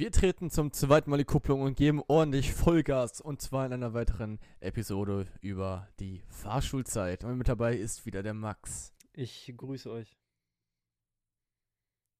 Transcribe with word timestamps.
Wir 0.00 0.10
treten 0.10 0.48
zum 0.48 0.72
zweiten 0.72 1.10
Mal 1.10 1.18
die 1.18 1.26
Kupplung 1.26 1.60
und 1.60 1.76
geben 1.76 2.02
ordentlich 2.08 2.54
Vollgas 2.54 3.20
und 3.20 3.42
zwar 3.42 3.66
in 3.66 3.74
einer 3.74 3.92
weiteren 3.92 4.38
Episode 4.60 5.26
über 5.42 5.88
die 5.98 6.22
Fahrschulzeit. 6.30 7.22
Und 7.22 7.36
mit 7.36 7.48
dabei 7.48 7.76
ist 7.76 8.06
wieder 8.06 8.22
der 8.22 8.32
Max. 8.32 8.94
Ich 9.12 9.52
grüße 9.54 9.90
euch. 9.90 10.16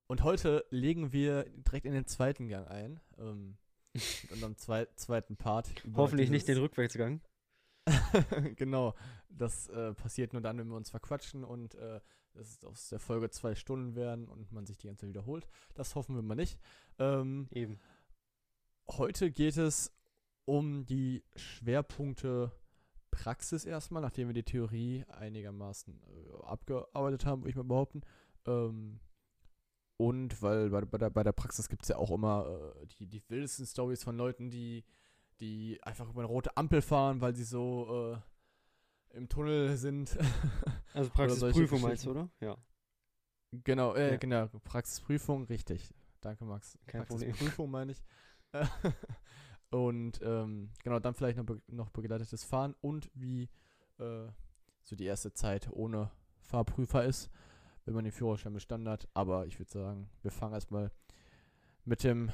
Und 0.09 0.25
heute 0.25 0.67
legen 0.69 1.15
wir 1.15 1.45
direkt 1.45 1.87
in 1.87 1.95
den 1.95 2.05
zweiten 2.05 2.49
Gang 2.49 2.69
ein. 2.69 3.01
Ähm, 3.17 3.57
mit 3.95 4.33
unserem 4.33 4.59
zwei, 4.59 4.87
zweiten 4.97 5.39
Part. 5.39 5.73
Hoffentlich 5.95 6.29
nicht 6.29 6.49
den 6.49 6.59
Rückwärtsgang. 6.59 7.23
genau, 8.57 8.95
das 9.31 9.71
äh, 9.71 9.95
passiert 9.95 10.35
nur 10.35 10.43
dann, 10.43 10.59
wenn 10.59 10.69
wir 10.69 10.77
uns 10.77 10.91
verquatschen 10.91 11.45
und 11.45 11.77
äh, 11.77 12.01
es 12.35 12.65
aus 12.65 12.89
der 12.89 13.01
Folge 13.01 13.31
zwei 13.31 13.55
Stunden 13.55 13.95
werden 13.95 14.29
und 14.29 14.53
man 14.53 14.67
sich 14.67 14.79
die 14.79 14.87
ganze 14.87 15.03
Zeit 15.03 15.11
wiederholt. 15.11 15.47
Das 15.75 15.95
hoffen 15.95 16.15
wir 16.15 16.23
mal 16.23 16.35
nicht. 16.35 16.59
Ähm, 16.99 17.49
Eben. 17.51 17.79
Heute 18.89 19.31
geht 19.31 19.57
es 19.57 19.93
um 20.45 20.85
die 20.85 21.23
Schwerpunkte 21.37 22.53
Praxis 23.11 23.65
erstmal, 23.65 24.03
nachdem 24.03 24.29
wir 24.29 24.35
die 24.35 24.43
Theorie 24.43 25.05
einigermaßen 25.09 26.01
äh, 26.03 26.45
abgearbeitet 26.45 27.27
haben, 27.27 27.43
würde 27.43 27.51
ich 27.51 27.57
mal 27.57 27.65
behaupten. 27.65 28.03
Ähm, 28.47 29.01
und 29.97 30.41
weil 30.43 30.71
bei, 30.71 30.81
bei, 30.83 30.99
der, 30.99 31.11
bei 31.11 31.23
der 31.23 31.33
Praxis 31.33 31.69
gibt 31.69 31.83
es 31.83 31.89
ja 31.89 31.97
auch 31.97 32.11
immer 32.11 32.75
äh, 32.81 32.87
die, 32.87 33.07
die 33.07 33.23
wildesten 33.29 33.67
Stories 33.67 34.03
von 34.03 34.17
Leuten, 34.17 34.51
die, 34.51 34.85
die 35.41 35.79
einfach 35.83 36.09
über 36.09 36.21
eine 36.21 36.29
rote 36.29 36.57
Ampel 36.57 36.83
fahren, 36.83 37.21
weil 37.21 37.37
sie 37.37 37.45
so 37.45 38.15
äh, 38.15 38.19
im 39.13 39.29
Tunnel 39.29 39.77
sind. 39.77 40.17
Also 40.93 41.09
Praxisprüfung 41.11 41.81
meinst 41.83 42.05
du, 42.05 42.11
oder? 42.11 42.29
Ja. 42.41 42.57
Genau, 43.53 43.95
äh, 43.95 44.11
Ja. 44.11 44.17
genau, 44.17 44.49
Praxisprüfung, 44.65 45.45
richtig. 45.45 45.95
Danke, 46.21 46.45
Max. 46.45 46.77
Kein. 46.87 47.07
Praxisprüfung 47.07 47.71
meine 47.71 47.93
ich. 47.93 48.03
und 49.71 50.21
ähm, 50.21 50.71
genau, 50.83 50.99
dann 50.99 51.15
vielleicht 51.15 51.39
noch, 51.39 51.45
be 51.45 51.63
noch 51.69 51.91
begleitetes 51.91 52.43
Fahren 52.43 52.75
und 52.81 53.09
wie 53.15 53.49
äh, 53.99 54.27
so 54.83 54.97
die 54.97 55.05
erste 55.05 55.33
Zeit 55.33 55.69
ohne 55.71 56.11
Fahrprüfer 56.41 57.05
ist, 57.05 57.31
wenn 57.85 57.95
man 57.95 58.03
den 58.03 58.13
Führerschein 58.13 58.53
bestanden 58.53 58.89
hat. 58.89 59.09
Aber 59.15 59.47
ich 59.47 59.61
würde 59.61 59.71
sagen, 59.71 60.11
wir 60.23 60.33
fangen 60.33 60.55
erstmal 60.55 60.91
mit 61.85 62.03
dem 62.03 62.33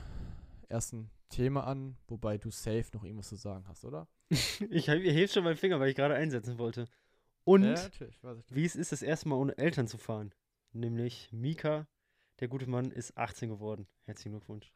ersten 0.69 1.11
Thema 1.29 1.67
an, 1.67 1.97
wobei 2.09 2.39
du 2.39 2.51
safe 2.51 2.87
noch 2.93 3.05
irgendwas 3.05 3.29
zu 3.29 3.37
sagen 3.37 3.65
hast, 3.69 3.85
oder? 3.85 4.09
Ich 4.71 4.89
heb- 4.89 5.03
ich 5.03 5.15
heb 5.15 5.31
schon 5.31 5.45
meinen 5.45 5.57
Finger, 5.57 5.79
weil 5.81 5.91
ich 5.91 5.97
gerade 5.97 6.15
einsetzen 6.15 6.59
wollte. 6.59 6.87
Und 7.45 7.65
Ja, 7.65 7.77
wie 8.51 8.65
es 8.65 8.75
ist, 8.77 8.91
das 8.93 9.03
erste 9.03 9.29
Mal 9.29 9.37
ohne 9.37 9.57
Eltern 9.57 9.87
zu 9.87 9.99
fahren. 9.99 10.33
Nämlich 10.73 11.31
Mika, 11.33 11.87
der 12.41 12.49
gute 12.49 12.67
Mann, 12.69 12.91
ist 12.91 13.17
18 13.17 13.49
geworden. 13.49 13.87
Herzlichen 14.05 14.33
Glückwunsch. 14.33 14.73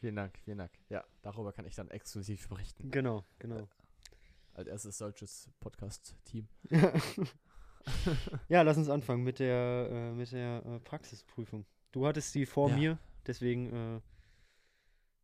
Vielen 0.00 0.16
Dank, 0.16 0.36
vielen 0.44 0.58
Dank. 0.58 0.72
Ja, 0.88 1.04
darüber 1.22 1.52
kann 1.52 1.64
ich 1.64 1.76
dann 1.76 1.88
exklusiv 1.90 2.48
berichten. 2.48 2.90
Genau, 2.90 3.24
genau. 3.38 3.68
Als 4.54 4.66
erstes 4.68 4.98
solches 4.98 5.48
Podcast-Team. 5.60 6.48
ja, 8.48 8.62
lass 8.62 8.76
uns 8.76 8.88
anfangen 8.88 9.22
mit 9.22 9.38
der, 9.38 9.88
äh, 9.90 10.12
mit 10.12 10.32
der 10.32 10.64
äh, 10.66 10.80
Praxisprüfung. 10.80 11.64
Du 11.92 12.06
hattest 12.06 12.34
die 12.34 12.46
vor 12.46 12.68
Ja. 12.70 12.76
mir, 12.76 12.98
deswegen, 13.26 13.72
äh, 13.72 14.00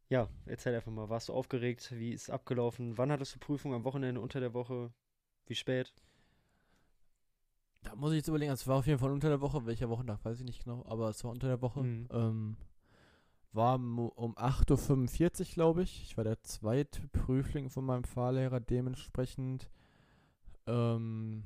ja, 0.08 0.28
erzähl 0.46 0.74
einfach 0.74 0.92
mal. 0.92 1.08
Warst 1.08 1.28
du 1.28 1.34
aufgeregt? 1.34 1.92
Wie 1.96 2.12
ist 2.12 2.22
es 2.22 2.30
abgelaufen? 2.30 2.96
Wann 2.96 3.12
hattest 3.12 3.34
du 3.34 3.38
Prüfung? 3.38 3.74
Am 3.74 3.84
Wochenende, 3.84 4.20
unter 4.20 4.40
der 4.40 4.54
Woche? 4.54 4.92
Wie 5.46 5.54
spät? 5.54 5.92
Da 7.82 7.94
muss 7.94 8.12
ich 8.12 8.18
jetzt 8.18 8.28
überlegen, 8.28 8.52
es 8.52 8.66
war 8.66 8.76
auf 8.76 8.86
jeden 8.86 8.98
Fall 8.98 9.12
unter 9.12 9.28
der 9.28 9.40
Woche, 9.40 9.64
welcher 9.66 9.88
Wochentag, 9.88 10.24
weiß 10.24 10.40
ich 10.40 10.44
nicht 10.44 10.64
genau, 10.64 10.84
aber 10.86 11.08
es 11.10 11.22
war 11.24 11.30
unter 11.30 11.46
der 11.46 11.62
Woche. 11.62 11.82
Mhm. 11.82 12.08
Ähm, 12.10 12.56
war 13.52 13.76
um 13.76 14.36
8.45 14.36 15.40
Uhr, 15.40 15.54
glaube 15.54 15.82
ich. 15.82 16.02
Ich 16.02 16.16
war 16.16 16.24
der 16.24 16.42
zweite 16.42 17.06
Prüfling 17.08 17.70
von 17.70 17.84
meinem 17.84 18.04
Fahrlehrer, 18.04 18.60
dementsprechend. 18.60 19.70
Ähm, 20.66 21.44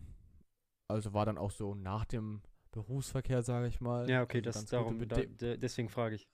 also 0.89 1.13
war 1.13 1.27
dann 1.27 1.39
auch 1.39 1.53
so 1.53 1.75
nach 1.75 2.05
dem 2.05 2.43
Berufsverkehr, 2.73 3.43
sage 3.43 3.69
ich 3.69 3.81
mal. 3.81 4.09
Ja, 4.11 4.23
okay, 4.23 4.39
also 4.39 4.61
das 4.61 4.67
darum, 4.67 5.07
da, 5.09 5.23
deswegen 5.57 5.89
frage 5.89 6.17
ich. 6.17 6.29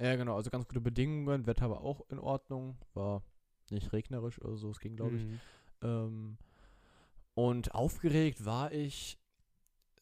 Ja, 0.00 0.16
genau, 0.16 0.36
also 0.36 0.50
ganz 0.50 0.66
gute 0.68 0.80
Bedingungen. 0.80 1.46
Wetter 1.46 1.70
war 1.70 1.80
auch 1.80 2.02
in 2.10 2.18
Ordnung, 2.18 2.76
war 2.94 3.22
nicht 3.70 3.92
regnerisch 3.92 4.40
oder 4.40 4.56
so, 4.56 4.70
es 4.70 4.78
ging, 4.80 4.96
glaube 4.96 5.16
ich. 5.16 5.24
Mhm. 5.24 5.40
Ähm, 5.82 6.38
und 7.34 7.74
aufgeregt 7.74 8.44
war 8.44 8.72
ich 8.72 9.18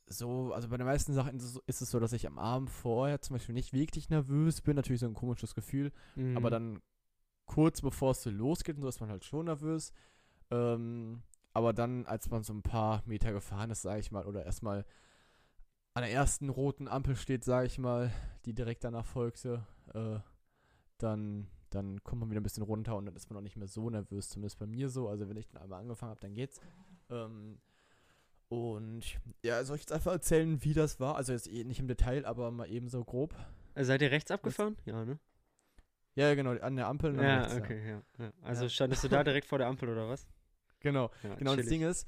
so, 0.06 0.52
also 0.52 0.68
bei 0.68 0.76
den 0.76 0.86
meisten 0.86 1.14
Sachen 1.14 1.36
ist 1.36 1.44
es 1.44 1.52
so- 1.54 1.62
ist 1.66 1.80
es 1.82 1.90
so, 1.90 1.98
dass 1.98 2.12
ich 2.12 2.26
am 2.26 2.38
Abend 2.38 2.70
vorher 2.70 3.20
zum 3.20 3.34
Beispiel 3.34 3.54
nicht 3.54 3.72
wirklich 3.72 4.08
nervös 4.08 4.60
bin, 4.60 4.76
natürlich 4.76 5.00
so 5.00 5.06
ein 5.06 5.14
komisches 5.14 5.54
Gefühl, 5.54 5.92
Mhm. 6.14 6.36
aber 6.36 6.50
dann 6.50 6.80
kurz 7.46 7.80
bevor 7.80 8.12
es 8.12 8.22
so 8.22 8.30
losgeht 8.30 8.76
und 8.76 8.82
so 8.82 8.88
ist 8.88 9.00
man 9.00 9.10
halt 9.10 9.24
schon 9.24 9.46
nervös. 9.46 9.92
Ähm, 10.50 11.22
aber 11.52 11.72
dann, 11.72 12.06
als 12.06 12.28
man 12.30 12.42
so 12.44 12.52
ein 12.52 12.62
paar 12.62 13.02
Meter 13.06 13.32
gefahren 13.32 13.70
ist, 13.70 13.82
sage 13.82 14.00
ich 14.00 14.12
mal, 14.12 14.26
oder 14.26 14.44
erstmal 14.44 14.84
an 15.94 16.02
der 16.02 16.12
ersten 16.12 16.50
roten 16.50 16.86
Ampel 16.88 17.16
steht, 17.16 17.44
sage 17.44 17.66
ich 17.66 17.78
mal, 17.78 18.12
die 18.44 18.52
direkt 18.54 18.84
danach 18.84 19.06
folgte, 19.06 19.66
äh, 19.96 20.20
dann, 20.98 21.46
dann 21.70 22.02
kommt 22.04 22.20
man 22.20 22.30
wieder 22.30 22.40
ein 22.40 22.44
bisschen 22.44 22.62
runter 22.62 22.96
und 22.96 23.06
dann 23.06 23.16
ist 23.16 23.28
man 23.30 23.36
auch 23.38 23.42
nicht 23.42 23.56
mehr 23.56 23.68
so 23.68 23.90
nervös, 23.90 24.28
zumindest 24.28 24.58
bei 24.58 24.66
mir 24.66 24.88
so. 24.88 25.08
Also 25.08 25.28
wenn 25.28 25.36
ich 25.36 25.46
dann 25.48 25.62
einmal 25.62 25.80
angefangen 25.80 26.10
habe, 26.10 26.20
dann 26.20 26.34
geht's. 26.34 26.60
Ähm, 27.10 27.58
und 28.48 29.18
ja, 29.42 29.64
soll 29.64 29.76
ich 29.76 29.82
jetzt 29.82 29.92
einfach 29.92 30.12
erzählen, 30.12 30.62
wie 30.62 30.72
das 30.72 31.00
war? 31.00 31.16
Also 31.16 31.32
jetzt 31.32 31.48
eh 31.48 31.64
nicht 31.64 31.80
im 31.80 31.88
Detail, 31.88 32.24
aber 32.24 32.50
mal 32.50 32.70
eben 32.70 32.88
so 32.88 33.04
grob. 33.04 33.34
Äh, 33.74 33.84
Seid 33.84 34.02
ihr 34.02 34.10
rechts 34.10 34.30
abgefahren? 34.30 34.76
Ja, 34.84 35.04
ne? 35.04 35.18
Ja, 36.14 36.34
genau, 36.34 36.52
an 36.52 36.76
der 36.76 36.86
Ampel. 36.86 37.14
Ja, 37.16 37.40
rechts, 37.42 37.56
okay, 37.56 37.90
ja. 37.90 38.02
ja. 38.24 38.32
Also 38.42 38.64
Ja. 38.64 38.68
standest 38.70 39.04
du 39.04 39.08
da 39.08 39.22
direkt 39.24 39.46
vor 39.48 39.58
der 39.58 39.66
Ampel 39.66 39.88
oder 39.88 40.08
was? 40.08 40.26
Genau. 40.80 41.10
Ja, 41.22 41.34
Genau, 41.34 41.50
das 41.56 41.64
chillig. 41.66 41.68
Ding 41.80 41.82
ist, 41.82 42.06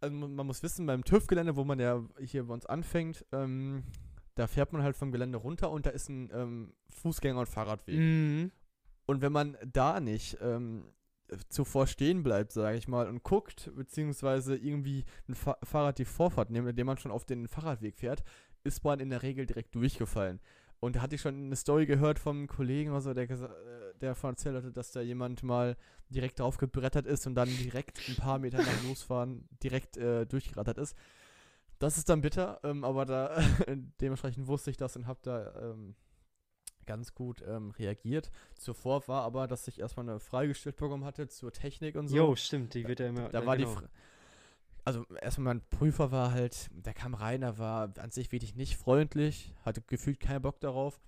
also 0.00 0.14
man 0.14 0.34
man 0.34 0.46
muss 0.46 0.62
wissen, 0.62 0.86
beim 0.86 1.04
TÜV-Gelände, 1.04 1.54
wo 1.54 1.64
man 1.64 1.78
ja 1.78 2.02
hier 2.20 2.44
bei 2.44 2.54
uns 2.54 2.64
anfängt, 2.66 3.24
ähm, 3.32 3.84
da 4.38 4.46
fährt 4.46 4.72
man 4.72 4.82
halt 4.82 4.96
vom 4.96 5.10
Gelände 5.12 5.38
runter 5.38 5.70
und 5.70 5.86
da 5.86 5.90
ist 5.90 6.08
ein 6.08 6.30
ähm, 6.32 6.72
Fußgänger- 7.02 7.40
und 7.40 7.48
Fahrradweg. 7.48 7.98
Mhm. 7.98 8.52
Und 9.06 9.20
wenn 9.22 9.32
man 9.32 9.56
da 9.72 10.00
nicht 10.00 10.38
ähm, 10.40 10.84
zuvor 11.48 11.86
stehen 11.86 12.22
bleibt, 12.22 12.52
sage 12.52 12.76
ich 12.76 12.88
mal, 12.88 13.08
und 13.08 13.22
guckt, 13.22 13.70
beziehungsweise 13.74 14.56
irgendwie 14.56 15.04
ein 15.28 15.34
Fa 15.34 15.58
Fahrrad 15.62 15.98
die 15.98 16.04
Vorfahrt 16.04 16.50
nimmt, 16.50 16.68
indem 16.68 16.86
man 16.86 16.98
schon 16.98 17.10
auf 17.10 17.24
den 17.24 17.48
Fahrradweg 17.48 17.96
fährt, 17.96 18.22
ist 18.64 18.84
man 18.84 19.00
in 19.00 19.10
der 19.10 19.22
Regel 19.22 19.46
direkt 19.46 19.74
durchgefallen. 19.74 20.40
Und 20.80 20.94
da 20.94 21.00
hatte 21.02 21.16
ich 21.16 21.20
schon 21.20 21.34
eine 21.34 21.56
Story 21.56 21.86
gehört 21.86 22.20
vom 22.20 22.46
Kollegen, 22.46 22.92
also 22.92 23.12
der, 23.12 23.28
gesa- 23.28 23.50
äh, 23.52 23.94
der 24.00 24.10
davon 24.10 24.30
erzählt 24.30 24.56
hatte, 24.56 24.70
dass 24.70 24.92
da 24.92 25.00
jemand 25.00 25.42
mal 25.42 25.76
direkt 26.08 26.38
drauf 26.38 26.56
gebrettert 26.56 27.06
ist 27.06 27.26
und 27.26 27.34
dann 27.34 27.48
direkt 27.48 28.00
ein 28.08 28.14
paar 28.14 28.38
Meter 28.38 28.58
nach 28.58 28.84
Losfahren 28.84 29.48
direkt 29.62 29.96
äh, 29.96 30.24
durchgerattert 30.26 30.78
ist. 30.78 30.96
Das 31.78 31.96
ist 31.96 32.08
dann 32.08 32.20
bitter, 32.20 32.60
ähm, 32.64 32.84
aber 32.84 33.04
da 33.04 33.40
dementsprechend 34.00 34.46
wusste 34.46 34.70
ich 34.70 34.76
das 34.76 34.96
und 34.96 35.06
habe 35.06 35.20
da 35.22 35.70
ähm, 35.70 35.94
ganz 36.86 37.14
gut 37.14 37.44
ähm, 37.46 37.70
reagiert. 37.72 38.30
Zuvor 38.56 39.06
war 39.06 39.22
aber, 39.22 39.46
dass 39.46 39.68
ich 39.68 39.78
erstmal 39.78 40.08
eine 40.08 40.20
Frage 40.20 40.48
gestellt 40.48 40.76
bekommen 40.76 41.04
hatte 41.04 41.28
zur 41.28 41.52
Technik 41.52 41.94
und 41.96 42.08
so. 42.08 42.16
Jo, 42.16 42.34
stimmt, 42.34 42.74
die 42.74 42.88
wird 42.88 43.00
ja 43.00 43.08
immer. 43.08 43.28
Da 43.28 43.40
ja, 43.40 43.46
war 43.46 43.56
genau. 43.56 43.68
die. 43.68 43.74
Fra 43.76 43.88
also 44.84 45.04
erstmal 45.20 45.54
mein 45.54 45.68
Prüfer 45.68 46.12
war 46.12 46.32
halt, 46.32 46.70
der 46.72 46.94
kam 46.94 47.12
rein, 47.12 47.42
der 47.42 47.58
war 47.58 47.92
an 47.98 48.10
sich 48.10 48.32
wirklich 48.32 48.54
nicht 48.54 48.78
freundlich, 48.78 49.54
hatte 49.62 49.82
gefühlt 49.82 50.18
keinen 50.18 50.40
Bock 50.40 50.60
darauf. 50.60 50.98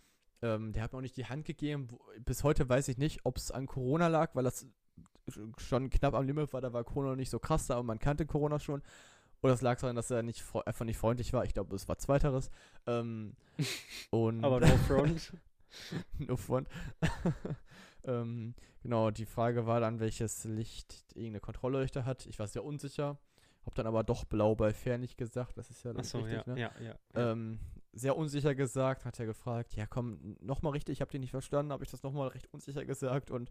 Ähm, 0.42 0.72
der 0.72 0.82
hat 0.82 0.92
mir 0.92 0.98
auch 0.98 1.02
nicht 1.02 1.16
die 1.16 1.24
Hand 1.24 1.46
gegeben. 1.46 1.88
Bis 2.18 2.44
heute 2.44 2.68
weiß 2.68 2.88
ich 2.88 2.98
nicht, 2.98 3.20
ob 3.24 3.38
es 3.38 3.50
an 3.50 3.66
Corona 3.66 4.08
lag, 4.08 4.34
weil 4.34 4.44
das 4.44 4.66
schon 5.56 5.88
knapp 5.88 6.12
am 6.12 6.26
Limit 6.26 6.52
war. 6.52 6.60
Da 6.60 6.74
war 6.74 6.84
Corona 6.84 7.10
noch 7.10 7.16
nicht 7.16 7.30
so 7.30 7.38
krass 7.38 7.68
da 7.68 7.78
und 7.78 7.86
man 7.86 7.98
kannte 7.98 8.26
Corona 8.26 8.58
schon. 8.58 8.82
Oder 9.42 9.54
es 9.54 9.62
lag 9.62 9.80
daran, 9.80 9.96
dass 9.96 10.10
er 10.10 10.22
nicht 10.22 10.44
einfach 10.66 10.84
nicht 10.84 10.98
freundlich 10.98 11.32
war. 11.32 11.44
Ich 11.44 11.54
glaube, 11.54 11.74
es 11.74 11.88
war 11.88 11.98
zweiteres. 11.98 12.50
Ähm, 12.86 13.34
und 14.10 14.44
Aber 14.44 14.60
no 14.60 14.76
front. 14.76 15.32
no 16.18 16.36
front. 16.36 16.68
ähm, 18.04 18.54
genau, 18.82 19.10
die 19.10 19.26
Frage 19.26 19.66
war 19.66 19.80
dann, 19.80 20.00
welches 20.00 20.44
Licht 20.44 20.94
irgendeine 21.14 21.40
Kontrollleuchte 21.40 22.04
hat. 22.04 22.26
Ich 22.26 22.38
war 22.38 22.46
sehr 22.46 22.64
unsicher. 22.64 23.18
Hab 23.64 23.74
dann 23.74 23.86
aber 23.86 24.04
doch 24.04 24.24
blau 24.24 24.54
bei 24.54 24.72
Fernig 24.72 25.16
gesagt. 25.16 25.58
Das 25.58 25.70
ist 25.70 25.82
ja 25.84 25.92
das 25.92 26.14
Achso, 26.14 26.18
richtig, 26.18 26.46
ja, 26.46 26.54
ne? 26.54 26.60
ja, 26.60 26.72
ja. 26.80 26.94
Ähm, 27.32 27.60
sehr 27.92 28.16
unsicher 28.16 28.54
gesagt, 28.54 29.04
hat 29.04 29.18
er 29.18 29.26
gefragt, 29.26 29.74
ja 29.74 29.86
komm, 29.86 30.36
nochmal 30.40 30.72
richtig, 30.72 30.94
ich 30.94 31.00
hab 31.02 31.10
den 31.10 31.20
nicht 31.20 31.32
verstanden, 31.32 31.72
habe 31.72 31.82
ich 31.84 31.90
das 31.90 32.02
nochmal 32.02 32.28
recht 32.28 32.46
unsicher 32.52 32.84
gesagt 32.84 33.30
und 33.30 33.50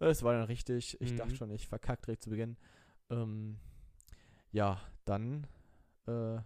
äh, 0.00 0.06
es 0.06 0.22
war 0.22 0.32
dann 0.32 0.44
richtig. 0.44 1.00
Ich 1.00 1.14
dachte 1.14 1.32
Mhm. 1.32 1.36
schon, 1.36 1.50
ich 1.50 1.68
verkackt 1.68 2.06
direkt 2.06 2.22
zu 2.22 2.30
Beginn. 2.30 2.56
Ähm, 3.10 3.58
ja, 4.52 4.80
dann, 5.04 5.46
äh, 6.06 6.38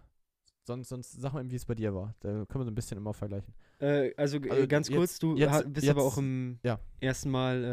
sonst, 0.63 0.89
sonst 0.89 1.11
sag 1.13 1.33
mal, 1.33 1.49
wie 1.49 1.55
es 1.55 1.65
bei 1.65 1.75
dir 1.75 1.93
war. 1.93 2.13
Da 2.19 2.29
können 2.45 2.61
wir 2.61 2.65
so 2.65 2.71
ein 2.71 2.75
bisschen 2.75 2.97
immer 2.97 3.13
vergleichen. 3.13 3.53
Äh, 3.79 4.13
also, 4.15 4.39
g- 4.39 4.49
Also 4.49 4.67
ganz 4.67 4.87
jetzt- 4.89 4.97
kurz, 4.97 5.19
du 5.19 5.35
jetzt- 5.37 5.73
bist 5.73 5.87
aber 5.89 6.01
jetzt- 6.03 6.11
auch 6.13 6.17
im 6.17 6.59
ja. 6.63 6.79
ersten 6.99 7.29
Mal, 7.31 7.63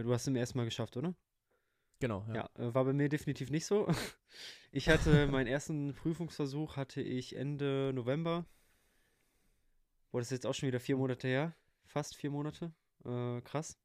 äh, 0.00 0.02
du 0.02 0.12
hast 0.12 0.26
im 0.28 0.36
ersten 0.36 0.58
Mal 0.58 0.64
geschafft, 0.64 0.96
oder? 0.96 1.14
Genau, 1.98 2.24
ja. 2.28 2.34
Ja, 2.34 2.50
äh, 2.68 2.74
war 2.74 2.84
bei 2.84 2.92
mir 2.92 3.08
definitiv 3.08 3.50
nicht 3.50 3.66
so. 3.66 3.86
Ich 4.72 4.88
hatte 4.88 5.26
meinen 5.36 5.48
ersten 5.48 5.94
Prüfungsversuch 5.94 6.76
hatte 6.76 7.02
ich 7.02 7.34
Ende 7.34 7.90
November. 7.92 8.46
Boah, 10.12 10.20
das 10.20 10.28
ist 10.28 10.32
jetzt 10.32 10.46
auch 10.46 10.54
schon 10.54 10.68
wieder 10.68 10.78
vier 10.80 10.96
Monate 10.96 11.26
her. 11.28 11.56
Fast 11.84 12.14
vier 12.16 12.30
Monate. 12.30 12.72
Äh, 13.04 13.40
krass. 13.42 13.76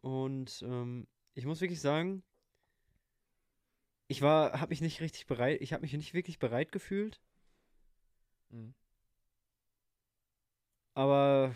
Und 0.00 0.62
ähm, 0.66 1.06
ich 1.34 1.44
muss 1.44 1.60
wirklich 1.60 1.80
sagen, 1.82 2.22
ich 4.08 4.22
war, 4.22 4.60
habe 4.60 4.70
mich 4.70 4.80
nicht 4.80 5.00
richtig 5.00 5.26
bereit, 5.26 5.60
ich 5.60 5.72
habe 5.72 5.82
mich 5.82 5.92
nicht 5.92 6.14
wirklich 6.14 6.38
bereit 6.38 6.72
gefühlt. 6.72 7.20
Mhm. 8.50 8.74
Aber 10.94 11.54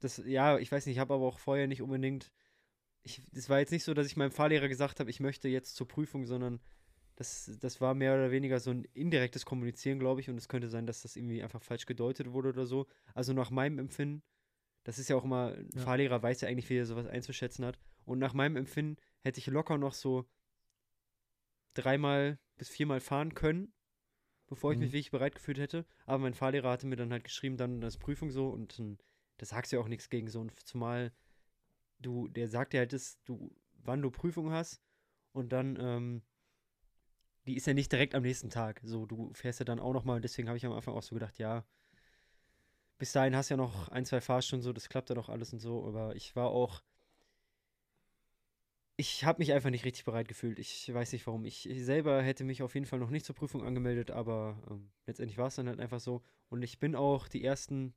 das, 0.00 0.22
ja, 0.24 0.58
ich 0.58 0.70
weiß 0.70 0.86
nicht, 0.86 0.96
ich 0.96 1.00
habe 1.00 1.14
aber 1.14 1.24
auch 1.24 1.38
vorher 1.38 1.66
nicht 1.66 1.82
unbedingt. 1.82 2.30
Es 3.32 3.50
war 3.50 3.58
jetzt 3.58 3.72
nicht 3.72 3.84
so, 3.84 3.92
dass 3.94 4.06
ich 4.06 4.16
meinem 4.16 4.30
Fahrlehrer 4.30 4.68
gesagt 4.68 5.00
habe, 5.00 5.10
ich 5.10 5.20
möchte 5.20 5.48
jetzt 5.48 5.76
zur 5.76 5.88
Prüfung, 5.88 6.24
sondern 6.24 6.60
das, 7.16 7.50
das 7.60 7.80
war 7.80 7.94
mehr 7.94 8.14
oder 8.14 8.30
weniger 8.30 8.60
so 8.60 8.70
ein 8.70 8.84
indirektes 8.92 9.44
Kommunizieren, 9.44 9.98
glaube 9.98 10.20
ich. 10.20 10.30
Und 10.30 10.36
es 10.36 10.48
könnte 10.48 10.68
sein, 10.68 10.86
dass 10.86 11.02
das 11.02 11.16
irgendwie 11.16 11.42
einfach 11.42 11.62
falsch 11.62 11.86
gedeutet 11.86 12.32
wurde 12.32 12.50
oder 12.50 12.66
so. 12.66 12.86
Also 13.14 13.32
nach 13.32 13.50
meinem 13.50 13.78
Empfinden, 13.78 14.22
das 14.84 14.98
ist 14.98 15.08
ja 15.08 15.16
auch 15.16 15.24
immer, 15.24 15.54
ein 15.54 15.68
Ja. 15.74 15.82
Fahrlehrer 15.82 16.22
weiß 16.22 16.40
ja 16.40 16.48
eigentlich, 16.48 16.70
wie 16.70 16.78
er 16.78 16.86
sowas 16.86 17.06
einzuschätzen 17.06 17.64
hat. 17.64 17.78
Und 18.04 18.18
nach 18.18 18.34
meinem 18.34 18.56
Empfinden 18.56 18.96
hätte 19.20 19.38
ich 19.38 19.46
locker 19.46 19.78
noch 19.78 19.94
so 19.94 20.26
dreimal 21.74 22.38
bis 22.56 22.68
viermal 22.68 23.00
fahren 23.00 23.34
können, 23.34 23.72
bevor 24.46 24.72
ich 24.72 24.78
mich 24.78 24.90
Mhm. 24.90 24.92
wirklich 24.92 25.10
bereit 25.10 25.34
gefühlt 25.34 25.58
hätte. 25.58 25.86
Aber 26.06 26.18
mein 26.18 26.34
Fahrlehrer 26.34 26.70
hatte 26.70 26.86
mir 26.86 26.96
dann 26.96 27.12
halt 27.12 27.24
geschrieben, 27.24 27.56
dann 27.56 27.80
das 27.80 27.98
Prüfung 27.98 28.30
so 28.30 28.48
und 28.48 28.82
das 29.38 29.50
sagst 29.50 29.72
du 29.72 29.76
ja 29.76 29.82
auch 29.82 29.88
nichts 29.88 30.08
gegen 30.10 30.28
so. 30.28 30.40
Und 30.40 30.58
zumal 30.60 31.12
du, 31.98 32.28
der 32.28 32.48
sagt 32.48 32.72
dir 32.72 32.80
halt, 32.80 32.92
das, 32.92 33.20
du, 33.24 33.54
wann 33.82 34.02
du 34.02 34.10
Prüfung 34.10 34.50
hast 34.52 34.82
und 35.32 35.52
dann, 35.52 35.76
ähm, 35.80 36.22
die 37.46 37.56
ist 37.56 37.66
ja 37.66 37.74
nicht 37.74 37.92
direkt 37.92 38.14
am 38.14 38.22
nächsten 38.22 38.50
Tag. 38.50 38.80
So, 38.84 39.06
du 39.06 39.32
fährst 39.34 39.58
ja 39.60 39.64
dann 39.64 39.80
auch 39.80 39.92
nochmal, 39.92 40.20
deswegen 40.20 40.48
habe 40.48 40.56
ich 40.56 40.66
am 40.66 40.72
Anfang 40.72 40.94
auch 40.94 41.02
so 41.02 41.14
gedacht, 41.14 41.38
ja, 41.38 41.64
bis 42.98 43.12
dahin 43.12 43.36
hast 43.36 43.50
du 43.50 43.54
ja 43.54 43.58
noch 43.58 43.88
ein, 43.88 44.04
zwei 44.04 44.20
Fahrstunden 44.20 44.62
so, 44.62 44.72
das 44.72 44.88
klappt 44.88 45.10
ja 45.10 45.14
doch 45.14 45.28
alles 45.28 45.52
und 45.52 45.58
so, 45.60 45.86
aber 45.86 46.16
ich 46.16 46.34
war 46.36 46.48
auch, 46.48 46.82
ich 48.96 49.24
habe 49.24 49.40
mich 49.40 49.52
einfach 49.52 49.70
nicht 49.70 49.84
richtig 49.84 50.04
bereit 50.04 50.28
gefühlt. 50.28 50.58
Ich 50.58 50.92
weiß 50.92 51.12
nicht 51.12 51.26
warum. 51.26 51.44
Ich, 51.44 51.68
selber 51.78 52.22
hätte 52.22 52.44
mich 52.44 52.62
auf 52.62 52.74
jeden 52.74 52.86
Fall 52.86 53.00
noch 53.00 53.10
nicht 53.10 53.26
zur 53.26 53.34
Prüfung 53.34 53.64
angemeldet, 53.64 54.10
aber 54.10 54.62
ähm, 54.70 54.90
letztendlich 55.06 55.36
war 55.38 55.48
es 55.48 55.56
dann 55.56 55.68
halt 55.68 55.80
einfach 55.80 56.00
so. 56.00 56.22
Und 56.48 56.62
ich 56.62 56.78
bin 56.78 56.94
auch 56.94 57.26
die 57.26 57.44
ersten, 57.44 57.94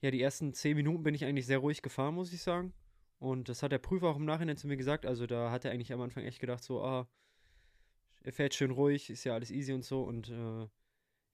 ja, 0.00 0.10
die 0.10 0.22
ersten 0.22 0.54
zehn 0.54 0.76
Minuten 0.76 1.02
bin 1.02 1.14
ich 1.14 1.24
eigentlich 1.24 1.46
sehr 1.46 1.58
ruhig 1.58 1.82
gefahren, 1.82 2.14
muss 2.14 2.32
ich 2.32 2.40
sagen. 2.40 2.72
Und 3.18 3.48
das 3.48 3.62
hat 3.62 3.72
der 3.72 3.78
Prüfer 3.78 4.08
auch 4.08 4.16
im 4.16 4.24
Nachhinein 4.24 4.56
zu 4.56 4.68
mir 4.68 4.76
gesagt. 4.76 5.04
Also 5.04 5.26
da 5.26 5.50
hat 5.50 5.64
er 5.64 5.72
eigentlich 5.72 5.92
am 5.92 6.00
Anfang 6.00 6.24
echt 6.24 6.40
gedacht, 6.40 6.62
so, 6.64 6.82
ah, 6.82 7.08
er 8.22 8.32
fährt 8.32 8.54
schön 8.54 8.70
ruhig, 8.70 9.10
ist 9.10 9.24
ja 9.24 9.34
alles 9.34 9.50
easy 9.50 9.72
und 9.74 9.84
so. 9.84 10.02
Und 10.02 10.30
äh, 10.30 10.68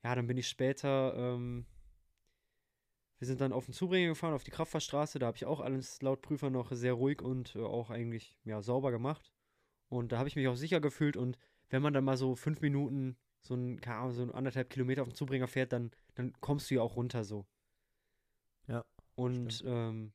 ja, 0.04 0.14
dann 0.14 0.26
bin 0.26 0.36
ich 0.36 0.48
später, 0.48 1.14
ähm, 1.16 1.66
wir 3.22 3.26
sind 3.28 3.40
dann 3.40 3.52
auf 3.52 3.66
den 3.66 3.72
Zubringer 3.72 4.08
gefahren, 4.08 4.34
auf 4.34 4.42
die 4.42 4.50
Kraftfahrstraße. 4.50 5.20
Da 5.20 5.26
habe 5.26 5.36
ich 5.36 5.44
auch 5.44 5.60
alles 5.60 6.02
laut 6.02 6.22
Prüfer 6.22 6.50
noch 6.50 6.72
sehr 6.72 6.94
ruhig 6.94 7.22
und 7.22 7.54
äh, 7.54 7.60
auch 7.60 7.88
eigentlich 7.90 8.36
ja, 8.42 8.60
sauber 8.62 8.90
gemacht. 8.90 9.30
Und 9.88 10.10
da 10.10 10.18
habe 10.18 10.28
ich 10.28 10.34
mich 10.34 10.48
auch 10.48 10.56
sicher 10.56 10.80
gefühlt. 10.80 11.16
Und 11.16 11.38
wenn 11.70 11.82
man 11.82 11.92
dann 11.94 12.02
mal 12.02 12.16
so 12.16 12.34
fünf 12.34 12.60
Minuten 12.62 13.16
so 13.40 13.54
ein, 13.54 13.80
so 14.10 14.22
ein 14.22 14.32
anderthalb 14.32 14.70
Kilometer 14.70 15.02
auf 15.02 15.08
dem 15.08 15.14
Zubringer 15.14 15.46
fährt, 15.46 15.72
dann, 15.72 15.92
dann 16.16 16.32
kommst 16.40 16.68
du 16.68 16.74
ja 16.74 16.82
auch 16.82 16.96
runter 16.96 17.22
so. 17.22 17.46
Ja, 18.66 18.84
Und 19.14 19.62
ähm, 19.66 20.12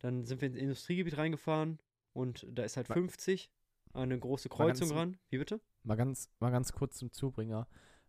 dann 0.00 0.26
sind 0.26 0.42
wir 0.42 0.48
ins 0.48 0.56
Industriegebiet 0.58 1.16
reingefahren 1.16 1.78
und 2.12 2.46
da 2.50 2.62
ist 2.64 2.76
halt 2.76 2.90
Ma- 2.90 2.94
50 2.94 3.50
an 3.94 4.02
eine 4.02 4.18
große 4.18 4.50
Kreuzung 4.50 4.88
ganz- 4.90 5.00
ran. 5.00 5.18
Wie 5.30 5.38
bitte? 5.38 5.62
Mal 5.82 5.96
ganz, 5.96 6.30
mal 6.40 6.50
ganz 6.50 6.72
kurz 6.72 6.98
zum 6.98 7.10
Zubringer. 7.10 7.66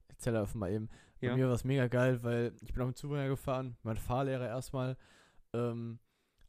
Ich 0.09 0.15
erzähle 0.15 0.41
einfach 0.41 0.55
mal 0.55 0.71
eben. 0.71 0.89
Bei 1.21 1.27
Ja. 1.27 1.35
mir 1.35 1.47
war 1.47 1.53
es 1.55 1.63
mega 1.63 1.87
geil, 1.87 2.23
weil 2.23 2.53
ich 2.61 2.73
bin 2.73 2.81
auf 2.83 2.89
dem 2.89 2.95
Zubringer 2.95 3.27
gefahren, 3.27 3.77
mein 3.83 3.97
Fahrlehrer 3.97 4.47
erstmal 4.47 4.97
ähm, 5.53 5.99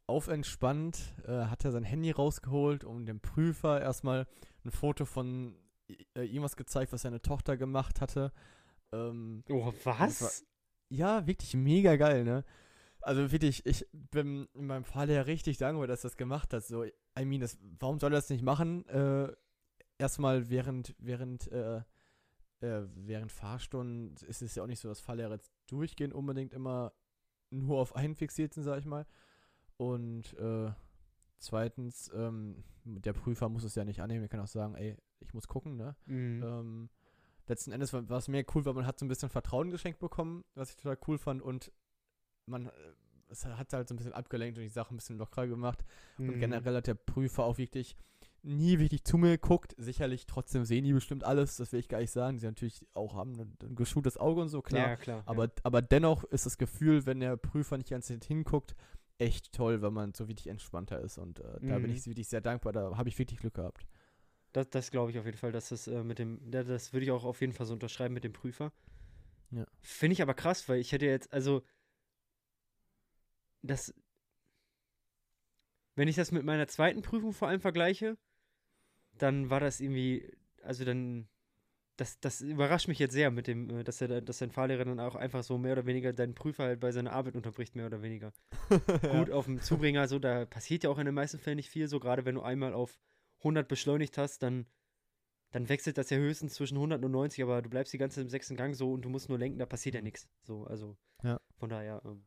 aufentspannt, 0.07 0.99
äh, 1.25 1.45
hat 1.45 1.63
er 1.65 1.71
sein 1.71 1.83
Handy 1.83 2.11
rausgeholt 2.11 2.83
und 2.83 3.05
dem 3.05 3.19
Prüfer 3.21 3.81
erstmal 3.81 4.27
ein 4.65 4.71
Foto 4.71 5.05
von 5.05 5.55
äh, 5.89 6.23
irgendwas 6.25 6.55
gezeigt, 6.55 6.91
was 6.93 7.01
seine 7.03 7.21
Tochter 7.21 7.57
gemacht 7.57 8.01
hatte. 8.01 8.31
Ähm, 8.93 9.43
Oh, 9.49 9.73
was? 9.83 10.21
was? 10.21 10.45
ja, 10.89 11.25
wirklich 11.27 11.53
mega 11.53 11.95
geil, 11.95 12.23
ne? 12.23 12.43
Also 13.01 13.31
wirklich, 13.31 13.65
ich 13.65 13.87
bin 13.91 14.47
meinem 14.53 14.83
Fahrlehrer 14.83 15.25
richtig 15.25 15.57
dankbar, 15.57 15.87
dass 15.87 16.03
er 16.03 16.09
das 16.09 16.17
gemacht 16.17 16.53
hat. 16.53 16.63
So, 16.63 16.83
I 16.83 17.25
mean, 17.25 17.41
das, 17.41 17.57
warum 17.79 17.99
soll 17.99 18.11
er 18.11 18.17
das 18.17 18.29
nicht 18.29 18.43
machen? 18.43 18.85
Äh, 18.89 19.33
erstmal 19.97 20.49
während, 20.49 20.93
während, 20.99 21.47
äh, 21.51 21.81
äh, 22.61 22.83
während 22.95 23.31
Fahrstunden 23.31 24.15
ist 24.27 24.41
es 24.41 24.55
ja 24.55 24.63
auch 24.63 24.67
nicht 24.67 24.79
so, 24.79 24.87
dass 24.87 25.01
Fahrlehrer 25.01 25.33
jetzt 25.33 25.51
durchgehend 25.67 26.13
unbedingt 26.13 26.53
immer 26.53 26.93
nur 27.49 27.79
auf 27.79 27.95
einen 27.95 28.15
fixiert 28.15 28.53
sind, 28.53 28.63
sag 28.63 28.79
ich 28.79 28.85
mal. 28.85 29.05
Und 29.77 30.33
äh, 30.37 30.71
zweitens, 31.37 32.11
ähm, 32.13 32.63
der 32.83 33.13
Prüfer 33.13 33.49
muss 33.49 33.63
es 33.63 33.75
ja 33.75 33.83
nicht 33.83 34.01
annehmen, 34.01 34.23
er 34.23 34.29
kann 34.29 34.39
auch 34.39 34.47
sagen, 34.47 34.75
ey, 34.75 34.97
ich 35.19 35.33
muss 35.33 35.47
gucken, 35.47 35.75
ne? 35.75 35.95
Mhm. 36.05 36.43
Ähm, 36.43 36.89
letzten 37.47 37.71
Endes 37.71 37.93
war 37.93 38.09
es 38.11 38.27
mehr 38.27 38.45
cool, 38.55 38.65
weil 38.65 38.73
man 38.73 38.85
hat 38.85 38.99
so 38.99 39.05
ein 39.05 39.09
bisschen 39.09 39.29
Vertrauen 39.29 39.69
geschenkt 39.71 39.99
bekommen, 39.99 40.43
was 40.55 40.69
ich 40.71 40.77
total 40.77 40.97
cool 41.07 41.17
fand 41.17 41.41
und 41.41 41.71
man 42.45 42.67
äh, 42.67 42.71
es 43.29 43.45
hat 43.45 43.71
halt 43.73 43.87
so 43.87 43.93
ein 43.93 43.97
bisschen 43.97 44.13
abgelenkt 44.13 44.57
und 44.57 44.63
die 44.63 44.69
Sache 44.69 44.93
ein 44.93 44.97
bisschen 44.97 45.17
lockerer 45.17 45.47
gemacht 45.47 45.83
und 46.17 46.35
Mhm. 46.35 46.39
generell 46.39 46.75
hat 46.75 46.87
der 46.87 46.95
Prüfer 46.95 47.43
auch 47.45 47.57
wirklich 47.57 47.95
nie 48.43 48.79
wirklich 48.79 49.03
zu 49.03 49.17
mir 49.17 49.31
geguckt. 49.37 49.75
Sicherlich 49.77 50.25
trotzdem 50.25 50.65
sehen 50.65 50.83
die 50.83 50.93
bestimmt 50.93 51.23
alles, 51.23 51.57
das 51.57 51.71
will 51.71 51.79
ich 51.79 51.89
gar 51.89 51.99
nicht 51.99 52.11
sagen. 52.11 52.39
Sie 52.39 52.45
natürlich 52.47 52.85
auch 52.93 53.15
haben 53.15 53.33
ein, 53.39 53.57
ein 53.63 53.75
geschultes 53.75 54.17
Auge 54.17 54.41
und 54.41 54.49
so, 54.49 54.61
klar. 54.61 54.89
Ja, 54.89 54.95
klar. 54.95 55.23
aber, 55.25 55.45
ja. 55.45 55.51
aber 55.63 55.81
dennoch 55.81 56.23
ist 56.25 56.45
das 56.45 56.57
Gefühl, 56.57 57.05
wenn 57.05 57.19
der 57.19 57.37
Prüfer 57.37 57.77
nicht 57.77 57.89
ganz 57.89 58.07
hinguckt, 58.07 58.75
echt 59.19 59.53
toll, 59.53 59.81
wenn 59.83 59.93
man 59.93 60.13
so 60.13 60.27
wirklich 60.27 60.47
entspannter 60.47 60.99
ist. 60.99 61.17
Und 61.19 61.39
äh, 61.39 61.59
da 61.61 61.77
bin 61.77 61.91
Mhm. 61.91 61.95
ich 61.95 62.07
wirklich 62.07 62.27
sehr 62.27 62.41
dankbar, 62.41 62.73
da 62.73 62.97
habe 62.97 63.09
ich 63.09 63.19
wirklich 63.19 63.39
Glück 63.39 63.53
gehabt. 63.53 63.85
Das, 64.53 64.69
das 64.69 64.89
glaube 64.91 65.11
ich 65.11 65.19
auf 65.19 65.25
jeden 65.25 65.37
Fall, 65.37 65.51
dass 65.51 65.69
das 65.69 65.87
äh, 65.87 66.03
mit 66.03 66.17
dem, 66.19 66.39
das 66.49 66.91
würde 66.91 67.05
ich 67.05 67.11
auch 67.11 67.23
auf 67.23 67.39
jeden 67.41 67.53
Fall 67.53 67.65
so 67.67 67.73
unterschreiben 67.73 68.13
mit 68.13 68.23
dem 68.23 68.33
Prüfer. 68.33 68.73
Ja. 69.51 69.65
Finde 69.81 70.13
ich 70.13 70.21
aber 70.21 70.33
krass, 70.33 70.67
weil 70.67 70.79
ich 70.79 70.91
hätte 70.91 71.05
jetzt, 71.05 71.31
also, 71.31 71.61
das, 73.61 73.93
wenn 75.95 76.07
ich 76.07 76.15
das 76.15 76.31
mit 76.31 76.43
meiner 76.43 76.67
zweiten 76.67 77.01
Prüfung 77.01 77.31
vor 77.33 77.47
allem 77.47 77.61
vergleiche, 77.61 78.17
dann 79.17 79.49
war 79.49 79.59
das 79.59 79.79
irgendwie, 79.79 80.31
also 80.63 80.85
dann, 80.85 81.27
das, 81.97 82.19
das 82.19 82.41
überrascht 82.41 82.87
mich 82.87 82.99
jetzt 82.99 83.13
sehr 83.13 83.29
mit 83.31 83.47
dem, 83.47 83.69
äh, 83.69 83.83
dass 83.83 84.01
er, 84.01 84.07
da- 84.07 84.21
dass 84.21 84.39
dein 84.39 84.51
Fahrlehrer 84.51 84.85
dann 84.85 84.99
auch 84.99 85.15
einfach 85.15 85.43
so 85.43 85.57
mehr 85.57 85.73
oder 85.73 85.85
weniger 85.85 86.13
deinen 86.13 86.33
Prüfer 86.35 86.63
halt 86.63 86.79
bei 86.79 86.91
seiner 86.91 87.11
Arbeit 87.13 87.35
unterbricht, 87.35 87.75
mehr 87.75 87.85
oder 87.85 88.01
weniger. 88.01 88.33
Gut, 89.01 89.29
auf 89.31 89.45
dem 89.45 89.61
Zubringer, 89.61 90.07
so, 90.07 90.17
da 90.19 90.45
passiert 90.45 90.83
ja 90.83 90.89
auch 90.89 90.97
in 90.97 91.05
den 91.05 91.15
meisten 91.15 91.39
Fällen 91.39 91.57
nicht 91.57 91.69
viel, 91.69 91.87
so 91.87 91.99
gerade 91.99 92.25
wenn 92.25 92.35
du 92.35 92.41
einmal 92.41 92.73
auf 92.73 92.99
100 93.39 93.67
beschleunigt 93.67 94.17
hast, 94.17 94.41
dann, 94.43 94.65
dann 95.51 95.67
wechselt 95.69 95.97
das 95.97 96.09
ja 96.09 96.17
höchstens 96.17 96.53
zwischen 96.53 96.77
100 96.77 97.03
und 97.03 97.11
90, 97.11 97.43
aber 97.43 97.61
du 97.61 97.69
bleibst 97.69 97.93
die 97.93 97.97
ganze 97.97 98.15
Zeit 98.15 98.23
im 98.25 98.29
sechsten 98.29 98.55
Gang 98.55 98.75
so 98.75 98.93
und 98.93 99.03
du 99.03 99.09
musst 99.09 99.29
nur 99.29 99.37
lenken, 99.37 99.59
da 99.59 99.65
passiert 99.65 99.95
ja 99.95 100.01
nichts. 100.01 100.27
So, 100.43 100.63
also, 100.65 100.97
Ja. 101.23 101.39
von 101.57 101.69
daher, 101.69 102.01
ähm, 102.05 102.25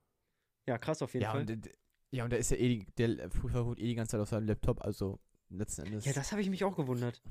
ja, 0.67 0.79
krass 0.79 1.03
auf 1.03 1.15
jeden 1.15 1.25
ja, 1.25 1.33
Fall. 1.33 1.41
und, 1.41 1.65
d- 1.67 1.73
ja, 2.11 2.25
und 2.25 2.33
da 2.33 2.37
ist 2.37 2.51
ja 2.51 2.57
eh, 2.59 2.69
die, 2.79 2.87
der 2.97 3.29
Prüfer 3.29 3.61
ruht 3.61 3.81
eh 3.81 3.87
die 3.87 3.95
ganze 3.95 4.13
Zeit 4.13 4.21
auf 4.21 4.29
seinem 4.29 4.47
Laptop, 4.47 4.83
also 4.83 5.19
letzten 5.59 5.83
Endes. 5.87 6.05
ja, 6.05 6.13
das 6.13 6.33
habe 6.33 6.43
ich 6.43 6.51
mich 6.51 6.65
auch 6.65 6.77
gewundert. 6.77 7.23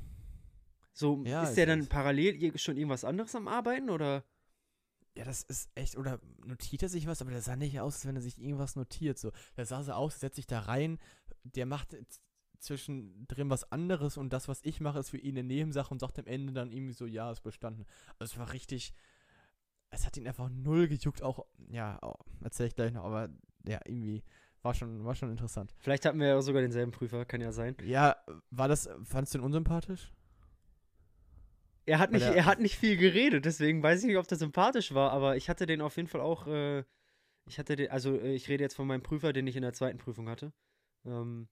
So, 0.94 1.24
Ja, 1.26 1.44
ist 1.44 1.56
der 1.56 1.66
dann 1.66 1.88
parallel 1.88 2.58
schon 2.58 2.78
irgendwas 2.78 3.04
anderes 3.04 3.36
am 3.36 3.48
Arbeiten 3.48 3.90
oder? 3.90 4.24
Ja, 5.16 5.26
das 5.26 5.44
ist 5.44 5.70
echt, 5.76 5.98
oder 5.98 6.20
notiert 6.46 6.84
er 6.84 6.90
sich 6.90 7.06
was, 7.06 7.22
aber 7.22 7.32
der 7.32 7.42
sah 7.42 7.56
nicht 7.56 7.80
aus, 7.80 7.96
als 7.96 8.06
wenn 8.08 8.16
er 8.16 8.22
sich 8.22 8.40
irgendwas 8.40 8.76
notiert. 8.76 9.20
So, 9.20 9.32
der 9.58 9.66
sah 9.66 9.84
so 9.84 9.94
aus, 9.94 10.20
setzt 10.20 10.38
sich 10.38 10.48
da 10.48 10.60
rein, 10.60 11.00
der 11.44 11.66
macht 11.66 11.96
zwischendrin 12.60 13.50
was 13.50 13.72
anderes 13.72 14.18
und 14.18 14.32
das, 14.34 14.48
was 14.48 14.62
ich 14.64 14.80
mache, 14.80 15.00
ist 15.00 15.10
für 15.10 15.18
ihn 15.18 15.38
eine 15.38 15.48
Nebensache 15.48 15.94
und 15.94 16.00
sagt 16.00 16.18
am 16.18 16.26
Ende 16.26 16.54
dann 16.54 16.72
irgendwie 16.72 16.94
so, 16.94 17.06
ja, 17.06 17.32
ist 17.32 17.42
bestanden. 17.42 17.86
Also 18.18 18.34
es 18.34 18.40
war 18.40 18.54
richtig, 18.54 18.94
es 19.90 20.06
hat 20.06 20.18
ihn 20.18 20.28
einfach 20.28 20.50
null 20.50 20.88
gejuckt, 20.88 21.22
auch, 21.22 21.46
ja, 21.70 22.00
erzähle 22.42 22.70
ich 22.70 22.76
gleich 22.76 22.94
noch, 22.94 23.04
aber 23.04 23.30
ja, 23.68 23.80
irgendwie 23.86 24.24
war 24.64 24.74
schon, 24.74 25.04
war 25.06 25.14
schon 25.16 25.30
interessant. 25.30 25.74
Vielleicht 25.80 26.06
hatten 26.06 26.20
wir 26.20 26.28
ja 26.28 26.42
sogar 26.42 26.62
denselben 26.62 26.92
Prüfer, 26.92 27.26
kann 27.26 27.42
ja 27.42 27.52
sein. 27.52 27.76
Ja, 27.84 28.16
war 28.50 28.68
das, 28.68 28.90
fandest 29.04 29.34
du 29.34 29.40
ihn 29.40 29.44
unsympathisch? 29.44 30.12
Er 31.86 32.00
hat 32.00 32.12
nicht, 32.12 32.24
er- 32.26 32.46
hat 32.46 32.60
nicht 32.60 32.78
viel 32.78 32.96
geredet, 32.98 33.44
deswegen 33.46 33.84
weiß 33.84 34.02
ich 34.02 34.08
nicht, 34.08 34.18
ob 34.18 34.28
das 34.28 34.40
sympathisch 34.40 34.94
war, 34.94 35.12
aber 35.12 35.36
ich 35.36 35.50
hatte 35.50 35.66
den 35.66 35.82
auf 35.82 35.98
jeden 35.98 36.08
Fall 36.08 36.22
auch, 36.22 36.48
äh, 36.48 36.86
ich 37.46 37.60
hatte 37.60 37.76
den, 37.76 37.92
also 37.92 38.16
äh, 38.18 38.34
ich 38.34 38.48
rede 38.48 38.64
jetzt 38.64 38.76
von 38.76 38.88
meinem 38.88 39.04
Prüfer, 39.04 39.34
den 39.34 39.48
ich 39.48 39.58
in 39.58 39.64
der 39.64 39.74
zweiten 39.74 39.98
Prüfung 39.98 40.30
hatte. 40.30 40.54
Ähm, 41.06 41.50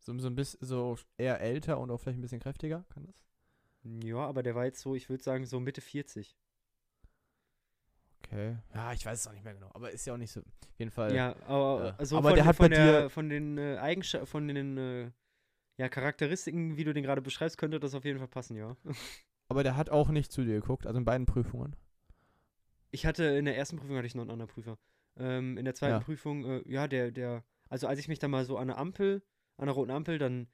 So, 0.00 0.18
so 0.18 0.26
ein 0.28 0.34
bisschen, 0.34 0.58
so 0.66 0.96
eher 1.16 1.40
älter 1.40 1.78
und 1.78 1.90
auch 1.92 1.98
vielleicht 1.98 2.18
ein 2.18 2.22
bisschen 2.22 2.40
kräftiger, 2.40 2.84
kann 2.92 3.06
das? 3.06 3.24
ja, 4.02 4.16
aber 4.18 4.42
der 4.42 4.54
war 4.56 4.64
jetzt 4.64 4.80
so, 4.80 4.94
ich 4.96 5.08
würde 5.08 5.22
sagen, 5.22 5.46
so 5.46 5.60
Mitte 5.60 5.80
40. 5.82 6.36
Okay. 8.26 8.56
Ja, 8.74 8.92
ich 8.92 9.04
weiß 9.04 9.20
es 9.20 9.26
auch 9.26 9.32
nicht 9.32 9.44
mehr 9.44 9.54
genau, 9.54 9.70
aber 9.74 9.90
ist 9.90 10.06
ja 10.06 10.14
auch 10.14 10.18
nicht 10.18 10.32
so. 10.32 10.40
Auf 10.40 10.78
jeden 10.78 10.90
Fall. 10.90 11.14
Ja, 11.14 11.36
aber, 11.46 11.94
ja. 11.98 12.04
so 12.06 12.16
Aber 12.18 12.28
von, 12.30 12.36
der 12.36 12.44
hat 12.46 12.56
von 12.56 12.64
bei 12.64 12.68
der, 12.76 13.02
dir- 13.02 13.10
von 13.10 13.28
den 13.28 13.58
äh, 13.58 13.76
Eigenschaften, 13.78 14.26
von 14.26 14.48
den 14.48 14.76
äh, 14.78 15.10
ja, 15.76 15.88
Charakteristiken, 15.88 16.76
wie 16.76 16.84
du 16.84 16.92
den 16.94 17.02
gerade 17.04 17.22
beschreibst, 17.22 17.58
könnte 17.58 17.80
das 17.80 17.94
auf 17.94 18.04
jeden 18.04 18.18
Fall 18.18 18.28
passen, 18.28 18.56
ja. 18.56 18.76
Aber 19.48 19.62
der 19.62 19.76
hat 19.76 19.90
auch 19.90 20.08
nicht 20.08 20.32
zu 20.32 20.42
dir 20.44 20.54
geguckt, 20.60 20.86
also 20.86 20.98
in 20.98 21.04
beiden 21.04 21.26
Prüfungen. 21.26 21.76
Ich 22.90 23.06
hatte 23.06 23.24
in 23.24 23.44
der 23.44 23.56
ersten 23.56 23.76
Prüfung 23.76 23.96
hatte 23.96 24.06
ich 24.06 24.14
noch 24.14 24.22
einen 24.22 24.30
anderen 24.30 24.50
Prüfer. 24.50 24.78
ähm, 25.16 25.56
in 25.58 25.64
der 25.64 25.74
zweiten 25.74 25.94
Ja. 25.94 26.00
Prüfung, 26.00 26.44
äh, 26.44 26.62
ja, 26.66 26.88
der, 26.88 27.10
der, 27.12 27.44
also 27.68 27.86
als 27.86 27.98
ich 28.00 28.08
mich 28.08 28.18
dann 28.18 28.30
mal 28.30 28.44
so 28.44 28.56
an 28.56 28.68
der 28.68 28.78
Ampel, 28.78 29.22
an 29.56 29.66
der 29.66 29.74
roten 29.74 29.90
Ampel, 29.92 30.18
dann, 30.18 30.48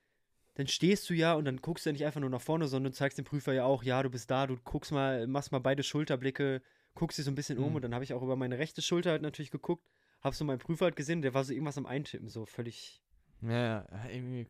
dann 0.54 0.66
stehst 0.66 1.08
du 1.08 1.14
ja 1.14 1.34
und 1.34 1.44
dann 1.46 1.58
guckst 1.58 1.86
du 1.86 1.90
ja 1.90 1.92
nicht 1.92 2.04
einfach 2.04 2.20
nur 2.20 2.28
nach 2.30 2.40
vorne, 2.42 2.66
sondern 2.66 2.92
du 2.92 2.96
zeigst 2.96 3.16
dem 3.16 3.24
Prüfer 3.24 3.52
ja 3.54 3.64
auch, 3.64 3.82
ja, 3.82 4.02
du 4.02 4.10
bist 4.10 4.30
da, 4.30 4.46
du 4.46 4.56
guckst 4.58 4.92
mal, 4.92 5.26
machst 5.26 5.52
mal 5.52 5.60
beide 5.60 5.82
Schulterblicke, 5.82 6.60
guckst 6.94 7.18
dich 7.18 7.24
so 7.24 7.30
ein 7.30 7.34
bisschen 7.34 7.58
um 7.58 7.70
Mhm. 7.70 7.76
und 7.76 7.82
dann 7.82 7.94
habe 7.94 8.04
ich 8.04 8.12
auch 8.12 8.22
über 8.22 8.36
meine 8.36 8.58
rechte 8.58 8.82
Schulter 8.82 9.10
halt 9.10 9.22
natürlich 9.22 9.50
geguckt, 9.50 9.86
hab 10.20 10.34
so 10.34 10.44
meinen 10.44 10.58
Prüfer 10.58 10.86
halt 10.86 10.96
gesehen, 10.96 11.22
der 11.22 11.34
war 11.34 11.44
so 11.44 11.52
irgendwas 11.52 11.78
am 11.78 11.86
Eintippen, 11.86 12.28
so 12.28 12.44
völlig, 12.46 13.02
Ja, 13.42 13.50
ja, 13.50 13.88
ja, 13.90 14.08
irgendwie 14.10 14.46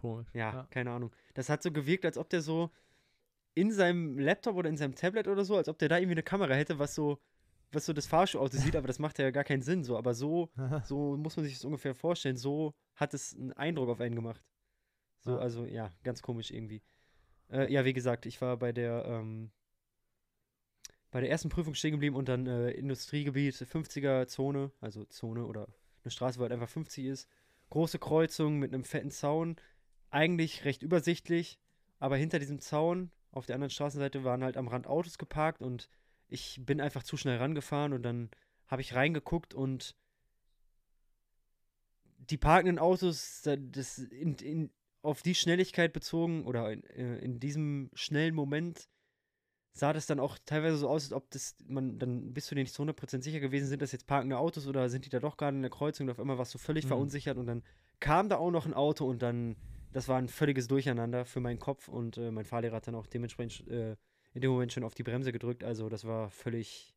komisch. 0.00 0.28
ja, 0.32 0.66
keine 0.70 0.90
Ahnung. 0.90 1.12
Das 1.34 1.48
hat 1.48 1.62
so 1.62 1.70
gewirkt, 1.70 2.04
als 2.04 2.18
ob 2.18 2.28
der 2.30 2.40
so 2.42 2.70
in 3.54 3.70
seinem 3.70 4.18
Laptop 4.18 4.56
oder 4.56 4.68
in 4.68 4.76
seinem 4.76 4.94
Tablet 4.94 5.28
oder 5.28 5.44
so, 5.44 5.56
als 5.56 5.68
ob 5.68 5.78
der 5.78 5.88
da 5.88 5.98
irgendwie 5.98 6.14
eine 6.14 6.22
Kamera 6.22 6.54
hätte, 6.54 6.78
was 6.78 6.94
so, 6.94 7.18
was 7.70 7.84
so 7.86 7.92
das 7.92 8.06
Fahrstuhlauto 8.06 8.56
sieht, 8.56 8.74
aber 8.76 8.86
das 8.86 8.98
macht 8.98 9.18
ja 9.18 9.30
gar 9.30 9.44
keinen 9.44 9.62
Sinn 9.62 9.84
so. 9.84 9.96
Aber 9.98 10.14
so, 10.14 10.50
so 10.84 11.16
muss 11.16 11.36
man 11.36 11.44
sich 11.44 11.54
das 11.54 11.64
ungefähr 11.64 11.94
vorstellen. 11.94 12.36
So 12.36 12.74
hat 12.96 13.12
es 13.14 13.36
einen 13.36 13.52
Eindruck 13.52 13.90
auf 13.90 14.00
einen 14.00 14.14
gemacht. 14.14 14.42
So, 15.20 15.32
Ja. 15.32 15.38
also 15.38 15.64
ja, 15.66 15.92
ganz 16.02 16.22
komisch 16.22 16.50
irgendwie. 16.50 16.82
Äh, 17.50 17.70
ja, 17.72 17.84
wie 17.84 17.92
gesagt, 17.92 18.24
ich 18.26 18.40
war 18.40 18.56
bei 18.56 18.72
der, 18.72 19.04
ähm, 19.06 19.52
bei 21.12 21.20
der 21.20 21.30
ersten 21.30 21.50
Prüfung 21.50 21.74
stehen 21.74 21.92
geblieben 21.92 22.16
und 22.16 22.28
dann 22.28 22.46
äh, 22.46 22.70
Industriegebiet, 22.70 23.54
50er 23.54 24.26
Zone, 24.26 24.72
also 24.80 25.04
Zone 25.04 25.44
oder 25.46 25.68
eine 26.02 26.10
Straße, 26.10 26.38
wo 26.38 26.42
halt 26.42 26.52
einfach 26.52 26.68
50 26.70 27.04
ist. 27.04 27.28
Große 27.70 27.98
Kreuzung 27.98 28.58
mit 28.58 28.72
einem 28.74 28.82
fetten 28.82 29.10
Zaun. 29.10 29.56
Eigentlich 30.10 30.64
recht 30.64 30.82
übersichtlich, 30.82 31.58
aber 31.98 32.16
hinter 32.16 32.38
diesem 32.38 32.58
Zaun 32.58 33.10
auf 33.30 33.46
der 33.46 33.54
anderen 33.54 33.70
Straßenseite 33.70 34.24
waren 34.24 34.42
halt 34.42 34.56
am 34.56 34.68
Rand 34.68 34.86
Autos 34.86 35.18
geparkt 35.18 35.62
und 35.62 35.88
ich 36.28 36.60
bin 36.64 36.80
einfach 36.80 37.02
zu 37.02 37.16
schnell 37.16 37.36
rangefahren 37.38 37.92
und 37.92 38.02
dann 38.02 38.30
habe 38.66 38.82
ich 38.82 38.94
reingeguckt 38.94 39.54
und 39.54 39.94
die 42.30 42.38
parkenden 42.38 42.78
Autos, 42.78 43.42
da- 43.42 43.56
das 43.56 43.98
in, 43.98 44.34
in, 44.36 44.70
auf 45.02 45.22
die 45.22 45.34
Schnelligkeit 45.34 45.92
bezogen 45.92 46.46
oder 46.46 46.72
in, 46.72 46.84
äh, 46.84 47.18
in 47.18 47.38
diesem 47.38 47.90
schnellen 47.94 48.34
Moment 48.34 48.88
sah 49.74 49.92
das 49.92 50.06
dann 50.06 50.20
auch 50.20 50.38
teilweise 50.44 50.76
so 50.76 50.88
aus, 50.88 51.04
als 51.04 51.12
ob 51.12 51.30
das, 51.30 51.56
man, 51.66 51.98
dann 51.98 52.32
bist 52.34 52.50
du 52.50 52.54
dir 52.54 52.62
nicht 52.62 52.74
zu 52.74 52.82
100% 52.82 53.22
sicher 53.22 53.40
gewesen, 53.40 53.66
sind 53.66 53.80
das 53.82 53.92
jetzt 53.92 54.06
parkende 54.06 54.36
Autos 54.38 54.66
oder 54.66 54.88
sind 54.88 55.06
die 55.06 55.10
da 55.10 55.18
doch 55.18 55.36
gerade 55.36 55.56
in 55.56 55.62
der 55.62 55.70
Kreuzung 55.70 56.06
und 56.06 56.10
auf 56.12 56.20
einmal 56.20 56.38
warst 56.38 56.52
du 56.54 56.58
völlig 56.58 56.84
Mhm. 56.84 56.88
verunsichert 56.88 57.38
und 57.38 57.46
dann 57.46 57.62
kam 58.00 58.28
da 58.28 58.36
auch 58.36 58.50
noch 58.50 58.66
ein 58.66 58.74
Auto 58.74 59.06
und 59.08 59.22
dann, 59.22 59.56
das 59.92 60.08
war 60.08 60.18
ein 60.18 60.28
völliges 60.28 60.68
Durcheinander 60.68 61.24
für 61.24 61.40
meinen 61.40 61.58
Kopf 61.58 61.88
und 61.88 62.18
äh, 62.18 62.30
mein 62.30 62.44
Fahrlehrer 62.44 62.76
hat 62.76 62.86
dann 62.86 62.94
auch 62.94 63.06
dementsprechend 63.06 63.66
äh, 63.68 63.96
in 64.34 64.40
dem 64.42 64.50
Moment 64.50 64.72
schon 64.72 64.84
auf 64.84 64.94
die 64.94 65.02
Bremse 65.02 65.32
gedrückt, 65.32 65.64
also 65.64 65.88
das 65.88 66.04
war 66.04 66.28
völlig, 66.30 66.94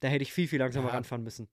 da 0.00 0.08
hätte 0.08 0.22
ich 0.22 0.32
viel, 0.32 0.48
viel 0.48 0.58
langsamer 0.58 0.88
Ja. 0.88 0.94
ranfahren 0.94 1.22
müssen. 1.24 1.48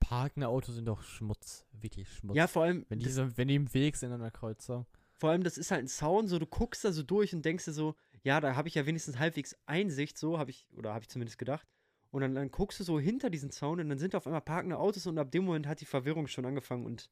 Parkende 0.00 0.48
Autos 0.48 0.74
sind 0.74 0.86
doch 0.86 1.02
Schmutz. 1.02 1.64
Wirklich 1.72 2.08
Schmutz. 2.10 2.36
Ja, 2.36 2.48
vor 2.48 2.64
allem, 2.64 2.84
wenn, 2.88 2.98
die 2.98 3.08
so, 3.10 3.36
wenn 3.36 3.48
die 3.48 3.54
im 3.54 3.72
Weg 3.72 3.96
sind 3.96 4.12
an 4.12 4.20
der 4.20 4.30
Kreuzung. 4.30 4.86
Vor 5.14 5.30
allem, 5.30 5.44
das 5.44 5.56
ist 5.56 5.70
halt 5.70 5.84
ein 5.84 5.88
Zaun, 5.88 6.26
so 6.26 6.38
du 6.40 6.46
guckst 6.46 6.84
da 6.84 6.90
so 6.92 7.02
durch 7.04 7.34
und 7.34 7.44
denkst 7.44 7.64
dir 7.66 7.72
so, 7.72 7.94
ja, 8.22 8.40
da 8.40 8.54
habe 8.56 8.68
ich 8.68 8.74
ja 8.74 8.86
wenigstens 8.86 9.18
halbwegs 9.18 9.56
Einsicht, 9.66 10.16
so 10.18 10.38
habe 10.38 10.50
ich, 10.50 10.68
oder 10.76 10.92
habe 10.94 11.02
ich 11.02 11.08
zumindest 11.08 11.38
gedacht. 11.38 11.66
Und 12.10 12.20
dann, 12.20 12.34
dann 12.34 12.50
guckst 12.50 12.78
du 12.80 12.84
so 12.84 13.00
hinter 13.00 13.30
diesen 13.30 13.50
Zaun 13.50 13.80
und 13.80 13.88
dann 13.88 13.98
sind 13.98 14.14
da 14.14 14.18
auf 14.18 14.26
einmal 14.26 14.42
parkende 14.42 14.78
Autos 14.78 15.06
und 15.06 15.18
ab 15.18 15.30
dem 15.30 15.44
Moment 15.44 15.66
hat 15.66 15.80
die 15.80 15.86
Verwirrung 15.86 16.26
schon 16.28 16.44
angefangen 16.44 16.84
und 16.84 17.10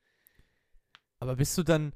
Aber 1.18 1.36
bist 1.36 1.56
du 1.58 1.62
dann, 1.62 1.92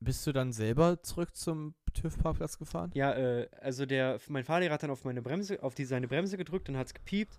bist 0.00 0.26
du 0.26 0.32
dann 0.32 0.52
selber 0.52 1.02
zurück 1.02 1.34
zum 1.34 1.74
TÜV-Parkplatz 1.94 2.58
gefahren? 2.58 2.94
ja, 2.94 3.12
äh, 3.14 3.48
also 3.60 3.86
der, 3.86 4.18
mein 4.28 4.44
Fahrlehrer 4.44 4.74
hat 4.74 4.82
dann 4.82 4.90
auf 4.90 5.04
meine 5.04 5.22
Bremse, 5.22 5.62
auf 5.62 5.74
die 5.74 5.84
seine 5.84 6.08
Bremse 6.08 6.36
gedrückt, 6.36 6.68
dann 6.68 6.76
hat 6.76 6.86
es 6.88 6.94
gepiept 6.94 7.38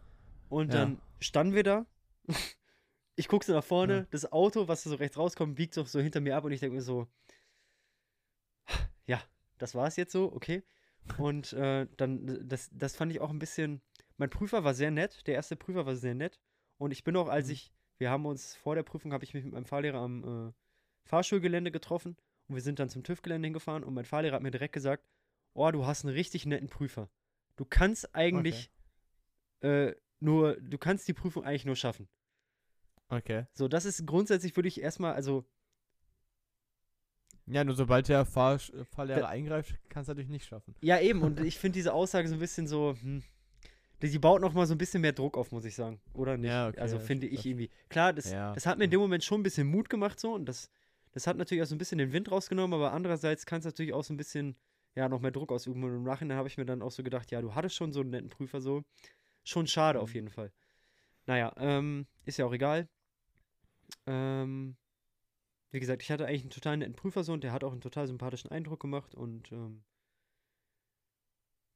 und 0.50 0.74
Ja. 0.74 0.74
dann 0.74 1.02
standen 1.20 1.54
wir 1.56 1.64
da. 1.64 1.86
ich 3.16 3.28
guck 3.28 3.44
so 3.44 3.54
nach 3.54 3.64
vorne, 3.64 4.02
Ja. 4.02 4.06
das 4.12 4.32
Auto, 4.32 4.68
was 4.68 4.84
so 4.84 4.96
rechts 4.96 5.18
rauskommt, 5.18 5.56
biegt 5.56 5.74
so, 5.74 5.84
so 5.86 6.00
hinter 6.00 6.20
mir 6.22 6.36
ab 6.36 6.44
und 6.46 6.52
ich 6.52 6.60
denke 6.60 6.76
mir 6.76 6.82
so, 6.82 7.08
ja, 9.06 9.22
das 9.58 9.76
war 9.76 9.88
es 9.88 9.96
jetzt 9.96 10.12
so, 10.12 10.32
okay. 10.34 10.64
Und 11.18 11.54
äh, 11.54 11.88
dann, 11.98 12.48
das, 12.48 12.70
das 12.72 12.96
fand 12.96 13.12
ich 13.12 13.20
auch 13.22 13.30
ein 13.30 13.40
bisschen, 13.40 13.82
mein 14.18 14.30
Prüfer 14.30 14.64
war 14.64 14.74
sehr 14.74 14.92
nett, 14.92 15.26
der 15.28 15.36
erste 15.36 15.56
Prüfer 15.56 15.86
war 15.86 15.96
sehr 15.96 16.16
nett. 16.16 16.40
Und 16.78 16.92
ich 16.92 17.04
bin 17.04 17.16
auch, 17.16 17.28
als 17.28 17.48
Mhm. 17.48 17.54
ich, 17.54 17.72
wir 17.98 18.10
haben 18.10 18.26
uns 18.26 18.56
vor 18.56 18.76
der 18.76 18.84
Prüfung, 18.84 19.14
habe 19.14 19.24
ich 19.24 19.34
mich 19.34 19.44
mit 19.44 19.54
meinem 19.54 19.66
Fahrlehrer 19.66 20.00
am 20.00 20.50
äh, 20.50 20.54
Fahrschulgelände 21.04 21.72
getroffen 21.72 22.16
und 22.48 22.56
wir 22.56 22.62
sind 22.62 22.80
dann 22.80 22.90
zum 22.90 23.04
TÜV-Gelände 23.04 23.48
hingefahren 23.48 23.84
und 23.84 23.94
mein 23.94 24.06
Fahrlehrer 24.06 24.36
hat 24.36 24.44
mir 24.44 24.52
direkt 24.52 24.74
gesagt, 24.74 25.06
oh, 25.54 25.72
du 25.72 25.86
hast 25.86 26.06
einen 26.06 26.14
richtig 26.14 26.46
netten 26.46 26.70
Prüfer. 26.70 27.10
Du 27.56 27.66
kannst 27.66 28.16
eigentlich 28.16 28.72
äh, 29.62 29.94
nur, 30.20 30.56
du 30.62 30.78
kannst 30.78 31.08
die 31.08 31.14
Prüfung 31.14 31.44
eigentlich 31.44 31.66
nur 31.66 31.76
schaffen. 31.76 32.08
Okay. 33.10 33.48
So, 33.54 33.68
das 33.68 33.86
ist 33.86 34.06
grundsätzlich, 34.06 34.56
würde 34.56 34.68
ich 34.68 34.82
erstmal, 34.82 35.14
also, 35.14 35.46
Ja, 37.50 37.64
nur 37.64 37.76
sobald 37.76 38.08
der 38.08 38.26
Fahr 38.26 38.60
Fahrlehrer 38.60 39.22
Da- 39.22 39.28
eingreift, 39.30 39.76
kannst 39.90 40.08
du 40.08 40.12
natürlich 40.12 40.30
nicht 40.30 40.46
schaffen. 40.46 40.76
ja 40.82 41.00
eben, 41.00 41.22
und 41.24 41.40
ich 41.40 41.58
finde 41.58 41.74
diese 41.80 41.94
Aussage 41.94 42.28
so 42.28 42.36
ein 42.36 42.40
bisschen 42.40 42.68
so, 42.68 42.96
hm, 43.02 43.24
die 44.02 44.20
baut 44.20 44.40
noch 44.42 44.54
mal 44.54 44.66
so 44.68 44.76
ein 44.76 44.78
bisschen 44.78 45.02
mehr 45.02 45.14
Druck 45.14 45.36
auf, 45.38 45.52
muss 45.52 45.66
ich 45.66 45.76
sagen, 45.76 46.00
oder 46.14 46.38
nicht? 46.38 46.50
Ja, 46.52 46.70
okay, 46.70 46.80
also 46.80 47.00
finde 47.00 47.28
ich 47.28 47.46
irgendwie. 47.46 47.70
Klar, 47.90 48.14
das, 48.14 48.32
Ja. 48.32 48.54
das 48.54 48.66
hat 48.66 48.78
mir 48.78 48.86
in 48.86 48.92
dem 48.92 49.00
Moment 49.02 49.24
schon 49.24 49.40
ein 49.42 49.44
bisschen 49.44 49.68
Mut 49.68 49.90
gemacht 49.90 50.20
so 50.20 50.34
und 50.34 50.46
das, 50.46 50.70
das 51.12 51.26
hat 51.28 51.38
natürlich 51.38 51.64
auch 51.64 51.68
so 51.68 51.76
ein 51.76 51.80
bisschen 51.80 51.98
den 51.98 52.14
Wind 52.14 52.32
rausgenommen, 52.32 52.74
aber 52.76 52.94
andererseits 52.94 53.46
kann 53.46 53.60
es 53.60 53.66
natürlich 53.66 53.94
auch 53.94 54.04
so 54.04 54.14
ein 54.14 54.18
bisschen, 54.18 54.56
ja, 54.96 55.10
noch 55.10 55.20
mehr 55.20 55.32
Druck 55.32 55.52
ausüben 55.52 55.84
und 55.84 55.90
im 55.96 56.04
Nachhinein 56.04 56.38
habe 56.38 56.48
ich 56.48 56.58
mir 56.58 56.66
dann 56.66 56.82
auch 56.84 56.92
so 56.92 57.02
gedacht, 57.04 57.32
ja, 57.32 57.42
du 57.42 57.56
hattest 57.56 57.76
schon 57.76 57.92
so 57.92 58.02
einen 58.02 58.12
netten 58.12 58.30
Prüfer 58.30 58.62
so, 58.62 58.84
schon 59.44 59.66
schade 59.66 60.00
auf 60.00 60.10
Mhm. 60.10 60.16
jeden 60.16 60.30
Fall. 60.30 60.52
Naja, 61.26 61.52
ähm, 61.58 62.06
ist 62.26 62.38
ja 62.38 62.46
auch 62.46 62.54
egal. 62.54 62.88
Ähm, 64.06 64.78
wie 65.72 65.80
gesagt, 65.80 66.02
ich 66.02 66.12
hatte 66.12 66.26
eigentlich 66.26 66.42
einen 66.42 66.50
total 66.50 66.78
netten 66.78 66.96
Prüfer 66.96 67.24
so 67.24 67.34
und 67.34 67.44
der 67.44 67.52
hat 67.52 67.64
auch 67.64 67.72
einen 67.72 67.82
total 67.82 68.08
sympathischen 68.08 68.52
Eindruck 68.52 68.80
gemacht 68.80 69.14
und 69.16 69.52
ähm, 69.52 69.84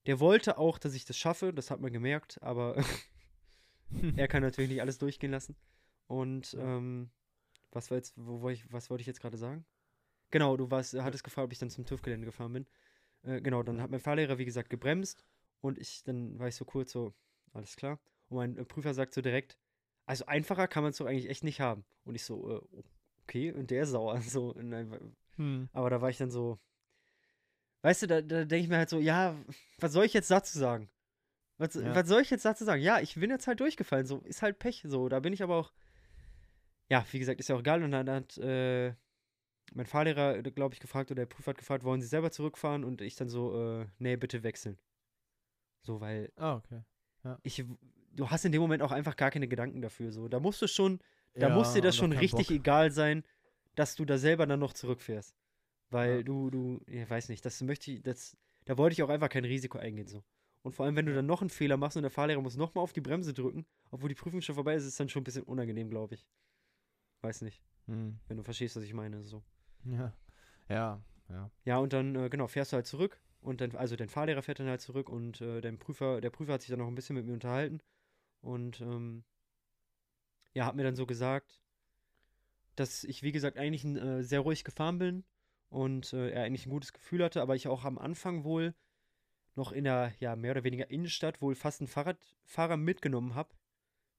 der 0.06 0.20
wollte 0.20 0.58
auch, 0.58 0.78
dass 0.78 0.96
ich 0.96 1.06
das 1.06 1.18
schaffe, 1.18 1.54
das 1.54 1.72
hat 1.72 1.80
man 1.80 1.94
gemerkt, 1.94 2.42
aber 2.42 2.76
er 4.16 4.28
kann 4.28 4.44
natürlich 4.44 4.72
nicht 4.72 4.82
alles 4.82 4.98
durchgehen 4.98 5.32
lassen. 5.32 5.56
Und 6.08 6.56
ähm, 6.60 7.10
was 7.72 7.90
war 7.90 7.98
jetzt, 7.98 8.14
wo, 8.18 8.42
wo 8.42 8.50
ich, 8.50 8.72
was 8.72 8.90
wollte 8.90 9.02
ich 9.02 9.08
jetzt 9.08 9.22
gerade 9.22 9.38
sagen? 9.38 9.66
Genau, 10.32 10.58
du 10.58 10.70
warst, 10.72 10.94
hattest 10.96 11.24
gefragt, 11.24 11.46
ob 11.46 11.52
ich 11.52 11.60
dann 11.60 11.70
zum 11.70 11.86
TÜV-Gelände 11.86 12.26
gefahren 12.26 12.54
bin. 12.54 12.68
Äh, 13.22 13.42
genau, 13.42 13.64
dann 13.64 13.82
hat 13.82 13.92
mein 13.92 14.00
Fahrlehrer, 14.00 14.38
wie 14.38 14.46
gesagt, 14.46 14.70
gebremst 14.70 15.24
und 15.62 15.78
ich, 15.78 16.04
dann 16.04 16.38
war 16.40 16.48
ich 16.48 16.56
so 16.56 16.66
kurz 16.66 16.92
so, 16.92 17.14
alles 17.54 17.76
klar. 17.76 18.00
Und 18.28 18.38
mein 18.38 18.58
äh, 18.58 18.66
Prüfer 18.66 18.94
sagt 18.94 19.14
so 19.14 19.22
direkt, 19.22 19.58
also 20.06 20.26
einfacher 20.26 20.68
kann 20.68 20.84
man 20.84 20.90
es 20.90 20.98
doch 20.98 21.06
eigentlich 21.06 21.30
echt 21.30 21.44
nicht 21.44 21.62
haben. 21.62 21.86
Und 22.04 22.16
ich 22.16 22.26
so, 22.26 22.58
äh, 22.58 22.84
okay, 23.24 23.52
und 23.52 23.72
der 23.72 23.84
ist 23.84 23.90
sauer. 23.90 24.16
So, 24.22 24.54
nein, 24.58 25.16
Hm. 25.38 25.68
aber 25.74 25.90
da 25.90 26.02
war 26.02 26.10
ich 26.10 26.18
dann 26.18 26.30
so, 26.32 26.60
weißt 27.82 28.04
du, 28.04 28.08
da, 28.08 28.22
da 28.22 28.46
denke 28.46 28.64
ich 28.64 28.70
mir 28.70 28.78
halt 28.78 28.90
so, 28.90 29.00
ja, 29.00 29.36
was 29.80 29.92
soll 29.94 30.06
ich 30.06 30.14
jetzt 30.14 30.30
dazu 30.30 30.58
sagen? 30.58 30.90
Was, 31.58 31.74
Ja. 31.76 31.96
was 31.96 32.08
soll 32.08 32.22
ich 32.22 32.30
jetzt 32.30 32.46
dazu 32.46 32.64
sagen? 32.66 32.82
Ja, 32.82 33.00
ich 33.00 33.16
bin 33.16 33.30
jetzt 33.30 33.48
halt 33.48 33.60
durchgefallen, 33.60 34.06
so, 34.06 34.20
ist 34.20 34.42
halt 34.42 34.60
Pech, 34.60 34.84
so, 34.88 35.10
da 35.10 35.20
bin 35.20 35.34
ich 35.34 35.42
aber 35.44 35.56
auch, 35.58 35.74
ja, 36.90 37.06
wie 37.12 37.20
gesagt, 37.20 37.40
ist 37.40 37.50
ja 37.50 37.56
auch 37.56 37.62
egal. 37.62 37.82
Und 37.84 37.92
dann 37.92 38.10
hat 38.10 38.38
äh, 38.38 38.94
mein 39.74 39.86
Fahrlehrer, 39.86 40.42
glaube 40.44 40.76
ich, 40.76 40.80
gefragt, 40.80 41.10
oder 41.10 41.22
der 41.22 41.26
Prüfer 41.26 41.52
hat 41.52 41.58
gefragt, 41.58 41.84
wollen 41.84 42.02
Sie 42.02 42.08
selber 42.08 42.30
zurückfahren? 42.32 42.84
Und 42.84 43.02
ich 43.02 43.16
dann 43.16 43.30
so, 43.30 43.82
äh, 43.82 43.88
nee, 43.98 44.16
bitte 44.18 44.44
wechseln. 44.44 44.78
So, 45.82 46.00
weil 46.00 46.32
Ah, 46.36 46.56
okay. 46.56 46.82
ich, 47.44 47.64
du 48.12 48.30
hast 48.30 48.46
in 48.46 48.52
dem 48.52 48.62
Moment 48.62 48.84
auch 48.84 48.92
einfach 48.92 49.16
gar 49.16 49.32
keine 49.32 49.48
Gedanken 49.48 49.82
dafür, 49.82 50.12
so. 50.12 50.28
Da 50.28 50.40
musst 50.40 50.62
du 50.62 50.68
schon, 50.68 51.00
da 51.40 51.50
Ja, 51.50 51.56
muss 51.56 51.74
dir 51.74 51.82
das 51.82 51.96
schon 51.98 52.12
richtig 52.12 52.48
Bock. 52.48 52.58
egal 52.60 52.92
sein, 52.92 53.24
dass 53.76 53.96
du 53.96 54.06
da 54.06 54.18
selber 54.18 54.46
dann 54.46 54.60
noch 54.60 54.74
zurückfährst. 54.74 55.36
Weil 55.90 56.18
Ja. 56.18 56.24
du, 56.24 56.50
du, 56.50 56.82
ich 56.88 57.10
weiß 57.10 57.30
nicht, 57.30 57.46
das 57.46 57.62
möchte 57.62 57.92
ich, 57.92 58.02
das, 58.04 58.38
da 58.66 58.78
wollte 58.78 58.94
ich 58.94 59.04
auch 59.04 59.10
einfach 59.10 59.30
kein 59.30 59.46
Risiko 59.46 59.78
eingehen, 59.78 60.08
so. 60.08 60.24
Und 60.64 60.74
vor 60.74 60.86
allem, 60.86 60.96
wenn 60.96 61.06
du 61.06 61.14
dann 61.14 61.26
noch 61.26 61.42
einen 61.42 61.50
Fehler 61.50 61.78
machst 61.78 61.98
und 61.98 62.04
der 62.04 62.12
Fahrlehrer 62.12 62.42
muss 62.42 62.56
nochmal 62.56 62.84
auf 62.84 62.94
die 62.94 63.02
Bremse 63.02 63.34
drücken, 63.34 63.66
obwohl 63.92 64.10
die 64.10 64.16
Prüfung 64.16 64.42
schon 64.42 64.56
vorbei 64.56 64.76
ist, 64.76 64.86
ist 64.86 65.00
dann 65.00 65.10
schon 65.10 65.22
ein 65.22 65.26
bisschen 65.26 65.44
unangenehm, 65.44 65.90
glaube 65.90 66.16
ich. 66.16 66.26
Weiß 67.22 67.42
nicht, 67.42 67.62
Hm. 67.88 68.18
wenn 68.28 68.38
du 68.38 68.44
verstehst, 68.44 68.76
was 68.76 68.84
ich 68.84 68.94
meine, 68.94 69.24
so. 69.24 69.44
Ja. 69.86 70.14
Ja, 70.70 71.02
ja. 71.30 71.52
Ja, 71.66 71.78
und 71.78 71.94
dann, 71.94 72.16
äh, 72.16 72.30
genau, 72.30 72.48
fährst 72.48 72.72
du 72.72 72.76
halt 72.76 72.88
zurück 72.88 73.20
und 73.42 73.62
dann, 73.62 73.76
also 73.76 73.96
dein 73.96 74.10
Fahrlehrer 74.10 74.42
fährt 74.42 74.60
dann 74.60 74.68
halt 74.68 74.82
zurück 74.82 75.10
und 75.10 75.42
äh, 75.42 75.62
dein 75.62 75.78
Prüfer, 75.80 76.22
der 76.22 76.30
Prüfer 76.30 76.54
hat 76.54 76.62
sich 76.62 76.70
dann 76.70 76.80
noch 76.80 76.88
ein 76.88 76.96
bisschen 76.96 77.16
mit 77.16 77.26
mir 77.26 77.34
unterhalten 77.34 77.82
und 78.42 78.82
ähm, 78.82 79.24
ja, 80.54 80.66
hat 80.66 80.76
mir 80.76 80.84
dann 80.84 80.96
so 80.96 81.06
gesagt, 81.06 81.62
dass 82.76 83.04
ich, 83.04 83.24
wie 83.24 83.32
gesagt, 83.32 83.58
eigentlich 83.58 83.86
äh, 83.86 84.24
sehr 84.24 84.40
ruhig 84.40 84.64
gefahren 84.64 84.98
bin 84.98 85.24
und 85.70 86.14
äh, 86.14 86.30
er 86.32 86.44
eigentlich 86.44 86.66
ein 86.66 86.72
gutes 86.72 86.94
Gefühl 86.94 87.24
hatte, 87.24 87.42
aber 87.42 87.56
ich 87.56 87.68
auch 87.68 87.86
am 87.86 87.98
Anfang 87.98 88.44
wohl 88.44 88.74
noch 89.56 89.72
in 89.72 89.84
der, 89.84 90.14
ja, 90.20 90.36
mehr 90.36 90.52
oder 90.52 90.64
weniger 90.64 90.90
Innenstadt 90.90 91.42
wohl 91.42 91.54
fast 91.56 91.82
einen 91.82 91.88
Fahrradfahrer 91.88 92.78
mitgenommen 92.78 93.36
habe, 93.36 93.54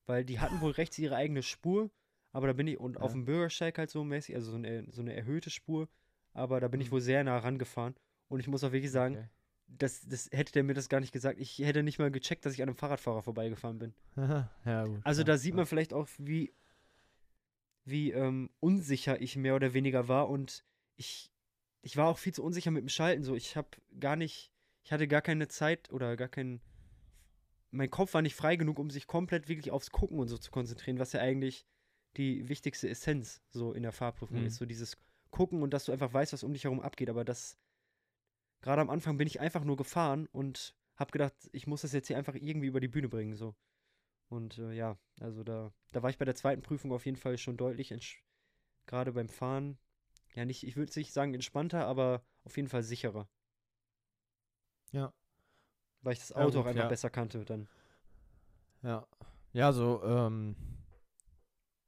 weil 0.07 0.25
die 0.25 0.39
hatten 0.39 0.61
wohl 0.61 0.71
rechts 0.73 0.99
ihre 0.99 1.17
eigene 1.17 1.43
Spur, 1.43 1.91
aber 2.33 2.47
da 2.47 2.53
bin 2.53 2.69
ich, 2.69 2.79
und 2.79 3.01
auf 3.01 3.11
Ja. 3.13 3.17
dem 3.17 3.25
Bürgersteig 3.25 3.79
halt 3.79 3.91
so 3.91 4.05
mäßig, 4.05 4.35
also 4.37 4.53
so 4.53 4.57
eine, 4.57 4.87
so 4.93 5.01
eine 5.01 5.15
erhöhte 5.15 5.51
Spur, 5.51 5.89
aber 6.33 6.61
da 6.61 6.69
bin 6.69 6.81
ich 6.81 6.89
Mhm. 6.89 6.93
wohl 6.93 7.01
sehr 7.01 7.25
nah 7.25 7.39
rangefahren 7.39 7.95
und 8.29 8.39
ich 8.41 8.47
muss 8.47 8.63
auch 8.63 8.73
wirklich 8.73 8.93
sagen, 8.93 9.17
Okay. 9.17 9.29
Das, 9.67 10.07
das 10.07 10.29
hätte 10.33 10.53
der 10.53 10.63
mir 10.65 10.75
das 10.75 10.89
gar 10.89 11.01
nicht 11.01 11.13
gesagt. 11.13 11.39
Ich 11.41 11.59
hätte 11.59 11.83
nicht 11.83 11.99
mal 11.99 12.11
gecheckt, 12.11 12.45
dass 12.47 12.53
ich 12.55 12.63
an 12.63 12.69
einem 12.69 12.77
Fahrradfahrer 12.77 13.23
vorbeigefahren 13.23 13.79
bin. 13.79 13.95
ja, 14.17 14.85
gut. 14.87 15.01
Also 15.05 15.23
ja, 15.23 15.25
da 15.27 15.39
sieht 15.39 15.53
ja. 15.53 15.57
man 15.57 15.67
vielleicht 15.67 15.93
auch, 15.93 16.09
wie, 16.19 16.53
wie 17.85 18.13
ähm, 18.13 18.51
unsicher 18.61 19.21
ich 19.21 19.37
mehr 19.37 19.57
oder 19.57 19.75
weniger 19.75 20.09
war 20.09 20.29
und 20.29 20.65
ich, 20.97 21.31
ich 21.83 21.97
war 21.97 22.09
auch 22.09 22.19
viel 22.19 22.33
zu 22.33 22.43
unsicher 22.43 22.71
mit 22.71 22.83
dem 22.83 22.89
Schalten. 22.89 23.25
So, 23.25 23.35
ich 23.35 23.57
habe 23.57 23.69
gar 24.01 24.17
nicht, 24.17 24.53
ich 24.85 24.93
hatte 24.93 25.09
gar 25.09 25.23
keine 25.23 25.49
Zeit 25.49 25.93
oder 25.93 26.17
gar 26.17 26.29
keinen, 26.29 26.61
mein 27.71 27.91
Kopf 27.91 28.15
war 28.15 28.23
nicht 28.23 28.37
frei 28.37 28.57
genug, 28.57 28.79
um 28.79 28.91
sich 28.91 29.07
komplett 29.07 29.49
wirklich 29.49 29.71
aufs 29.71 29.91
Gucken 29.91 30.19
und 30.19 30.29
so 30.29 30.39
zu 30.39 30.51
konzentrieren, 30.51 30.99
was 30.99 31.13
ja 31.13 31.21
eigentlich 31.21 31.67
die 32.17 32.49
wichtigste 32.49 32.89
Essenz 32.89 33.43
so 33.51 33.73
in 33.73 33.83
der 33.83 33.93
Fahrprüfung 33.93 34.41
Mhm. 34.41 34.47
ist. 34.47 34.57
So 34.57 34.67
dieses 34.67 34.97
Gucken 35.31 35.63
und 35.63 35.75
dass 35.75 35.87
du 35.87 35.93
einfach 35.93 36.13
weißt, 36.13 36.33
was 36.33 36.45
um 36.45 36.53
dich 36.53 36.63
herum 36.65 36.81
abgeht. 36.81 37.11
Aber 37.11 37.25
das, 37.25 37.59
gerade 38.65 38.81
am 38.81 38.89
Anfang 38.89 39.19
bin 39.19 39.27
ich 39.27 39.41
einfach 39.41 39.63
nur 39.63 39.77
gefahren 39.77 40.27
und 40.33 40.75
habe 40.97 41.13
gedacht, 41.13 41.35
ich 41.53 41.67
muss 41.67 41.83
das 41.83 41.93
jetzt 41.93 42.07
hier 42.07 42.17
einfach 42.17 42.35
irgendwie 42.35 42.67
über 42.67 42.81
die 42.81 42.89
Bühne 42.89 43.11
bringen. 43.11 43.37
So. 43.37 43.55
Und 44.29 44.57
äh, 44.57 44.73
ja, 44.73 44.99
also 45.21 45.45
da, 45.45 45.71
da 45.93 46.03
war 46.03 46.09
ich 46.09 46.17
bei 46.17 46.25
der 46.25 46.35
zweiten 46.35 46.63
Prüfung 46.63 46.91
auf 46.91 47.05
jeden 47.05 47.19
Fall 47.19 47.37
schon 47.37 47.59
deutlich, 47.59 48.25
gerade 48.87 49.13
beim 49.13 49.29
Fahren, 49.29 49.79
ja 50.35 50.47
nicht, 50.47 50.65
ich 50.65 50.77
würde 50.77 50.99
nicht 50.99 51.13
sagen 51.13 51.35
entspannter, 51.35 51.87
aber 51.87 52.25
auf 52.45 52.57
jeden 52.57 52.69
Fall 52.69 52.83
sicherer. 52.83 53.29
Ja. 54.93 55.13
Weil 56.01 56.15
ich 56.15 56.21
das 56.21 56.31
Ja, 56.31 56.37
Auto 56.37 56.61
auch 56.61 56.63
gut, 56.63 56.71
einfach 56.71 56.85
ja. 56.85 56.89
besser 56.89 57.11
kannte 57.11 57.45
dann. 57.45 57.69
Ja. 58.83 59.07
Ja, 59.53 59.73
so, 59.73 60.03
ähm, 60.05 60.57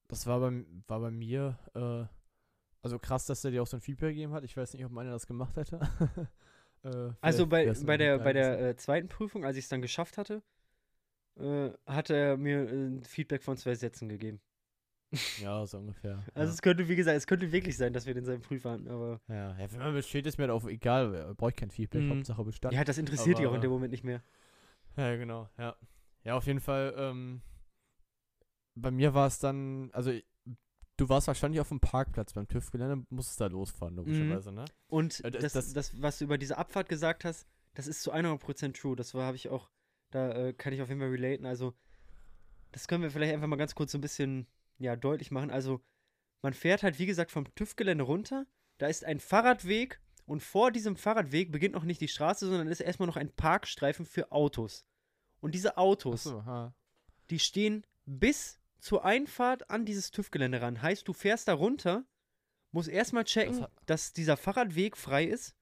das 0.08 0.26
war 0.26 0.40
bei, 0.40 0.64
war 0.88 1.00
bei 1.00 1.10
mir, 1.10 1.58
äh, 1.74 2.04
also 2.82 2.98
krass, 2.98 3.24
dass 3.24 3.40
der 3.40 3.50
dir 3.50 3.62
auch 3.62 3.66
so 3.66 3.78
ein 3.78 3.80
Feedback 3.82 4.10
gegeben 4.10 4.34
hat. 4.34 4.44
Ich 4.44 4.56
weiß 4.56 4.74
nicht, 4.74 4.84
ob 4.84 4.92
meiner 4.92 5.12
das 5.12 5.26
gemacht 5.26 5.56
hätte. 5.56 5.80
äh, 6.84 7.10
Also 7.20 7.46
bei, 7.46 7.72
bei 7.84 7.96
der, 7.96 8.18
bei 8.18 8.32
der 8.32 8.60
äh, 8.60 8.76
zweiten 8.76 9.08
Prüfung, 9.08 9.44
als 9.44 9.56
ich 9.56 9.64
es 9.64 9.68
dann 9.68 9.82
geschafft 9.82 10.18
hatte, 10.18 10.42
äh, 11.38 11.70
hat 11.86 12.10
er 12.10 12.36
mir 12.36 12.68
äh, 12.68 12.72
ein 12.88 13.04
Feedback 13.04 13.42
von 13.42 13.56
zwei 13.56 13.74
Sätzen 13.74 14.08
gegeben. 14.08 14.40
Ja, 15.40 15.64
so 15.66 15.78
ungefähr. 15.78 16.24
Also 16.34 16.48
ja. 16.50 16.54
es 16.54 16.62
könnte, 16.62 16.88
wie 16.88 16.96
gesagt, 16.96 17.16
es 17.16 17.26
könnte 17.26 17.52
wirklich 17.52 17.76
sein, 17.76 17.92
dass 17.92 18.06
wir 18.06 18.14
den 18.14 18.24
seinen 18.24 18.40
Prüfer 18.42 18.72
hatten, 18.72 18.88
aber 18.88 19.20
Ja, 19.28 19.56
ja, 19.58 19.72
wenn 19.72 19.78
man 19.78 19.94
besteht, 19.94 20.26
ist 20.26 20.36
mir 20.38 20.52
auch 20.52 20.64
egal. 20.66 21.34
Brauche 21.36 21.50
ich 21.50 21.56
kein 21.56 21.70
Feedback, 21.70 22.02
Mhm. 22.02 22.10
Hauptsache 22.16 22.44
Bestand. 22.44 22.74
ja, 22.74 22.84
das 22.84 22.98
interessiert 22.98 23.38
die 23.38 23.46
auch 23.46 23.50
in 23.50 23.56
Aber- 23.56 23.62
dem 23.62 23.70
Moment 23.70 23.92
nicht 23.92 24.04
mehr. 24.04 24.22
Ja, 24.96 25.14
genau, 25.16 25.48
ja. 25.58 25.76
Ja, 26.24 26.36
auf 26.36 26.46
jeden 26.46 26.60
Fall, 26.60 26.92
ähm, 26.96 27.40
bei 28.74 28.90
mir 28.90 29.14
war 29.14 29.26
es 29.28 29.38
dann, 29.38 29.90
also 29.92 30.10
ich- 30.10 30.26
du 30.96 31.08
warst 31.08 31.26
wahrscheinlich 31.26 31.60
auf 31.60 31.68
dem 31.68 31.80
Parkplatz 31.80 32.32
beim 32.32 32.48
TÜV-Gelände, 32.48 33.04
musstest 33.10 33.40
da 33.40 33.46
losfahren, 33.46 33.96
logischerweise, 33.96 34.52
ne? 34.52 34.64
Und 34.88 35.24
Äh, 35.24 35.30
das- 35.30 35.52
das, 35.52 35.72
das, 35.72 36.00
was 36.02 36.18
du 36.18 36.24
über 36.24 36.38
diese 36.38 36.56
Abfahrt 36.58 36.88
gesagt 36.88 37.24
hast, 37.24 37.46
das 37.74 37.86
ist 37.86 38.02
zu 38.02 38.12
100% 38.12 38.72
true. 38.80 38.96
Das 38.96 39.12
habe 39.14 39.36
ich 39.36 39.48
auch, 39.50 39.70
da 40.10 40.30
äh, 40.32 40.52
kann 40.52 40.72
ich 40.72 40.80
auf 40.82 40.88
jeden 40.88 41.00
Fall 41.00 41.10
relaten. 41.10 41.44
Also, 41.46 41.74
das 42.72 42.88
können 42.88 43.02
wir 43.02 43.10
vielleicht 43.10 43.34
einfach 43.34 43.46
mal 43.48 43.56
ganz 43.56 43.74
kurz 43.74 43.92
so 43.92 43.98
ein 43.98 44.02
bisschen, 44.02 44.46
ja, 44.78 44.96
deutlich 44.96 45.30
machen. 45.30 45.50
Also, 45.50 45.80
man 46.42 46.52
fährt 46.54 46.82
halt, 46.82 46.98
wie 46.98 47.06
gesagt, 47.06 47.30
vom 47.30 47.44
TÜV-Gelände 47.54 48.04
runter. 48.04 48.46
Da 48.78 48.86
ist 48.86 49.04
ein 49.04 49.20
Fahrradweg 49.20 50.00
und 50.26 50.42
vor 50.42 50.70
diesem 50.70 50.96
Fahrradweg 50.96 51.50
beginnt 51.52 51.74
noch 51.74 51.84
nicht 51.84 52.00
die 52.00 52.08
Straße, 52.08 52.46
sondern 52.46 52.68
ist 52.68 52.80
erstmal 52.80 53.06
noch 53.06 53.16
ein 53.16 53.30
Parkstreifen 53.34 54.04
für 54.06 54.32
Autos. 54.32 54.84
Und 55.40 55.54
diese 55.54 55.76
Autos, 55.78 56.26
ha. 56.26 56.74
die 57.30 57.38
stehen 57.38 57.86
bis 58.06 58.58
zur 58.78 59.04
Einfahrt 59.04 59.70
an 59.70 59.84
dieses 59.84 60.10
TÜV-Gelände 60.10 60.60
ran. 60.60 60.82
Heißt, 60.82 61.06
du 61.08 61.12
fährst 61.12 61.48
da 61.48 61.54
runter, 61.54 62.04
musst 62.72 62.88
erstmal 62.88 63.24
checken, 63.24 63.60
Das 63.60 63.70
dass 63.86 64.12
dieser 64.12 64.36
Fahrradweg 64.36 64.96
frei 64.96 65.24
ist. 65.24 65.54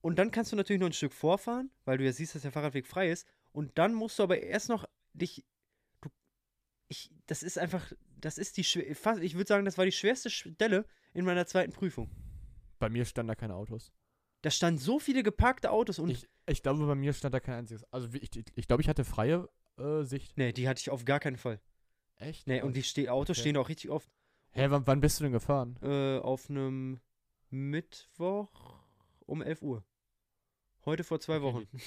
Und 0.00 0.18
dann 0.18 0.30
kannst 0.30 0.52
du 0.52 0.56
natürlich 0.56 0.80
noch 0.80 0.88
ein 0.88 0.94
Stück 0.94 1.12
vorfahren, 1.12 1.70
weil 1.84 1.98
du 1.98 2.04
ja 2.04 2.12
siehst, 2.12 2.34
dass 2.34 2.42
der 2.42 2.52
Fahrradweg 2.52 2.86
frei 2.86 3.10
ist. 3.10 3.26
Und 3.52 3.76
dann 3.78 3.94
musst 3.94 4.18
du 4.18 4.22
aber 4.22 4.40
erst 4.40 4.68
noch 4.68 4.86
dich. 5.12 5.44
Du, 6.00 6.08
ich, 6.88 7.10
das 7.26 7.42
ist 7.42 7.58
einfach. 7.58 7.92
Das 8.18 8.38
ist 8.38 8.56
die. 8.56 8.60
ich 8.62 9.34
würde 9.34 9.46
sagen, 9.46 9.64
das 9.64 9.78
war 9.78 9.84
die 9.84 9.92
schwerste 9.92 10.30
Stelle 10.30 10.86
in 11.12 11.24
meiner 11.24 11.46
zweiten 11.46 11.72
Prüfung. 11.72 12.10
Bei 12.78 12.88
mir 12.88 13.04
standen 13.04 13.28
da 13.28 13.34
keine 13.34 13.54
Autos. 13.54 13.92
Da 14.42 14.50
standen 14.50 14.78
so 14.78 14.98
viele 14.98 15.22
geparkte 15.22 15.70
Autos 15.70 15.98
und. 15.98 16.10
Ich, 16.10 16.26
ich 16.46 16.62
glaube, 16.62 16.86
bei 16.86 16.94
mir 16.94 17.12
stand 17.12 17.34
da 17.34 17.40
kein 17.40 17.56
einziges. 17.56 17.84
Also 17.92 18.08
ich, 18.14 18.36
ich, 18.36 18.44
ich 18.54 18.66
glaube, 18.66 18.82
ich 18.82 18.88
hatte 18.88 19.04
freie 19.04 19.48
äh, 19.78 20.02
Sicht. 20.02 20.36
nee, 20.36 20.52
die 20.52 20.68
hatte 20.68 20.80
ich 20.80 20.90
auf 20.90 21.04
gar 21.04 21.20
keinen 21.20 21.36
Fall. 21.36 21.60
Echt? 22.20 22.46
Nee, 22.46 22.62
und 22.62 22.76
die 22.76 22.82
ste 22.82 23.10
Autos 23.12 23.36
Okay. 23.36 23.40
stehen 23.40 23.56
auch 23.56 23.68
richtig 23.68 23.90
oft. 23.90 24.08
Hä, 24.52 24.66
wann, 24.68 24.86
wann 24.86 25.00
bist 25.00 25.18
du 25.18 25.24
denn 25.24 25.32
gefahren? 25.32 25.76
Äh, 25.82 26.18
auf 26.18 26.48
einem 26.50 27.00
Mittwoch 27.50 28.78
um 29.26 29.42
11 29.42 29.62
Uhr. 29.62 29.84
Heute 30.84 31.04
vor 31.04 31.20
zwei 31.20 31.36
Okay, 31.36 31.44
Wochen. 31.44 31.68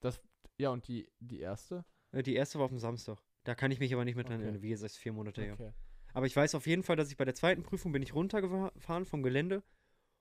Das, 0.00 0.18
ja, 0.56 0.70
und 0.70 0.88
die, 0.88 1.10
die 1.20 1.40
erste? 1.40 1.84
Äh, 2.12 2.22
Die 2.22 2.34
erste 2.34 2.58
war 2.58 2.64
auf 2.64 2.70
dem 2.70 2.78
Samstag. 2.78 3.18
Da 3.44 3.54
kann 3.54 3.70
ich 3.70 3.80
mich 3.80 3.92
aber 3.92 4.04
nicht 4.06 4.14
mehr 4.14 4.24
dran 4.24 4.40
erinnern. 4.40 4.62
Wie 4.62 4.70
gesagt, 4.70 4.94
vier 4.94 5.12
Monate 5.12 5.42
her. 5.42 5.52
Okay. 5.54 5.72
Aber 6.14 6.24
ich 6.26 6.34
weiß 6.34 6.54
auf 6.54 6.66
jeden 6.66 6.82
Fall, 6.82 6.96
dass 6.96 7.10
ich 7.10 7.16
bei 7.18 7.24
der 7.26 7.34
zweiten 7.34 7.62
Prüfung 7.62 7.92
bin 7.92 8.02
ich 8.02 8.14
runtergefahren 8.14 9.04
vom 9.04 9.22
Gelände 9.22 9.62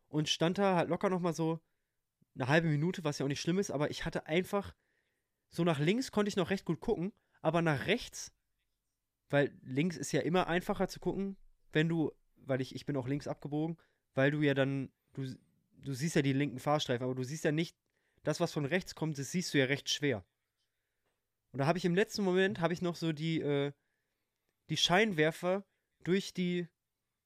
und 0.10 0.28
stand 0.28 0.58
da 0.58 0.76
halt 0.76 0.90
locker 0.90 1.10
nochmal 1.10 1.34
so 1.34 1.60
eine 2.36 2.48
halbe 2.48 2.68
Minute, 2.68 3.04
was 3.06 3.20
ja 3.20 3.26
auch 3.26 3.30
nicht 3.30 3.40
schlimm 3.42 3.58
ist, 3.60 3.72
aber 3.72 3.90
ich 3.90 4.06
hatte 4.06 4.28
einfach 4.28 4.76
so 5.50 5.64
nach 5.64 5.80
links 5.80 6.12
konnte 6.12 6.30
ich 6.30 6.36
noch 6.36 6.50
recht 6.52 6.66
gut 6.66 6.80
gucken, 6.80 7.12
aber 7.42 7.62
nach 7.62 7.88
rechts, 7.88 8.32
weil 9.30 9.52
links 9.64 9.98
ist 9.98 10.12
ja 10.12 10.22
immer 10.22 10.48
einfacher 10.48 10.88
zu 10.88 11.00
gucken, 11.00 11.38
wenn 11.72 11.90
du, 11.90 12.12
weil 12.38 12.62
ich, 12.62 12.76
ich 12.76 12.86
bin 12.86 12.98
auch 12.98 13.08
links 13.08 13.28
abgebogen, 13.28 13.78
weil 14.16 14.32
du 14.32 14.42
ja 14.42 14.54
dann, 14.54 14.92
du, 15.14 15.26
du 15.78 15.94
siehst 15.94 16.16
ja 16.16 16.22
die 16.22 16.34
linken 16.34 16.60
Fahrstreifen, 16.60 17.04
aber 17.04 17.16
du 17.16 17.24
siehst 17.24 17.44
ja 17.44 17.52
nicht, 17.52 17.78
das, 18.24 18.40
was 18.40 18.52
von 18.52 18.66
rechts 18.66 18.96
kommt, 18.96 19.18
das 19.18 19.32
siehst 19.32 19.54
du 19.54 19.60
ja 19.60 19.66
recht 19.66 19.90
schwer. 19.90 20.26
Und 21.52 21.60
da 21.60 21.66
habe 21.66 21.78
ich 21.78 21.86
im 21.86 21.96
letzten 21.96 22.24
Moment, 22.24 22.60
habe 22.60 22.74
ich 22.74 22.82
noch 22.82 22.96
so 22.96 23.12
die, 23.12 23.40
äh, 23.40 23.72
die 24.70 24.78
Scheinwerfer 24.78 25.66
durch 26.04 26.34
die 26.34 26.68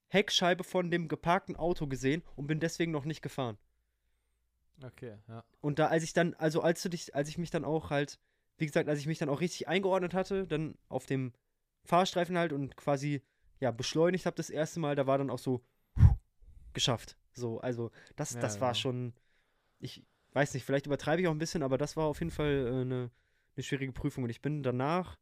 Heckscheibe 0.07 0.63
von 0.63 0.91
dem 0.91 1.07
geparkten 1.07 1.55
Auto 1.55 1.87
gesehen 1.87 2.23
und 2.35 2.47
bin 2.47 2.59
deswegen 2.59 2.91
noch 2.91 3.05
nicht 3.05 3.21
gefahren. 3.21 3.57
Okay, 4.81 5.17
ja. 5.27 5.43
Und 5.59 5.79
da, 5.79 5.87
als 5.87 6.03
ich 6.03 6.13
dann, 6.13 6.33
also 6.35 6.61
als 6.61 6.81
du 6.81 6.89
dich, 6.89 7.15
als 7.15 7.29
ich 7.29 7.37
mich 7.37 7.49
dann 7.49 7.65
auch 7.65 7.89
halt, 7.89 8.19
wie 8.57 8.65
gesagt, 8.65 8.89
als 8.89 8.99
ich 8.99 9.07
mich 9.07 9.17
dann 9.17 9.29
auch 9.29 9.41
richtig 9.41 9.67
eingeordnet 9.67 10.13
hatte, 10.13 10.47
dann 10.47 10.77
auf 10.87 11.05
dem 11.05 11.33
Fahrstreifen 11.85 12.37
halt 12.37 12.53
und 12.53 12.75
quasi, 12.77 13.21
ja, 13.59 13.71
beschleunigt 13.71 14.25
habe 14.25 14.35
das 14.35 14.49
erste 14.49 14.79
Mal, 14.79 14.95
da 14.95 15.07
war 15.07 15.17
dann 15.17 15.29
auch 15.29 15.39
so, 15.39 15.65
geschafft. 16.73 17.17
So, 17.33 17.59
also, 17.59 17.91
das, 18.15 18.33
Ja, 18.33 18.41
das 18.41 18.61
war 18.61 18.69
ja. 18.69 18.75
schon, 18.75 19.13
ich 19.79 20.05
weiß 20.33 20.53
nicht, 20.53 20.65
vielleicht 20.65 20.85
übertreibe 20.85 21.21
ich 21.21 21.27
auch 21.27 21.31
ein 21.33 21.39
bisschen, 21.39 21.63
aber 21.63 21.77
das 21.77 21.95
war 21.95 22.05
auf 22.05 22.19
jeden 22.19 22.31
Fall 22.31 22.67
äh, 22.67 22.81
eine, 22.81 23.11
eine 23.55 23.63
schwierige 23.63 23.93
Prüfung. 23.93 24.23
Und 24.23 24.29
ich 24.29 24.41
bin 24.41 24.63
danach, 24.63 25.17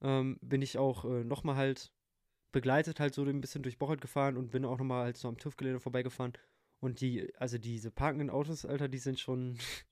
ähm, 0.00 0.38
bin 0.42 0.62
ich 0.62 0.78
auch 0.78 1.04
äh, 1.04 1.24
nochmal 1.24 1.56
halt 1.56 1.92
begleitet 2.52 3.00
halt 3.00 3.14
so 3.14 3.24
ein 3.24 3.40
bisschen 3.40 3.62
durch 3.62 3.78
Bocholt 3.78 4.02
gefahren 4.02 4.36
und 4.36 4.50
bin 4.50 4.64
auch 4.64 4.78
nochmal 4.78 5.04
halt 5.04 5.16
so 5.16 5.26
am 5.28 5.38
TÜV-Gelände 5.38 5.80
vorbeigefahren. 5.80 6.34
Und 6.80 7.00
die, 7.00 7.34
also 7.36 7.58
diese 7.58 7.90
parkenden 7.90 8.30
Autos, 8.30 8.66
Alter, 8.66 8.88
die 8.88 8.98
sind 8.98 9.18
schon. 9.18 9.58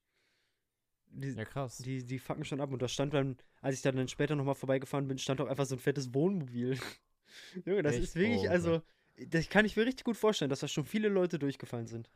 Die, 1.13 1.31
Ja, 1.33 1.45
krass. 1.45 1.79
die, 1.79 2.05
die 2.05 2.19
fucken 2.19 2.45
schon 2.45 2.61
ab. 2.61 2.73
Und 2.73 2.81
da 2.83 2.89
stand 2.89 3.15
dann, 3.15 3.37
als 3.61 3.77
ich 3.77 3.83
dann, 3.83 4.07
später 4.09 4.37
nochmal 4.37 4.55
vorbeigefahren 4.55 5.09
bin, 5.09 5.19
stand 5.19 5.41
auch 5.41 5.49
einfach 5.49 5.67
so 5.67 5.75
ein 5.75 5.79
fettes 5.81 6.15
Wohnmobil. 6.15 6.79
Junge, 7.65 7.83
das 7.83 7.95
Echt? 7.95 8.05
ist 8.05 8.15
wirklich, 8.17 8.49
Oh, 8.49 8.53
also, 8.53 8.83
das 9.29 9.49
kann 9.49 9.65
ich 9.65 9.77
mir 9.77 9.87
richtig 9.87 10.05
gut 10.05 10.17
vorstellen, 10.17 10.49
dass 10.51 10.61
da 10.61 10.69
schon 10.69 10.85
viele 10.85 11.09
Leute 11.09 11.39
durchgefallen 11.39 11.87
sind. 11.87 12.11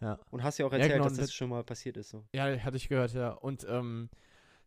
Ja. 0.00 0.18
Und 0.30 0.42
hast 0.42 0.58
ja 0.58 0.66
auch 0.66 0.72
Ja, 0.72 0.78
erzählt, 0.78 0.94
genau, 0.94 1.04
dass 1.04 1.14
das 1.18 1.26
das- 1.26 1.34
schon 1.34 1.48
mal 1.50 1.62
passiert 1.64 1.96
ist. 1.96 2.10
So. 2.10 2.24
Ja, 2.34 2.46
hatte 2.58 2.76
ich 2.76 2.88
gehört, 2.88 3.12
ja. 3.14 3.30
Und 3.30 3.64
ähm, 3.68 4.10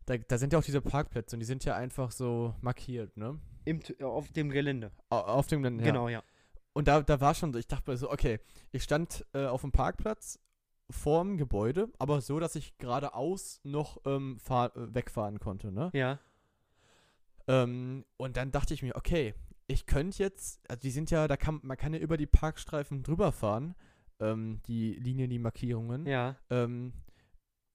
da, 0.06 0.16
da 0.16 0.38
sind 0.38 0.52
ja 0.52 0.58
auch 0.58 0.64
diese 0.64 0.80
Parkplätze 0.80 1.36
und 1.36 1.40
die 1.40 1.46
sind 1.46 1.64
ja 1.64 1.76
einfach 1.76 2.10
so 2.12 2.54
markiert, 2.62 3.16
ne? 3.16 3.38
Im, 3.64 3.80
auf 4.00 4.32
dem 4.32 4.48
Gelände. 4.50 4.90
Au- 5.10 5.16
Auf 5.18 5.46
dem 5.48 5.62
dann, 5.62 5.78
ja. 5.78 5.84
Genau, 5.84 6.08
ja. 6.08 6.22
Und 6.72 6.88
da, 6.88 7.02
da 7.02 7.20
war 7.20 7.34
schon 7.34 7.52
so, 7.52 7.58
ich 7.58 7.66
dachte 7.66 7.90
mir 7.90 7.96
so, 7.96 8.10
okay, 8.10 8.38
ich 8.72 8.82
stand 8.84 9.26
äh, 9.34 9.44
auf 9.46 9.60
dem 9.60 9.72
Parkplatz 9.72 10.38
vorm 10.90 11.36
Gebäude, 11.36 11.90
aber 11.98 12.20
so, 12.20 12.40
dass 12.40 12.54
ich 12.56 12.78
geradeaus 12.78 13.60
noch 13.64 14.00
ähm, 14.06 14.38
äh, 14.48 14.68
wegfahren 14.74 15.38
konnte, 15.38 15.70
ne? 15.70 15.90
Ja. 15.92 16.18
Ähm, 17.46 18.04
und 18.16 18.36
dann 18.36 18.50
dachte 18.50 18.74
ich 18.74 18.82
mir, 18.82 18.96
okay, 18.96 19.34
ich 19.66 19.86
könnte 19.86 20.22
jetzt, 20.22 20.60
also 20.68 20.80
die 20.80 20.90
sind 20.90 21.10
ja, 21.10 21.28
da 21.28 21.36
kann 21.36 21.60
man 21.62 21.76
kann 21.76 21.92
ja 21.92 22.00
über 22.00 22.16
die 22.16 22.26
Parkstreifen 22.26 23.02
drüber 23.02 23.32
fahren, 23.32 23.74
ähm, 24.20 24.60
die 24.66 24.94
Linien, 24.94 25.30
die 25.30 25.38
Markierungen. 25.38 26.06
Ja. 26.06 26.36
Ähm, 26.50 26.92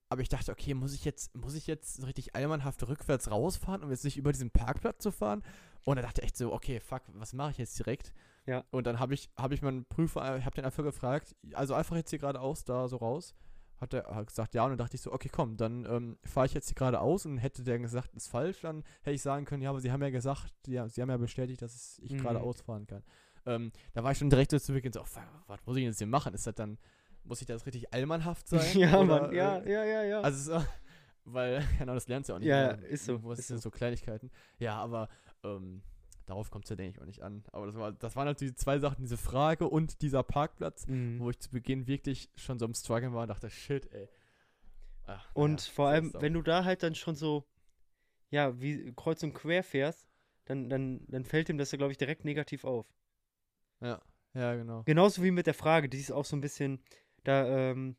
aber 0.10 0.22
ich 0.22 0.30
dachte, 0.30 0.52
okay, 0.52 0.74
muss 0.74 0.94
ich 0.94 1.06
jetzt, 1.06 1.36
muss 1.36 1.56
ich 1.56 1.66
jetzt 1.66 1.96
so 1.96 2.06
richtig 2.06 2.36
allmannhaft 2.36 2.88
rückwärts 2.88 3.32
rausfahren, 3.32 3.84
um 3.84 3.90
jetzt 3.90 4.06
nicht 4.06 4.18
über 4.18 4.32
diesen 4.32 4.52
Parkplatz 4.52 5.02
zu 5.02 5.12
fahren? 5.12 5.44
Und 5.86 5.96
dann 5.96 6.06
dachte 6.06 6.22
ich 6.22 6.26
echt 6.26 6.38
so, 6.38 6.54
okay, 6.54 6.80
fuck, 6.80 7.02
was 7.14 7.34
mache 7.34 7.52
ich 7.52 7.58
jetzt 7.58 7.78
direkt? 7.80 8.14
Ja. 8.46 8.64
Und 8.72 8.86
dann 8.88 9.00
habe 9.00 9.14
ich, 9.14 9.30
habe 9.38 9.54
ich 9.54 9.62
meinen 9.62 9.86
Prüfer, 9.86 10.38
ich 10.38 10.46
habe 10.46 10.56
den 10.56 10.66
einfach 10.66 10.84
gefragt, 10.84 11.36
also 11.54 11.74
einfach 11.74 11.96
jetzt 11.96 12.10
hier 12.10 12.20
geradeaus 12.20 12.64
da 12.66 12.88
so 12.88 12.98
raus. 12.98 13.34
Hat 13.80 13.94
er 13.94 14.24
gesagt, 14.26 14.54
ja, 14.54 14.64
und 14.64 14.70
dann 14.72 14.78
dachte 14.78 14.96
ich 14.96 15.02
so, 15.02 15.12
okay, 15.12 15.30
komm, 15.32 15.58
dann 15.58 15.86
ähm, 15.86 16.18
fahre 16.24 16.46
ich 16.46 16.54
jetzt 16.54 16.68
hier 16.68 16.76
geradeaus 16.76 17.26
und 17.26 17.38
hätte 17.38 17.64
der 17.64 17.80
gesagt, 17.80 18.14
ist 18.16 18.30
falsch, 18.30 18.62
dann 18.62 18.84
hätte 19.02 19.16
ich 19.16 19.22
sagen 19.22 19.46
können, 19.46 19.62
ja, 19.62 19.70
aber 19.72 19.82
sie 19.82 19.92
haben 19.92 20.02
ja 20.02 20.10
gesagt, 20.10 20.54
ja, 20.68 20.88
sie 20.88 21.02
haben 21.02 21.10
ja 21.10 21.18
bestätigt, 21.18 21.62
dass 21.62 22.00
ich 22.00 22.12
Mhm. 22.14 22.18
geradeaus 22.20 22.62
fahren 22.62 22.86
kann. 22.88 23.04
Ähm, 23.46 23.72
da 23.94 24.04
war 24.04 24.12
ich 24.14 24.18
schon 24.18 24.30
direkt 24.30 24.52
so 24.52 24.60
zu 24.60 24.72
Beginn 24.74 24.94
so, 24.94 25.02
oh, 25.02 25.20
was 25.48 25.60
muss 25.66 25.76
ich 25.76 25.84
jetzt 25.84 25.98
hier 25.98 26.08
machen? 26.08 26.34
Ist 26.34 26.48
das 26.48 26.56
dann, 26.56 26.78
muss 27.26 27.42
ich 27.42 27.48
das 27.48 27.66
richtig 27.66 27.94
allmannhaft 27.94 28.48
sein? 28.48 28.62
ja, 28.78 28.98
oder, 29.00 29.06
Mann, 29.22 29.34
ja, 29.34 29.58
äh, 29.58 29.72
ja, 29.74 29.84
ja, 29.84 30.04
ja. 30.04 30.22
Also, 30.22 30.60
so, 30.60 30.66
weil, 31.26 31.62
genau, 31.80 31.94
das 31.94 32.08
lernst 32.08 32.30
du 32.30 32.34
ja 32.34 32.36
auch 32.38 32.40
nicht. 32.40 32.48
Ja, 32.50 32.72
immer. 32.72 32.86
ist 32.86 33.06
so, 33.06 33.22
Was 33.26 33.40
ist 33.40 33.48
sind 33.48 33.58
so. 33.58 33.64
so 33.64 33.72
Kleinigkeiten. 33.72 34.32
Ja, 34.60 34.76
aber 34.78 35.10
ähm, 35.44 35.82
darauf 36.26 36.52
kommt 36.52 36.66
es 36.66 36.70
ja, 36.70 36.76
denke 36.76 36.98
ich, 36.98 37.02
auch 37.02 37.06
nicht 37.06 37.22
an. 37.22 37.44
Aber 37.52 37.66
das, 37.66 37.76
war, 37.76 37.92
das 37.92 38.16
waren 38.16 38.28
halt 38.28 38.40
die 38.42 38.54
zwei 38.56 38.80
Sachen, 38.80 39.02
diese 39.02 39.18
Frage 39.18 39.68
und 39.68 40.02
dieser 40.02 40.24
Parkplatz, 40.24 40.88
Mhm. 40.88 41.20
wo 41.20 41.30
ich 41.30 41.40
zu 41.40 41.50
Beginn 41.52 41.88
wirklich 41.88 42.30
schon 42.36 42.60
so 42.60 42.66
am 42.66 42.74
Struggeln 42.74 43.14
war 43.14 43.24
und 43.24 43.28
dachte, 43.30 43.50
shit, 43.50 43.92
ey. 43.94 44.10
Ach, 45.06 45.30
Und 45.34 45.52
naja, 45.62 45.72
vor 45.74 45.88
allem, 45.90 46.14
wenn 46.20 46.34
du 46.34 46.42
da 46.42 46.64
halt 46.64 46.82
dann 46.84 46.96
schon 46.96 47.16
so, 47.16 47.46
ja, 48.30 48.60
wie 48.62 48.94
kreuz 48.96 49.22
und 49.24 49.34
quer 49.34 49.64
fährst, 49.64 50.08
dann, 50.46 50.70
dann, 50.70 51.06
dann 51.08 51.26
fällt 51.26 51.50
ihm 51.50 51.58
das 51.58 51.72
ja, 51.72 51.78
glaube 51.78 51.92
ich, 51.92 51.98
direkt 51.98 52.26
negativ 52.26 52.64
auf. 52.66 52.86
Ja, 53.82 54.02
ja, 54.34 54.56
genau. 54.56 54.84
Genauso 54.84 55.24
wie 55.24 55.32
mit 55.32 55.46
der 55.48 55.54
Frage, 55.54 55.90
die 55.90 56.00
ist 56.00 56.12
auch 56.12 56.26
so 56.26 56.36
ein 56.36 56.42
bisschen, 56.42 56.82
da, 57.24 57.46
ähm, 57.72 57.96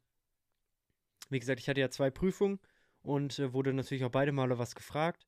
wie 1.30 1.38
gesagt, 1.38 1.60
ich 1.60 1.68
hatte 1.68 1.80
ja 1.80 1.90
zwei 1.90 2.10
Prüfungen 2.10 2.58
und 3.02 3.38
äh, 3.38 3.52
wurde 3.52 3.72
natürlich 3.72 4.04
auch 4.04 4.10
beide 4.10 4.32
Male 4.32 4.58
was 4.58 4.74
gefragt. 4.74 5.26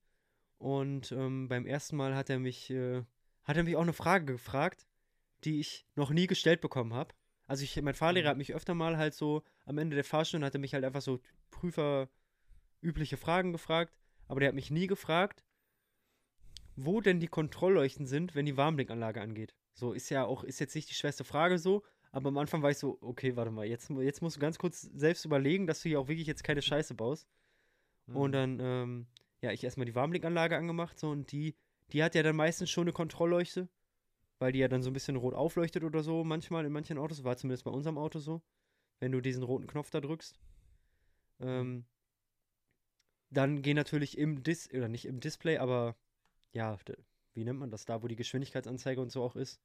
Und 0.59 1.13
ähm, 1.13 1.49
beim 1.49 1.67
ersten 1.67 1.97
Mal 1.97 2.15
hat 2.15 2.31
er 2.31 2.39
mich, 2.39 2.71
äh, 2.71 3.03
hat 3.45 3.57
er 3.57 3.65
mich 3.65 3.77
auch 3.77 3.83
eine 3.83 3.93
Frage 3.93 4.25
gefragt, 4.25 4.87
die 5.45 5.61
ich 5.61 5.87
noch 5.95 6.11
nie 6.11 6.27
gestellt 6.27 6.61
bekommen 6.61 6.95
habe. 6.95 7.15
Also 7.47 7.63
ich, 7.63 7.81
mein 7.81 7.95
Fahrlehrer 7.95 8.27
Mhm. 8.27 8.31
hat 8.31 8.37
mich 8.39 8.55
öfter 8.55 8.75
mal 8.75 8.97
halt 8.97 9.15
so 9.15 9.43
am 9.65 9.79
Ende 9.79 9.95
der 9.95 10.05
Fahrstunde 10.05 10.47
hat 10.47 10.55
er 10.55 10.61
mich 10.61 10.75
halt 10.75 10.85
einfach 10.85 11.03
so 11.03 11.21
Prüfer 11.51 12.09
übliche 12.81 13.17
Fragen 13.17 13.53
gefragt, 13.53 13.97
aber 14.27 14.41
der 14.41 14.49
hat 14.49 14.55
mich 14.55 14.71
nie 14.71 14.87
gefragt, 14.87 15.45
wo 16.75 17.01
denn 17.01 17.21
die 17.21 17.29
Kontrollleuchten 17.29 18.07
sind, 18.07 18.35
wenn 18.35 18.47
die 18.47 18.57
Warnblinkanlage 18.57 19.21
angeht. 19.21 19.55
So 19.75 19.93
ist 19.93 20.11
ja 20.11 20.25
auch, 20.25 20.43
ist 20.45 20.59
jetzt 20.61 20.75
nicht 20.75 20.91
die 20.91 20.95
schwerste 20.95 21.25
Frage 21.25 21.59
so, 21.59 21.85
aber 22.13 22.29
am 22.29 22.39
Anfang 22.39 22.63
war 22.63 22.71
ich 22.71 22.79
so, 22.79 22.99
okay, 23.01 23.37
warte 23.37 23.51
mal, 23.51 23.67
jetzt, 23.67 23.91
jetzt 23.91 24.23
musst 24.23 24.37
du 24.37 24.41
ganz 24.41 24.59
kurz 24.59 24.83
selbst 24.83 25.25
überlegen, 25.25 25.67
dass 25.67 25.83
du 25.83 25.89
hier 25.89 26.01
auch 26.01 26.09
wirklich 26.09 26.27
jetzt 26.27 26.45
keine 26.45 26.63
Scheiße 26.63 26.95
baust. 26.95 27.29
Und 28.13 28.31
Mhm. 28.31 28.33
dann, 28.33 28.61
ähm, 28.61 29.07
ja, 29.41 29.53
ich 29.53 29.65
erstmal 29.65 29.87
die 29.87 29.95
Warnblinkanlage 29.95 30.57
angemacht, 30.57 30.99
so, 30.99 31.11
und 31.11 31.31
die, 31.33 31.57
die 31.93 32.03
hat 32.03 32.15
ja 32.15 32.23
dann 32.23 32.37
meistens 32.37 32.71
schon 32.71 32.85
eine 32.85 32.93
Kontrollleuchte, 32.93 33.69
weil 34.39 34.53
die 34.53 34.59
ja 34.59 34.69
dann 34.69 34.83
so 34.83 34.91
ein 34.91 34.95
bisschen 34.95 35.17
rot 35.17 35.35
aufleuchtet 35.35 35.85
oder 35.85 36.03
so, 36.03 36.25
manchmal 36.25 36.65
in 36.65 36.73
manchen 36.73 36.99
Autos, 36.99 37.25
war 37.25 37.37
zumindest 37.37 37.65
bei 37.65 37.71
unserem 37.71 37.99
Auto 37.99 38.19
so, 38.19 38.43
wenn 39.01 39.13
du 39.13 39.21
diesen 39.21 39.43
roten 39.43 39.67
Knopf 39.67 39.91
da 39.91 40.01
drückst. 40.01 40.39
Ähm, 41.41 41.85
dann 43.31 43.63
gehen 43.63 43.77
natürlich 43.77 44.17
im 44.19 44.43
Dis, 44.43 44.71
oder 44.73 44.89
nicht 44.89 45.05
im 45.07 45.21
Display, 45.21 45.59
aber 45.59 45.97
ja, 46.53 46.79
wie 47.35 47.45
nennt 47.45 47.59
man 47.59 47.71
das 47.71 47.85
da, 47.85 48.03
wo 48.03 48.09
die 48.09 48.17
Geschwindigkeitsanzeige 48.17 49.01
und 49.01 49.11
so 49.13 49.23
auch 49.23 49.37
ist? 49.37 49.61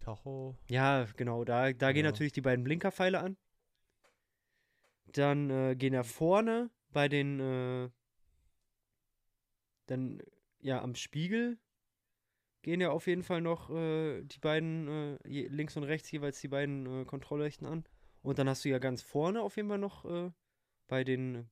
Tacho. 0.00 0.56
Ja, 0.68 1.06
genau, 1.16 1.44
da, 1.44 1.72
da 1.72 1.92
gehen 1.92 2.04
Ja. 2.04 2.10
natürlich 2.10 2.32
die 2.32 2.40
beiden 2.40 2.64
Blinkerpfeile 2.64 3.20
an. 3.20 3.36
Dann 5.06 5.50
äh, 5.50 5.76
gehen 5.76 5.94
ja 5.94 6.02
vorne 6.02 6.70
bei 6.92 7.08
den, 7.08 7.40
äh, 7.40 7.90
dann, 9.86 10.22
ja, 10.60 10.80
am 10.82 10.94
Spiegel 10.94 11.58
gehen 12.62 12.80
ja 12.80 12.90
auf 12.90 13.06
jeden 13.06 13.22
Fall 13.22 13.40
noch 13.40 13.70
äh, 13.70 14.22
die 14.22 14.38
beiden, 14.38 15.18
äh, 15.24 15.48
links 15.48 15.76
und 15.76 15.84
rechts 15.84 16.10
jeweils 16.10 16.40
die 16.40 16.48
beiden 16.48 17.02
äh, 17.02 17.04
Kontrollleuchten 17.04 17.66
an. 17.66 17.84
Und 18.22 18.38
dann 18.38 18.48
hast 18.48 18.64
du 18.64 18.68
ja 18.68 18.78
ganz 18.78 19.02
vorne 19.02 19.42
auf 19.42 19.56
jeden 19.56 19.68
Fall 19.68 19.78
noch 19.78 20.04
äh, 20.04 20.30
bei 20.86 21.02
den, 21.02 21.48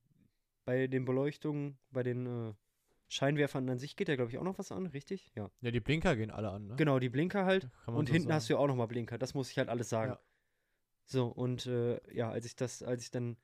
bei 0.63 0.87
den 0.87 1.03
Beleuchtungen, 1.03 1.77
bei 1.91 2.03
den 2.03 2.25
äh, 2.25 2.53
Scheinwerfern 3.09 3.69
an 3.69 3.77
sich 3.77 3.97
geht 3.97 4.07
ja, 4.07 4.15
glaube 4.15 4.31
ich, 4.31 4.37
auch 4.37 4.43
noch 4.43 4.57
was 4.57 4.71
an, 4.71 4.85
richtig? 4.85 5.33
Ja. 5.35 5.51
Ja, 5.59 5.71
die 5.71 5.81
Blinker 5.81 6.15
gehen 6.15 6.31
alle 6.31 6.49
an, 6.49 6.67
ne? 6.67 6.75
Genau, 6.77 6.97
die 6.97 7.09
Blinker 7.09 7.43
halt. 7.43 7.69
Und 7.85 8.07
so 8.07 8.13
hinten 8.13 8.31
hast 8.31 8.45
du 8.45 8.53
sagen. 8.53 8.59
ja 8.59 8.63
auch 8.63 8.67
nochmal 8.67 8.87
Blinker. 8.87 9.17
Das 9.17 9.33
muss 9.33 9.51
ich 9.51 9.57
halt 9.57 9.67
alles 9.67 9.89
sagen. 9.89 10.13
Ja. 10.13 10.19
So, 11.03 11.27
und 11.27 11.65
äh, 11.65 11.99
ja, 12.13 12.31
als 12.31 12.45
ich 12.45 12.55
das, 12.55 12.81
als 12.81 13.03
ich 13.03 13.11
dann, 13.11 13.35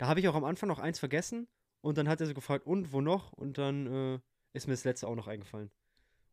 da 0.00 0.06
habe 0.08 0.20
ich 0.20 0.28
auch 0.28 0.34
am 0.34 0.44
Anfang 0.44 0.68
noch 0.68 0.78
eins 0.78 0.98
vergessen 0.98 1.48
und 1.82 1.98
dann 1.98 2.08
hat 2.08 2.20
er 2.20 2.26
so 2.26 2.34
gefragt, 2.34 2.66
und 2.66 2.92
wo 2.92 3.00
noch? 3.02 3.32
Und 3.32 3.58
dann 3.58 3.86
äh, 3.86 4.20
ist 4.54 4.66
mir 4.66 4.72
das 4.74 4.84
letzte 4.84 5.06
auch 5.08 5.14
noch 5.14 5.28
eingefallen. 5.28 5.70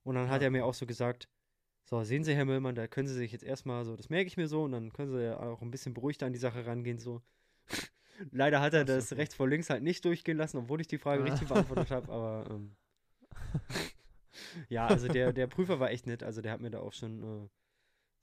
Und 0.04 0.16
dann 0.16 0.30
hat 0.30 0.42
Ah, 0.42 0.46
er 0.46 0.52
mir 0.52 0.66
auch 0.66 0.74
so 0.74 0.86
gesagt, 0.86 1.30
so, 1.86 2.04
sehen 2.04 2.24
Sie, 2.24 2.36
Herr 2.36 2.46
Müllmann, 2.46 2.76
da 2.76 2.88
können 2.88 3.08
Sie 3.08 3.14
sich 3.16 3.32
jetzt 3.32 3.44
erstmal 3.44 3.86
so, 3.86 3.96
das 3.98 4.10
merke 4.10 4.28
ich 4.28 4.38
mir 4.38 4.48
so, 4.48 4.64
und 4.64 4.72
dann 4.74 4.94
können 4.94 5.12
Sie 5.12 5.24
ja 5.24 5.40
auch 5.40 5.62
ein 5.62 5.72
bisschen 5.72 5.94
beruhigter 5.94 6.26
an 6.28 6.34
die 6.34 6.40
Sache 6.40 6.66
rangehen, 6.66 7.00
so. 7.00 7.22
Leider 8.32 8.62
hat 8.62 8.74
er 8.74 8.84
Ach 8.84 8.86
das 8.86 9.12
okay. 9.12 9.16
rechts 9.16 9.36
vor 9.36 9.48
links 9.50 9.70
halt 9.70 9.84
nicht 9.84 10.06
durchgehen 10.06 10.38
lassen, 10.38 10.58
obwohl 10.58 10.82
ich 10.82 10.88
die 10.88 10.98
Frage 11.00 11.24
Ah. 11.24 11.26
richtig 11.26 11.48
beantwortet 11.50 11.92
habe, 11.92 12.12
aber 12.12 12.50
ähm, 12.52 12.76
ja, 14.70 14.88
also 14.88 15.10
der, 15.10 15.34
der 15.34 15.48
Prüfer 15.48 15.80
war 15.80 15.92
echt 15.92 16.08
nett, 16.08 16.24
also 16.24 16.42
der 16.42 16.52
hat 16.54 16.62
mir 16.62 16.72
da 16.72 16.80
auch 16.80 16.94
schon 16.94 17.46
äh, 17.46 17.50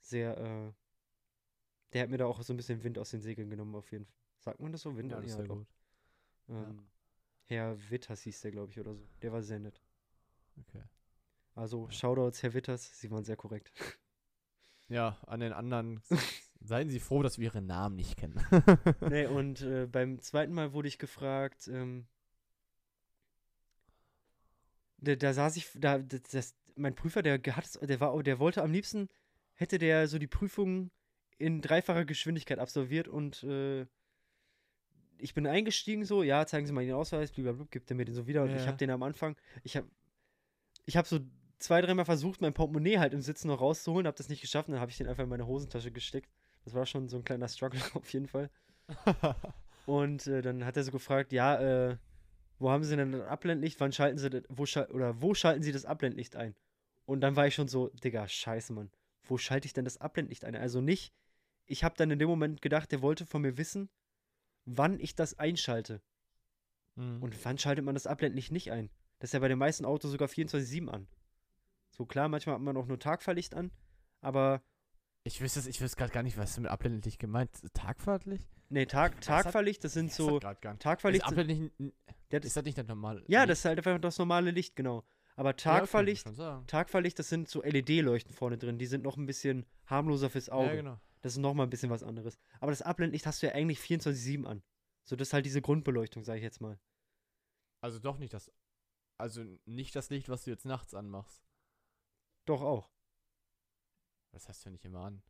sehr, 0.01 0.37
äh, 0.37 0.73
der 1.93 2.03
hat 2.03 2.09
mir 2.09 2.17
da 2.17 2.25
auch 2.25 2.41
so 2.43 2.53
ein 2.53 2.57
bisschen 2.57 2.83
Wind 2.83 2.99
aus 2.99 3.11
den 3.11 3.21
Segeln 3.21 3.49
genommen, 3.49 3.75
auf 3.75 3.91
jeden 3.91 4.05
Fall. 4.05 4.15
Sagt 4.45 4.59
man 4.59 4.71
das 4.71 4.83
so? 4.83 4.95
Wind? 4.95 5.11
Ja, 5.11 5.19
das 5.19 5.31
ist 5.31 5.39
ja 5.39 5.43
doch. 5.43 5.57
gut. 5.57 5.67
Ähm, 6.49 6.87
Herr 7.45 7.77
Witters 7.89 8.21
hieß 8.21 8.41
der, 8.41 8.51
glaube 8.51 8.71
ich, 8.71 8.79
oder 8.79 8.93
so. 8.93 9.07
Der 9.23 9.31
war 9.31 9.41
sehr 9.41 9.59
nett. 9.59 9.81
Okay. 10.61 10.83
Also, 11.55 11.89
Shoutouts, 11.89 12.43
Herr 12.43 12.53
Witters, 12.53 12.99
Sie 12.99 13.09
waren 13.11 13.25
sehr 13.25 13.35
korrekt. 13.35 13.73
Ja, 14.87 15.17
an 15.25 15.39
den 15.39 15.51
anderen 15.51 15.99
seien 16.61 16.91
Sie 16.91 16.99
froh, 16.99 17.23
dass 17.23 17.39
wir 17.39 17.45
Ihren 17.45 17.65
Namen 17.65 17.95
nicht 17.95 18.17
kennen. 18.17 18.39
nee, 19.09 19.25
und 19.25 19.61
äh, 19.61 19.87
beim 19.87 20.19
zweiten 20.21 20.53
Mal 20.53 20.73
wurde 20.73 20.87
ich 20.87 20.99
gefragt, 20.99 21.67
ähm, 21.67 22.05
da, 24.99 25.15
da 25.15 25.33
saß 25.33 25.57
ich, 25.57 25.71
da, 25.73 25.97
das, 25.97 26.55
mein 26.75 26.93
Prüfer, 26.93 27.23
der 27.23 27.41
hat, 27.55 27.79
der 27.81 27.99
war, 27.99 28.21
der 28.21 28.37
wollte 28.37 28.61
am 28.61 28.71
liebsten, 28.71 29.09
hätte 29.55 29.79
der 29.79 30.07
so 30.07 30.19
die 30.19 30.27
Prüfung 30.27 30.91
in 31.39 31.63
dreifacher 31.63 32.05
Geschwindigkeit 32.05 32.59
absolviert 32.59 33.07
und 33.07 33.41
äh, 33.41 33.87
ich 35.17 35.33
bin 35.33 35.47
eingestiegen 35.47 36.05
so, 36.05 36.23
ja, 36.23 36.45
zeigen 36.45 36.65
Sie 36.65 36.73
mal 36.73 36.83
Ihren 36.83 36.97
Ausweis, 36.97 37.31
blablabla, 37.31 37.65
gibt 37.71 37.89
er 37.89 37.95
mir 37.95 38.05
den 38.05 38.15
so 38.15 38.27
wieder 38.27 38.43
und 38.43 38.49
ich 38.55 38.61
Ja. 38.61 38.67
habe 38.67 38.77
den 38.77 38.89
am 38.89 39.03
Anfang, 39.03 39.35
ich 39.63 39.75
habe, 39.77 39.87
ich 40.85 40.97
habe 40.97 41.07
so 41.07 41.19
zwei, 41.59 41.81
dreimal 41.81 42.05
versucht, 42.05 42.41
mein 42.41 42.53
Portemonnaie 42.53 42.97
halt 42.99 43.13
im 43.13 43.21
Sitzen 43.21 43.47
noch 43.47 43.61
rauszuholen, 43.61 44.07
habe 44.07 44.17
das 44.17 44.29
nicht 44.29 44.41
geschafft, 44.41 44.67
und 44.67 44.73
dann 44.73 44.81
habe 44.81 44.91
ich 44.91 44.97
den 44.97 45.07
einfach 45.07 45.23
in 45.23 45.29
meine 45.29 45.47
Hosentasche 45.47 45.91
gesteckt. 45.91 46.29
Das 46.63 46.73
war 46.73 46.85
schon 46.85 47.07
so 47.07 47.17
ein 47.17 47.23
kleiner 47.23 47.47
Struggle 47.47 47.79
auf 47.93 48.11
jeden 48.13 48.27
Fall. 48.27 48.49
Und 49.85 50.25
äh, 50.27 50.41
dann 50.41 50.65
hat 50.65 50.77
er 50.77 50.83
so 50.83 50.91
gefragt, 50.91 51.31
ja, 51.31 51.59
äh, 51.91 51.97
wo 52.57 52.69
haben 52.71 52.83
Sie 52.83 52.95
denn 52.95 53.11
das 53.11 53.27
Abblendlicht? 53.27 53.79
Wann 53.79 53.91
schalten 53.91 54.17
Sie 54.17 54.29
das, 54.29 54.43
wo 54.49 54.65
schal 54.65 54.87
oder 54.87 55.21
wo 55.21 55.33
schalten 55.33 55.61
Sie 55.61 55.71
das 55.71 55.85
Abblendlicht 55.85 56.35
ein? 56.35 56.55
Und 57.05 57.21
dann 57.21 57.35
war 57.35 57.45
ich 57.45 57.53
schon 57.53 57.67
so, 57.67 57.89
Digga, 57.89 58.27
scheiße, 58.27 58.73
Mann. 58.73 58.89
Wo 59.23 59.37
schalte 59.37 59.67
ich 59.67 59.73
denn 59.73 59.85
das 59.85 59.97
Abblendlicht 59.97 60.43
ein? 60.45 60.55
Also 60.55 60.81
nicht, 60.81 61.13
ich 61.67 61.83
habe 61.83 61.95
dann 61.97 62.09
in 62.09 62.17
dem 62.19 62.29
Moment 62.29 62.61
gedacht, 62.61 62.91
der 62.91 63.01
wollte 63.01 63.25
von 63.25 63.41
mir 63.43 63.57
wissen, 63.57 63.89
wann 64.65 64.99
ich 64.99 65.15
das 65.15 65.37
einschalte. 65.39 66.01
Mhm. 66.95 67.21
Und 67.21 67.45
wann 67.45 67.57
schaltet 67.57 67.83
man 67.85 67.95
das 67.95 68.07
Abblendlicht 68.07 68.51
nicht 68.51 68.71
ein? 68.71 68.89
Das 69.19 69.29
ist 69.29 69.33
ja 69.33 69.39
bei 69.39 69.47
den 69.47 69.57
meisten 69.59 69.85
Autos 69.85 70.11
sogar 70.11 70.27
24-7 70.27 70.89
an. 70.89 71.07
So 71.91 72.05
klar, 72.05 72.27
manchmal 72.29 72.55
hat 72.55 72.61
man 72.61 72.75
auch 72.77 72.85
nur 72.87 72.99
Tagfahrlicht 72.99 73.55
an, 73.55 73.71
aber 74.21 74.61
ich 75.23 75.39
wüsste 75.41 75.59
es- 75.59 75.67
ich 75.67 75.79
wüsste 75.81 75.97
gerade 75.97 76.11
gar 76.11 76.23
nicht, 76.23 76.37
was 76.37 76.53
du 76.55 76.61
mit 76.61 76.69
Abblendlicht 76.71 77.19
gemeint 77.19 77.49
Tagfahrtlicht? 77.73 78.47
nee, 78.69 78.85
Tag, 78.85 79.21
Tagfahrlicht, 79.21 79.83
das 79.83 79.93
sind 79.93 80.11
so. 80.11 80.37
Ist 80.39 80.79
Tagfahrlicht, 80.79 81.25
n- 81.31 81.71
ja, 82.31 82.39
das, 82.39 82.45
ist 82.45 82.57
das 82.57 82.63
nicht 82.65 82.77
das 82.77 82.87
normale? 82.87 83.23
ja, 83.27 83.41
Licht? 83.41 83.51
das 83.51 83.59
ist 83.59 83.65
halt 83.65 83.77
einfach 83.79 83.99
das 83.99 84.17
normale 84.17 84.51
Licht, 84.51 84.75
genau. 84.75 85.03
Aber 85.37 85.49
Ja, 85.49 85.53
Tagfahrlicht, 85.53 86.27
sagen. 86.35 86.65
Tagfahrlicht, 86.67 87.17
das 87.19 87.29
sind 87.29 87.47
so 87.49 87.61
LED-Leuchten 87.63 88.33
vorne 88.33 88.57
drin, 88.57 88.77
die 88.77 88.85
sind 88.85 89.03
noch 89.03 89.17
ein 89.17 89.25
bisschen 89.25 89.65
harmloser 89.85 90.29
fürs 90.29 90.49
Auge. 90.49 90.67
Ja, 90.67 90.75
genau. 90.75 90.99
Das 91.25 91.33
ist 91.33 91.39
noch 91.39 91.55
mal 91.55 91.63
ein 91.63 91.71
bisschen 91.71 91.89
was 91.89 92.03
anderes. 92.03 92.37
Aber 92.59 92.71
das 92.71 92.83
Abblendlicht 92.83 93.25
hast 93.25 93.41
du 93.41 93.47
ja 93.47 93.53
eigentlich 93.53 93.79
24-7 93.79 94.45
an. 94.45 94.61
So, 95.05 95.15
das 95.15 95.29
ist 95.29 95.33
halt 95.33 95.43
diese 95.47 95.59
Grundbeleuchtung, 95.59 96.23
sage 96.23 96.37
ich 96.37 96.43
jetzt 96.43 96.61
mal. 96.61 96.79
Also 97.81 97.97
doch 97.97 98.19
nicht 98.19 98.31
das. 98.31 98.51
Also 99.17 99.43
nicht 99.65 99.95
das 99.95 100.11
Licht, 100.11 100.29
was 100.29 100.43
du 100.43 100.51
jetzt 100.51 100.65
nachts 100.65 100.93
anmachst. 100.93 101.43
Doch 102.45 102.61
auch. 102.61 102.91
Das 104.33 104.47
hast 104.47 104.63
du 104.63 104.69
ja 104.69 104.73
nicht 104.73 104.85
immer 104.85 104.99
an. 104.99 105.23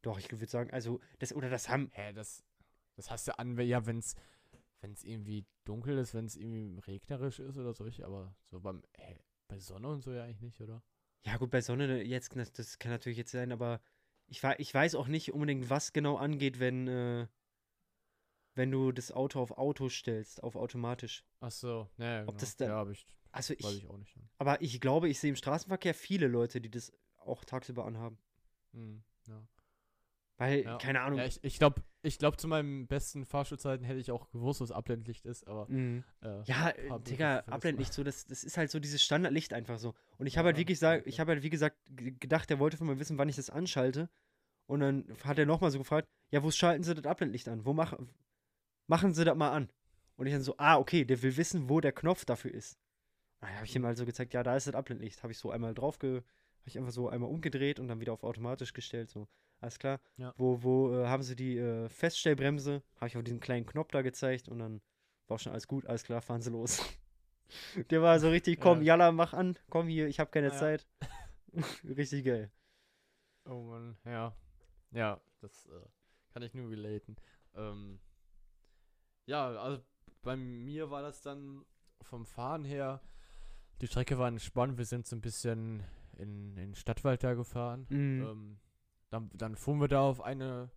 Doch, 0.00 0.18
ich 0.18 0.32
würde 0.32 0.46
sagen, 0.46 0.70
also, 0.70 0.98
das, 1.18 1.34
oder 1.34 1.50
das 1.50 1.68
haben, 1.68 1.90
Hä, 1.92 2.14
das, 2.14 2.42
das 2.94 3.10
hast 3.10 3.28
du 3.28 3.38
an, 3.38 3.58
wenn- 3.58 3.68
ja, 3.68 3.84
wenn 3.84 3.98
es 3.98 4.14
irgendwie 5.04 5.44
dunkel 5.66 5.98
ist, 5.98 6.14
wenn 6.14 6.24
es 6.24 6.36
irgendwie 6.36 6.78
regnerisch 6.78 7.38
ist 7.40 7.58
oder 7.58 7.74
so, 7.74 7.84
ich, 7.84 8.02
aber 8.02 8.34
so 8.46 8.60
beim, 8.60 8.82
hä, 8.96 9.18
bei 9.46 9.58
Sonne 9.58 9.88
und 9.88 10.00
so 10.00 10.10
ja 10.14 10.24
eigentlich 10.24 10.40
nicht, 10.40 10.60
oder? 10.62 10.82
Ja, 11.26 11.36
gut, 11.36 11.50
bei 11.50 11.60
Sonne 11.60 12.02
jetzt, 12.02 12.34
das, 12.34 12.50
das 12.52 12.78
kann 12.78 12.92
natürlich 12.92 13.18
jetzt 13.18 13.32
sein, 13.32 13.52
aber 13.52 13.82
ich, 14.28 14.42
ich 14.58 14.74
weiß 14.74 14.94
auch 14.94 15.06
nicht 15.08 15.32
unbedingt, 15.32 15.70
was 15.70 15.92
genau 15.92 16.16
angeht, 16.16 16.58
wenn, 16.60 16.88
äh, 16.88 17.26
wenn 18.54 18.70
du 18.70 18.92
das 18.92 19.12
Auto 19.12 19.40
auf 19.40 19.52
Auto 19.58 19.88
stellst, 19.88 20.42
auf 20.42 20.56
automatisch. 20.56 21.24
Ach 21.40 21.50
so, 21.50 21.88
naja, 21.96 22.22
Ob 22.22 22.28
genau. 22.28 22.40
das 22.40 22.56
dann- 22.56 22.68
ja, 22.68 22.76
hab 22.76 22.90
ich, 22.90 23.06
Also 23.32 23.54
weiß 23.54 23.60
ich, 23.60 23.84
ich 23.84 23.88
auch 23.90 23.98
nicht. 23.98 24.16
aber 24.38 24.60
ich 24.62 24.80
glaube, 24.80 25.08
ich 25.08 25.20
sehe 25.20 25.30
im 25.30 25.36
Straßenverkehr 25.36 25.94
viele 25.94 26.26
Leute, 26.26 26.60
die 26.60 26.70
das 26.70 26.92
auch 27.18 27.44
tagsüber 27.44 27.84
anhaben. 27.84 28.18
Hm, 28.72 29.02
ja. 29.26 29.46
Weil, 30.38 30.64
Ja. 30.64 30.78
keine 30.78 31.00
Ahnung. 31.00 31.18
Ja, 31.18 31.24
ich, 31.24 31.42
ich 31.42 31.58
glaube, 31.58 31.82
ich 32.02 32.18
glaub, 32.18 32.38
zu 32.38 32.46
meinen 32.46 32.86
besten 32.86 33.24
Fahrschulzeiten 33.24 33.84
hätte 33.86 33.98
ich 33.98 34.10
auch 34.10 34.30
gewusst, 34.30 34.60
was 34.60 34.70
Abblendlicht 34.70 35.24
ist, 35.24 35.46
aber. 35.48 35.66
Mhm. 35.70 36.04
Äh, 36.20 36.42
Ja, 36.44 36.68
äh, 36.70 37.00
Digga, 37.00 37.38
Abblendlicht, 37.46 37.92
so, 37.92 38.04
das, 38.04 38.26
das 38.26 38.44
ist 38.44 38.56
halt 38.58 38.70
so 38.70 38.78
dieses 38.78 39.02
Standardlicht 39.02 39.52
einfach 39.54 39.78
so. 39.78 39.94
Und 40.18 40.26
ich 40.26 40.34
Ja, 40.34 40.38
habe 40.40 40.48
halt, 40.48 40.58
wie 40.58 40.64
gesagt, 40.64 41.06
ich 41.06 41.20
habe 41.20 41.32
halt, 41.32 41.42
wie 41.42 41.50
gesagt, 41.50 41.76
gedacht, 41.86 42.50
der 42.50 42.58
wollte 42.58 42.76
von 42.76 42.86
mir 42.86 42.98
wissen, 42.98 43.16
wann 43.18 43.28
ich 43.28 43.36
das 43.36 43.50
anschalte. 43.50 44.10
Und 44.66 44.80
dann 44.80 45.06
hat 45.24 45.38
er 45.38 45.46
nochmal 45.46 45.70
so 45.70 45.78
gefragt, 45.78 46.06
ja, 46.30 46.42
wo 46.42 46.50
schalten 46.50 46.82
Sie 46.82 46.94
das 46.94 47.06
Abblendlicht 47.06 47.48
an? 47.48 47.64
Wo 47.64 47.72
machen, 47.72 48.08
machen 48.88 49.14
Sie 49.14 49.24
das 49.24 49.36
mal 49.36 49.50
an? 49.52 49.70
Und 50.16 50.26
ich 50.26 50.32
dann 50.32 50.42
so, 50.42 50.54
ah, 50.58 50.76
okay, 50.78 51.04
der 51.04 51.22
will 51.22 51.36
wissen, 51.36 51.68
wo 51.68 51.80
der 51.80 51.92
Knopf 51.92 52.24
dafür 52.24 52.52
ist. 52.52 52.78
Da 53.40 53.48
habe 53.48 53.66
ich 53.66 53.76
ihm 53.76 53.84
halt 53.86 53.96
so 53.96 54.04
gezeigt, 54.06 54.34
ja, 54.34 54.42
da 54.42 54.56
ist 54.56 54.66
das 54.66 54.74
Abblendlicht. 54.74 55.22
Habe 55.22 55.32
ich 55.32 55.38
so 55.38 55.50
einmal 55.50 55.74
drauf, 55.74 55.98
ge 55.98 56.16
habe 56.16 56.68
ich 56.68 56.78
einfach 56.78 56.92
so 56.92 57.08
einmal 57.08 57.30
umgedreht 57.30 57.78
und 57.78 57.86
dann 57.88 58.00
wieder 58.00 58.12
auf 58.12 58.24
automatisch 58.24 58.72
gestellt. 58.72 59.08
So, 59.10 59.28
alles 59.60 59.78
klar. 59.78 60.00
Ja. 60.16 60.34
Wo, 60.36 60.62
wo 60.62 60.92
äh, 60.92 61.06
haben 61.06 61.22
sie 61.22 61.36
die 61.36 61.56
äh, 61.58 61.88
Feststellbremse? 61.88 62.82
Habe 62.96 63.08
ich 63.08 63.16
auf 63.16 63.24
diesen 63.24 63.40
kleinen 63.40 63.66
Knopf 63.66 63.90
da 63.90 64.02
gezeigt 64.02 64.48
und 64.48 64.58
dann 64.58 64.80
war 65.26 65.36
auch 65.36 65.40
schon 65.40 65.52
alles 65.52 65.66
gut, 65.66 65.86
alles 65.86 66.04
klar, 66.04 66.22
fahren 66.22 66.42
sie 66.42 66.50
los. 66.50 66.82
Der 67.90 68.02
war 68.02 68.18
so 68.18 68.28
richtig, 68.28 68.60
komm, 68.60 68.78
Ja. 68.78 68.94
Jalla, 68.94 69.12
mach 69.12 69.32
an, 69.32 69.58
komm 69.70 69.88
hier, 69.88 70.08
ich 70.08 70.18
habe 70.20 70.30
keine 70.30 70.48
ja. 70.48 70.54
Zeit. 70.54 70.86
richtig 71.84 72.24
geil. 72.24 72.50
Oh 73.44 73.62
Mann, 73.62 73.96
ja. 74.04 74.36
Ja, 74.90 75.20
das 75.40 75.66
äh, 75.66 75.88
kann 76.32 76.42
ich 76.42 76.54
nur 76.54 76.70
relaten. 76.70 77.16
Ähm, 77.54 78.00
ja, 79.26 79.48
also 79.48 79.82
bei 80.22 80.36
mir 80.36 80.90
war 80.90 81.02
das 81.02 81.22
dann 81.22 81.64
vom 82.02 82.26
Fahren 82.26 82.64
her, 82.64 83.00
die 83.80 83.86
Strecke 83.86 84.18
war 84.18 84.28
entspannt, 84.28 84.78
wir 84.78 84.84
sind 84.84 85.06
so 85.06 85.16
ein 85.16 85.20
bisschen 85.20 85.82
in, 86.18 86.50
in 86.50 86.56
den 86.56 86.74
Stadtwald 86.74 87.22
da 87.22 87.34
gefahren. 87.34 87.86
Mhm. 87.90 88.22
Ähm, 88.22 88.58
dann, 89.10 89.30
dann 89.34 89.56
fuhren 89.56 89.80
wir 89.80 89.88
da 89.88 90.02
auf 90.02 90.20
eine, 90.20 90.70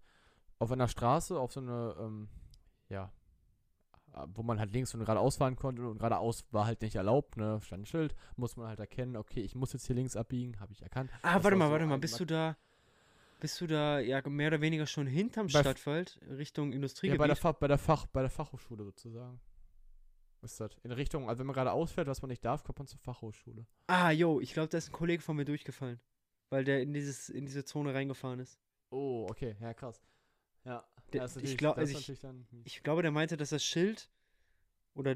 auf 0.59 0.71
einer 0.71 0.87
Straße, 0.87 1.39
auf 1.39 1.51
so 1.53 1.59
eine, 1.61 1.95
ähm, 1.99 2.29
ja, 2.89 3.11
äh, 4.13 4.25
wo 4.33 4.43
man 4.43 4.59
halt 4.59 4.71
links 4.71 4.93
und 4.93 4.99
geradeaus 5.01 5.37
fahren 5.37 5.55
konnte 5.55 5.87
und 5.87 5.97
geradeaus 5.97 6.45
war 6.51 6.65
halt 6.65 6.81
nicht 6.81 6.95
erlaubt, 6.95 7.37
ne, 7.37 7.59
stand 7.61 7.83
ein 7.83 7.85
Schild, 7.85 8.15
muss 8.35 8.55
man 8.57 8.67
halt 8.67 8.79
erkennen, 8.79 9.15
okay, 9.15 9.41
ich 9.41 9.55
muss 9.55 9.73
jetzt 9.73 9.85
hier 9.87 9.95
links 9.95 10.15
abbiegen, 10.15 10.59
habe 10.59 10.71
ich 10.73 10.81
erkannt. 10.81 11.11
Ah, 11.21 11.35
Das 11.35 11.43
warte 11.43 11.51
war 11.51 11.57
mal, 11.57 11.65
so 11.67 11.71
warte 11.73 11.85
mal, 11.85 11.99
bist 11.99 12.19
du 12.19 12.25
da, 12.25 12.55
bist 13.39 13.59
du 13.61 13.67
da, 13.67 13.99
ja, 13.99 14.21
mehr 14.27 14.47
oder 14.49 14.61
weniger 14.61 14.85
schon 14.85 15.07
hinterm 15.07 15.47
Bei 15.47 15.61
Stadtwald, 15.61 16.19
Richtung 16.29 16.69
Ja, 16.71 16.75
Industriegebiet? 16.75 17.19
bei 17.19 17.27
der, 17.27 17.53
bei, 17.53 17.67
der 17.67 17.77
Fach, 17.77 18.05
bei 18.07 18.21
der 18.21 18.29
Fachhochschule 18.29 18.83
sozusagen. 18.83 19.39
Ist 20.41 20.59
das? 20.59 20.71
In 20.83 20.91
Richtung, 20.91 21.27
also 21.27 21.39
wenn 21.39 21.47
man 21.47 21.53
gerade 21.53 21.71
ausfährt, 21.73 22.07
was 22.07 22.21
man 22.21 22.29
nicht 22.29 22.45
darf, 22.45 22.63
kommt 22.63 22.79
man 22.79 22.87
zur 22.87 22.99
Fachhochschule. 22.99 23.65
ah, 23.87 24.11
jo, 24.11 24.39
ich 24.39 24.53
glaube, 24.53 24.69
da 24.69 24.77
ist 24.77 24.89
ein 24.89 24.93
Kollege 24.93 25.21
von 25.21 25.35
mir 25.35 25.43
durchgefallen, 25.45 25.99
weil 26.49 26.63
der 26.63 26.81
in, 26.81 26.93
dieses, 26.93 27.29
in 27.29 27.45
diese 27.45 27.63
Zone 27.65 27.93
reingefahren 27.93 28.39
ist. 28.39 28.59
Oh, 28.91 29.27
okay, 29.29 29.55
ja, 29.59 29.73
krass. 29.73 30.01
Ja, 30.65 30.88
Der- 31.13 31.21
das 31.21 31.31
ist 31.31 31.38
ich 31.38 31.43
natürlich- 31.43 31.57
glaub- 31.57 31.77
also 31.77 31.97
ich- 31.97 32.19
dann, 32.19 32.47
hm. 32.51 32.62
Ich 32.65 32.83
glaube, 32.83 33.01
der 33.01 33.12
meinte, 33.12 33.38
dass 33.38 33.49
das 33.49 33.63
Schild, 33.63 34.09
oder 34.93 35.15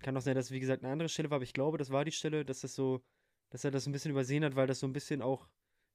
kann 0.00 0.16
auch 0.16 0.20
sein, 0.20 0.34
dass 0.34 0.46
es 0.46 0.50
wie 0.50 0.60
gesagt 0.60 0.82
eine 0.82 0.92
andere 0.92 1.08
Stelle 1.08 1.30
war, 1.30 1.36
aber 1.36 1.44
ich 1.44 1.54
glaube, 1.54 1.78
das 1.78 1.90
war 1.90 2.04
die 2.04 2.12
Stelle, 2.12 2.44
dass 2.44 2.60
das 2.60 2.74
so, 2.74 3.02
dass 3.50 3.64
er 3.64 3.70
das 3.70 3.86
ein 3.86 3.92
bisschen 3.92 4.10
übersehen 4.10 4.44
hat, 4.44 4.56
weil 4.56 4.66
das 4.66 4.80
so 4.80 4.86
ein 4.86 4.92
bisschen 4.92 5.22
auch, 5.22 5.48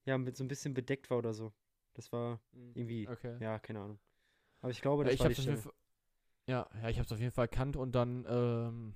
ja, 0.05 0.17
mit 0.17 0.35
so 0.35 0.43
ein 0.43 0.47
bisschen 0.47 0.73
bedeckt 0.73 1.09
war 1.09 1.17
oder 1.19 1.33
so. 1.33 1.53
Das 1.93 2.11
war 2.11 2.41
irgendwie, 2.73 3.07
Okay. 3.07 3.37
ja, 3.41 3.59
keine 3.59 3.81
Ahnung. 3.81 3.99
Aber 4.61 4.71
ich 4.71 4.81
glaube, 4.81 5.03
Ja, 5.03 5.05
das 5.05 5.13
ich 5.15 5.19
war 5.19 5.29
die 5.29 5.35
hab's 5.35 5.39
auf 5.39 5.45
jeden 5.45 5.57
Stelle. 5.59 5.73
Fall, 5.73 5.81
ja, 6.47 6.69
ja, 6.81 6.89
ich 6.89 6.99
hab's 6.99 7.11
auf 7.11 7.19
jeden 7.19 7.31
Fall 7.31 7.45
erkannt 7.45 7.75
und 7.75 7.93
dann 7.93 8.25
ähm, 8.27 8.95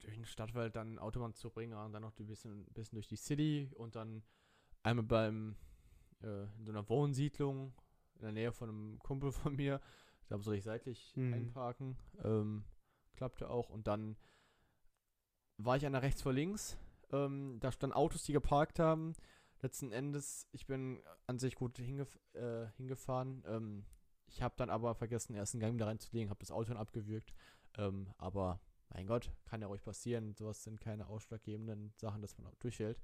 durch 0.00 0.14
den 0.14 0.24
Stadtwald 0.24 0.74
dann 0.76 0.98
Autobahn 0.98 1.34
zu 1.34 1.50
bringen 1.50 1.74
und 1.76 1.92
dann 1.92 2.02
noch 2.02 2.16
ein 2.18 2.26
bisschen, 2.26 2.64
bisschen 2.72 2.96
durch 2.96 3.08
die 3.08 3.16
City 3.16 3.70
und 3.74 3.96
dann 3.96 4.22
einmal 4.82 5.04
beim 5.04 5.56
äh, 6.22 6.44
in 6.58 6.64
so 6.64 6.72
einer 6.72 6.88
Wohnsiedlung 6.88 7.72
in 8.16 8.22
der 8.22 8.32
Nähe 8.32 8.52
von 8.52 8.68
einem 8.68 8.98
Kumpel 9.00 9.32
von 9.32 9.54
mir. 9.56 9.80
Da 10.28 10.38
soll 10.38 10.56
ich 10.56 10.64
seitlich 10.64 11.14
Mhm. 11.16 11.32
einparken. 11.34 11.96
Ähm, 12.22 12.64
klappte 13.14 13.48
auch 13.50 13.70
und 13.70 13.86
dann 13.86 14.16
war 15.56 15.76
ich 15.76 15.86
an 15.86 15.92
der 15.92 16.02
rechts 16.02 16.22
vor 16.22 16.32
links. 16.32 16.78
Ähm, 17.10 17.58
da 17.60 17.72
standen 17.72 17.94
Autos, 17.96 18.24
die 18.24 18.32
geparkt 18.32 18.78
haben. 18.78 19.14
Letzten 19.60 19.90
Endes, 19.90 20.46
ich 20.52 20.66
bin 20.66 21.02
an 21.26 21.38
sich 21.38 21.56
gut 21.56 21.78
hingef 21.78 22.18
äh, 22.34 22.66
hingefahren. 22.76 23.42
Ähm, 23.46 23.84
ich 24.26 24.42
habe 24.42 24.54
dann 24.56 24.70
aber 24.70 24.94
vergessen, 24.94 25.32
den 25.32 25.40
ersten 25.40 25.58
Gang 25.58 25.74
wieder 25.74 25.86
reinzulegen, 25.86 26.30
habe 26.30 26.40
das 26.40 26.50
Auto 26.52 26.68
dann 26.68 26.76
abgewürgt. 26.76 27.32
Ähm, 27.76 28.12
aber 28.18 28.60
mein 28.90 29.06
Gott, 29.06 29.32
kann 29.46 29.60
ja 29.62 29.66
ruhig 29.66 29.82
passieren. 29.82 30.34
Sowas 30.34 30.62
sind 30.62 30.80
keine 30.80 31.08
ausschlaggebenden 31.08 31.92
Sachen, 31.96 32.20
dass 32.22 32.36
man 32.38 32.46
auch 32.46 32.54
durchhält. 32.56 33.00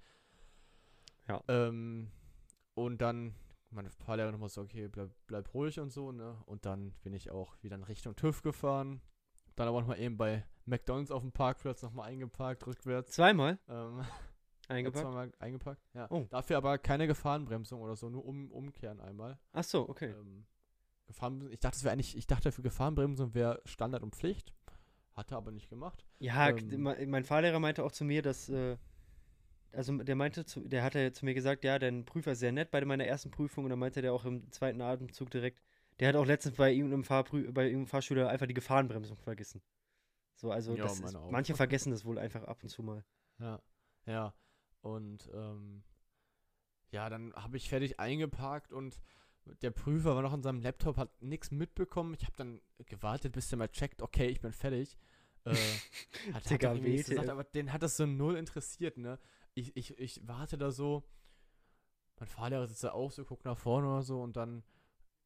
Ja. 1.28 1.42
Ähm, 1.48 2.10
und 2.74 2.98
dann, 3.00 3.34
meine 3.70 3.90
Fahrlehrerin 3.90 4.32
nochmal 4.32 4.48
so, 4.48 4.62
okay, 4.62 4.88
bleib, 4.88 5.10
bleib 5.26 5.52
ruhig 5.54 5.80
und 5.80 5.90
so, 5.90 6.12
ne? 6.12 6.36
Und 6.46 6.66
dann 6.66 6.92
bin 7.02 7.12
ich 7.12 7.30
auch 7.30 7.56
wieder 7.62 7.76
in 7.76 7.84
Richtung 7.84 8.16
TÜV 8.16 8.42
gefahren. 8.42 9.00
Dann 9.56 9.68
aber 9.68 9.80
nochmal 9.80 10.00
eben 10.00 10.16
bei 10.16 10.44
McDonalds 10.66 11.10
auf 11.10 11.22
dem 11.22 11.32
Parkplatz 11.32 11.82
nochmal 11.82 12.08
eingeparkt, 12.08 12.66
rückwärts. 12.66 13.12
Zweimal 13.12 13.58
Ähm, 13.68 14.04
eingepackt? 14.68 15.04
Zweimal 15.04 15.32
eingepackt, 15.38 15.82
ja. 15.94 16.06
Oh. 16.10 16.26
Dafür 16.30 16.56
aber 16.56 16.78
keine 16.78 17.06
Gefahrenbremsung 17.06 17.80
oder 17.80 17.96
so, 17.96 18.08
nur 18.08 18.24
um, 18.24 18.50
umkehren 18.50 19.00
einmal. 19.00 19.38
Ach 19.52 19.64
so, 19.64 19.88
okay. 19.88 20.10
Ähm, 20.10 20.46
Gefahren, 21.06 21.50
ich 21.50 21.60
dachte, 21.60 21.76
es 21.76 21.84
wäre 21.84 21.92
eigentlich, 21.92 22.16
ich 22.16 22.26
dachte 22.26 22.50
für 22.50 22.62
Gefahrenbremsung 22.62 23.34
wäre 23.34 23.60
Standard 23.66 24.02
und 24.02 24.16
Pflicht. 24.16 24.54
Hatte 25.12 25.36
aber 25.36 25.52
nicht 25.52 25.68
gemacht. 25.68 26.04
Ja, 26.18 26.48
ähm, 26.48 26.82
mein 26.82 27.24
Fahrlehrer 27.24 27.60
meinte 27.60 27.84
auch 27.84 27.92
zu 27.92 28.04
mir, 28.04 28.20
dass, 28.22 28.48
äh, 28.48 28.76
also 29.74 29.96
der 29.98 30.16
meinte, 30.16 30.44
zu, 30.44 30.60
der 30.60 30.82
hatte 30.82 31.12
zu 31.12 31.24
mir 31.24 31.34
gesagt, 31.34 31.64
ja, 31.64 31.78
dein 31.78 32.04
Prüfer 32.04 32.32
ist 32.32 32.40
sehr 32.40 32.52
nett 32.52 32.70
bei 32.70 32.84
meiner 32.84 33.06
ersten 33.06 33.30
Prüfung 33.30 33.64
und 33.64 33.70
dann 33.70 33.78
meinte 33.78 34.02
der 34.02 34.12
auch 34.12 34.24
im 34.24 34.50
zweiten 34.50 34.80
Atemzug 34.80 35.30
direkt, 35.30 35.62
der 36.00 36.08
hat 36.08 36.16
auch 36.16 36.26
letztens 36.26 36.56
bei 36.56 36.72
irgendeinem, 36.72 37.04
Fahrprü 37.04 37.52
bei 37.52 37.64
irgendeinem 37.64 37.86
Fahrschüler 37.86 38.28
einfach 38.28 38.46
die 38.46 38.54
Gefahrenbremsung 38.54 39.16
vergessen. 39.18 39.62
So, 40.34 40.50
also 40.50 40.76
Ja, 40.76 40.84
das 40.84 40.98
ist, 40.98 41.16
manche 41.30 41.54
vergessen 41.54 41.92
das 41.92 42.04
wohl 42.04 42.18
einfach 42.18 42.42
ab 42.44 42.62
und 42.62 42.68
zu 42.68 42.82
mal. 42.82 43.04
Ja, 43.38 43.62
ja. 44.06 44.34
Und 44.80 45.30
ähm, 45.32 45.84
ja, 46.90 47.08
dann 47.08 47.32
habe 47.34 47.56
ich 47.56 47.68
fertig 47.68 48.00
eingeparkt 48.00 48.72
und 48.72 49.00
der 49.62 49.70
Prüfer 49.70 50.14
war 50.14 50.22
noch 50.22 50.32
an 50.32 50.42
seinem 50.42 50.60
Laptop, 50.60 50.96
hat 50.96 51.22
nichts 51.22 51.50
mitbekommen. 51.50 52.14
Ich 52.14 52.24
habe 52.24 52.34
dann 52.36 52.60
gewartet, 52.86 53.32
bis 53.32 53.48
der 53.48 53.58
mal 53.58 53.68
checkt, 53.68 54.02
okay, 54.02 54.26
ich 54.26 54.40
bin 54.40 54.52
fertig. 54.52 54.98
Äh, 55.44 55.54
hat, 56.32 56.50
hat 56.50 56.82
gesagt, 56.82 57.28
aber 57.28 57.44
den 57.44 57.72
hat 57.72 57.82
das 57.82 57.96
so 57.96 58.06
null 58.06 58.36
interessiert, 58.36 58.96
ne? 58.96 59.18
Ich, 59.54 59.76
ich, 59.76 59.98
ich 59.98 60.26
warte 60.26 60.58
da 60.58 60.70
so, 60.70 61.04
mein 62.18 62.28
Fahrlehrer 62.28 62.66
sitzt 62.66 62.84
da 62.84 62.92
auch 62.92 63.10
so, 63.10 63.24
guckt 63.24 63.44
nach 63.44 63.56
vorne 63.56 63.88
oder 63.88 64.02
so 64.02 64.20
und 64.22 64.36
dann 64.36 64.64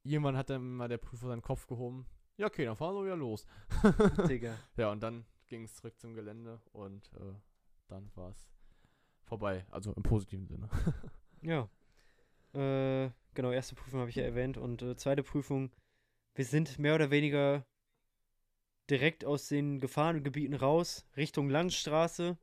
irgendwann 0.03 0.37
hat 0.37 0.51
dann 0.51 0.77
mal 0.77 0.89
der 0.89 0.99
Prüfer 0.99 1.29
seinen 1.29 1.43
Kopf 1.43 1.67
gehoben. 1.67 2.07
Ja, 2.37 2.47
okay, 2.47 2.65
dann 2.65 2.77
fahren 2.77 2.95
wir 2.95 3.05
wieder 3.05 3.17
los. 3.17 3.47
Digga. 4.29 4.57
Ja, 4.77 4.93
und 4.93 5.03
dann 5.03 5.25
ging 5.47 5.65
es 5.65 5.75
zurück 5.75 5.99
zum 5.99 6.15
Gelände 6.15 6.61
und 6.73 7.11
äh, 7.15 7.35
dann 7.89 8.11
war 8.15 8.31
es 8.31 8.49
vorbei. 9.25 9.67
Also 9.71 9.93
im 9.93 10.03
positiven 10.03 10.47
Sinne. 10.47 10.69
Ja. 11.41 11.71
Äh, 12.53 13.13
genau, 13.35 13.53
erste 13.53 13.77
Prüfung 13.77 14.01
habe 14.01 14.11
ich 14.11 14.17
ja 14.17 14.25
erwähnt 14.25 14.59
und 14.59 14.83
äh, 14.83 14.97
zweite 14.97 15.23
Prüfung, 15.23 15.71
wir 16.35 16.45
sind 16.45 16.81
mehr 16.81 16.97
oder 16.97 17.13
weniger 17.13 17.65
direkt 18.91 19.25
aus 19.25 19.47
den 19.47 19.79
Gefahrengebieten 19.79 20.55
raus, 20.55 21.07
Richtung 21.17 21.49
Landstraße, 21.49 22.39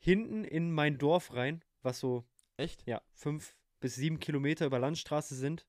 hinten 0.00 0.44
in 0.44 0.72
mein 0.72 0.98
Dorf 0.98 1.32
rein, 1.34 1.64
was 1.82 2.00
so, 2.00 2.24
Echt? 2.56 2.84
ja, 2.86 3.00
fünf 3.12 3.56
bis 3.78 3.94
sieben 3.94 4.18
Kilometer 4.18 4.66
über 4.66 4.78
Landstraße 4.78 5.34
sind. 5.34 5.66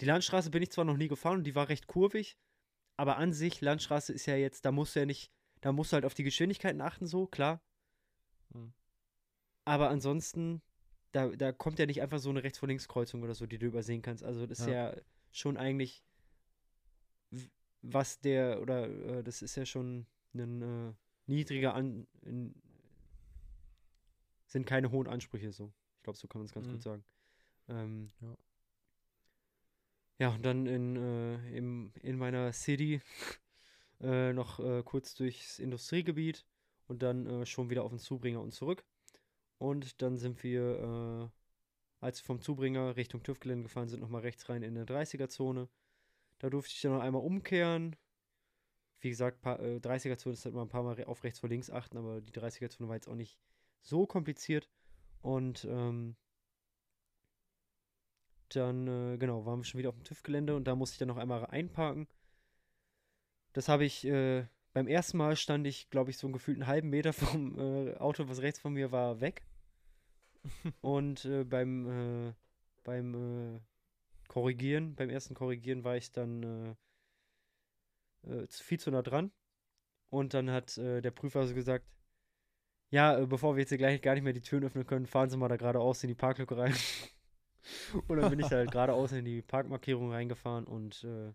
Die 0.00 0.04
Landstraße 0.04 0.50
bin 0.50 0.62
ich 0.62 0.70
zwar 0.70 0.84
noch 0.84 0.96
nie 0.96 1.08
gefahren 1.08 1.38
und 1.38 1.44
die 1.44 1.54
war 1.54 1.68
recht 1.68 1.86
kurvig, 1.86 2.38
aber 2.96 3.16
an 3.16 3.32
sich, 3.32 3.60
Landstraße 3.60 4.12
ist 4.12 4.26
ja 4.26 4.36
jetzt, 4.36 4.64
da 4.64 4.72
musst 4.72 4.94
du 4.94 5.00
ja 5.00 5.06
nicht, 5.06 5.32
da 5.62 5.72
musst 5.72 5.92
du 5.92 5.94
halt 5.94 6.04
auf 6.04 6.14
die 6.14 6.24
Geschwindigkeiten 6.24 6.80
achten, 6.80 7.06
so, 7.06 7.26
klar. 7.26 7.62
Hm. 8.52 8.72
Aber 9.64 9.88
ansonsten, 9.88 10.62
da, 11.12 11.28
da 11.28 11.52
kommt 11.52 11.78
ja 11.78 11.86
nicht 11.86 12.02
einfach 12.02 12.18
so 12.18 12.30
eine 12.30 12.44
Rechts-vor-Links-Kreuzung 12.44 13.22
oder 13.22 13.34
so, 13.34 13.46
die 13.46 13.58
du 13.58 13.66
übersehen 13.66 14.02
kannst. 14.02 14.22
Also 14.22 14.46
das 14.46 14.60
ist 14.60 14.68
ja, 14.68 14.94
schon 15.36 15.56
eigentlich, 15.56 16.02
was 17.82 18.20
der, 18.20 18.60
oder 18.60 18.88
äh, 18.88 19.22
das 19.22 19.42
ist 19.42 19.56
ja 19.56 19.66
schon 19.66 20.06
ein 20.34 20.62
äh, 20.62 20.94
niedriger 21.26 21.74
An, 21.74 22.06
in, 22.22 22.54
sind 24.46 24.66
keine 24.66 24.90
hohen 24.90 25.06
Ansprüche 25.08 25.52
so. 25.52 25.72
Ich 25.96 26.02
glaube, 26.02 26.18
so 26.18 26.28
kann 26.28 26.40
man 26.40 26.46
es 26.46 26.52
ganz 26.52 26.66
Mhm. 26.66 26.72
gut 26.72 26.82
sagen. 26.82 27.04
Ähm, 27.68 28.12
Ja. 28.20 28.36
ja, 30.18 30.28
und 30.30 30.42
dann 30.44 30.66
in, 30.66 30.96
äh, 30.96 31.56
im, 31.56 31.92
in 32.00 32.16
meiner 32.16 32.52
City 32.52 33.00
äh, 34.00 34.32
noch 34.32 34.60
äh, 34.60 34.82
kurz 34.84 35.14
durchs 35.14 35.58
Industriegebiet 35.58 36.46
und 36.88 37.02
dann 37.02 37.26
äh, 37.26 37.46
schon 37.46 37.70
wieder 37.70 37.82
auf 37.84 37.90
den 37.90 37.98
Zubringer 37.98 38.40
und 38.40 38.52
zurück. 38.52 38.84
Und 39.58 40.02
dann 40.02 40.16
sind 40.16 40.42
wir, 40.42 41.30
äh, 42.00 42.04
als 42.04 42.20
wir 42.22 42.26
vom 42.26 42.40
Zubringer 42.40 42.96
Richtung 42.96 43.22
TÜV-Gelände 43.22 43.64
gefahren 43.64 43.88
sind, 43.88 44.00
nochmal 44.00 44.22
rechts 44.22 44.48
rein 44.48 44.62
in 44.62 44.76
eine 44.76 44.84
30er-Zone. 44.84 45.68
Da 46.38 46.50
durfte 46.50 46.72
ich 46.74 46.80
dann 46.82 46.92
noch 46.92 47.00
einmal 47.00 47.22
umkehren. 47.22 47.96
Wie 49.00 49.10
gesagt, 49.10 49.40
pa 49.40 49.56
äh, 49.56 49.80
30er-Zone 49.80 50.34
ist 50.34 50.44
halt 50.44 50.54
mal 50.54 50.62
ein 50.62 50.68
paar 50.68 50.82
Mal 50.82 51.02
auf 51.04 51.24
rechts 51.24 51.40
vor 51.40 51.48
links 51.48 51.70
achten, 51.70 51.96
aber 51.96 52.20
die 52.20 52.32
30er-Zone 52.32 52.88
war 52.88 52.96
jetzt 52.96 53.08
auch 53.08 53.14
nicht 53.14 53.38
so 53.86 54.06
kompliziert. 54.06 54.68
Und 55.22 55.64
ähm, 55.64 56.16
dann, 58.50 58.86
äh, 58.86 59.18
genau, 59.18 59.44
waren 59.44 59.60
wir 59.60 59.64
schon 59.64 59.78
wieder 59.78 59.88
auf 59.88 59.96
dem 59.96 60.04
TÜV-Gelände 60.04 60.54
und 60.54 60.64
da 60.64 60.76
musste 60.76 60.94
ich 60.94 60.98
dann 60.98 61.08
noch 61.08 61.16
einmal 61.16 61.44
einparken. 61.46 62.06
Das 63.52 63.68
habe 63.68 63.84
ich, 63.84 64.04
äh, 64.04 64.46
beim 64.72 64.86
ersten 64.86 65.16
Mal 65.16 65.36
stand 65.36 65.66
ich, 65.66 65.90
glaube 65.90 66.10
ich, 66.10 66.18
so 66.18 66.26
einen 66.26 66.34
gefühlten 66.34 66.66
halben 66.66 66.90
Meter 66.90 67.12
vom 67.12 67.58
äh, 67.58 67.96
Auto, 67.96 68.28
was 68.28 68.42
rechts 68.42 68.60
von 68.60 68.74
mir 68.74 68.92
war, 68.92 69.20
weg. 69.20 69.42
Und 70.80 71.24
äh, 71.24 71.44
beim, 71.44 72.28
äh, 72.28 72.34
beim 72.84 73.56
äh, 73.56 73.60
Korrigieren, 74.28 74.94
beim 74.94 75.10
ersten 75.10 75.34
Korrigieren 75.34 75.84
war 75.84 75.96
ich 75.96 76.12
dann 76.12 76.76
viel 78.48 78.80
zu 78.80 78.90
nah 78.90 79.02
dran. 79.02 79.30
Und 80.10 80.34
dann 80.34 80.50
hat 80.50 80.76
der 80.76 81.10
Prüfer 81.12 81.46
so 81.46 81.54
gesagt, 81.54 81.86
ja, 82.90 83.18
äh, 83.18 83.26
bevor 83.26 83.56
wir 83.56 83.60
jetzt 83.60 83.70
hier 83.70 83.78
gleich 83.78 84.00
gar 84.02 84.14
nicht 84.14 84.22
mehr 84.24 84.32
die 84.32 84.40
Türen 84.42 84.64
öffnen 84.64 84.86
können, 84.86 85.06
fahren 85.06 85.30
Sie 85.30 85.36
mal 85.36 85.48
da 85.48 85.56
geradeaus 85.56 86.02
in 86.02 86.08
die 86.08 86.14
Parklücke 86.14 86.56
rein. 86.56 86.74
und 88.08 88.16
dann 88.18 88.30
bin 88.30 88.38
ich 88.38 88.52
halt 88.52 88.70
geradeaus 88.70 89.12
in 89.12 89.24
die 89.24 89.42
Parkmarkierung 89.42 90.12
reingefahren 90.12 90.64
und 90.66 91.04
äh, 91.04 91.32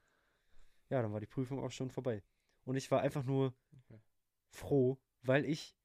ja, 0.90 1.02
dann 1.02 1.14
war 1.14 1.20
die 1.20 1.26
Prüfung 1.28 1.60
auch 1.60 1.72
schon 1.72 1.90
vorbei. 1.90 2.24
Und 2.64 2.76
ich 2.76 2.92
war 2.92 3.02
einfach 3.02 3.24
nur 3.24 3.54
Okay. 3.86 4.00
froh, 4.50 5.00
weil 5.24 5.46
ich 5.46 5.76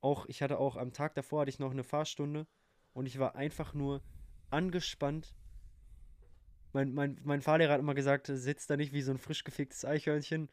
auch, 0.00 0.26
ich 0.26 0.42
hatte 0.42 0.58
auch 0.58 0.76
am 0.76 0.92
Tag 0.92 1.14
davor 1.14 1.40
hatte 1.40 1.50
ich 1.50 1.58
noch 1.58 1.70
eine 1.70 1.84
Fahrstunde 1.84 2.46
und 2.92 3.06
ich 3.06 3.18
war 3.18 3.36
einfach 3.36 3.74
nur 3.74 4.02
angespannt. 4.50 5.34
Mein, 6.72 6.92
mein, 6.92 7.20
mein 7.24 7.42
Fahrlehrer 7.42 7.72
hat 7.72 7.80
immer 7.80 7.94
gesagt, 7.94 8.26
sitzt 8.26 8.68
da 8.68 8.76
nicht 8.76 8.92
wie 8.92 9.02
so 9.02 9.10
ein 9.12 9.18
frisch 9.18 9.44
geficktes 9.44 9.84
Eichhörnchen. 9.84 10.50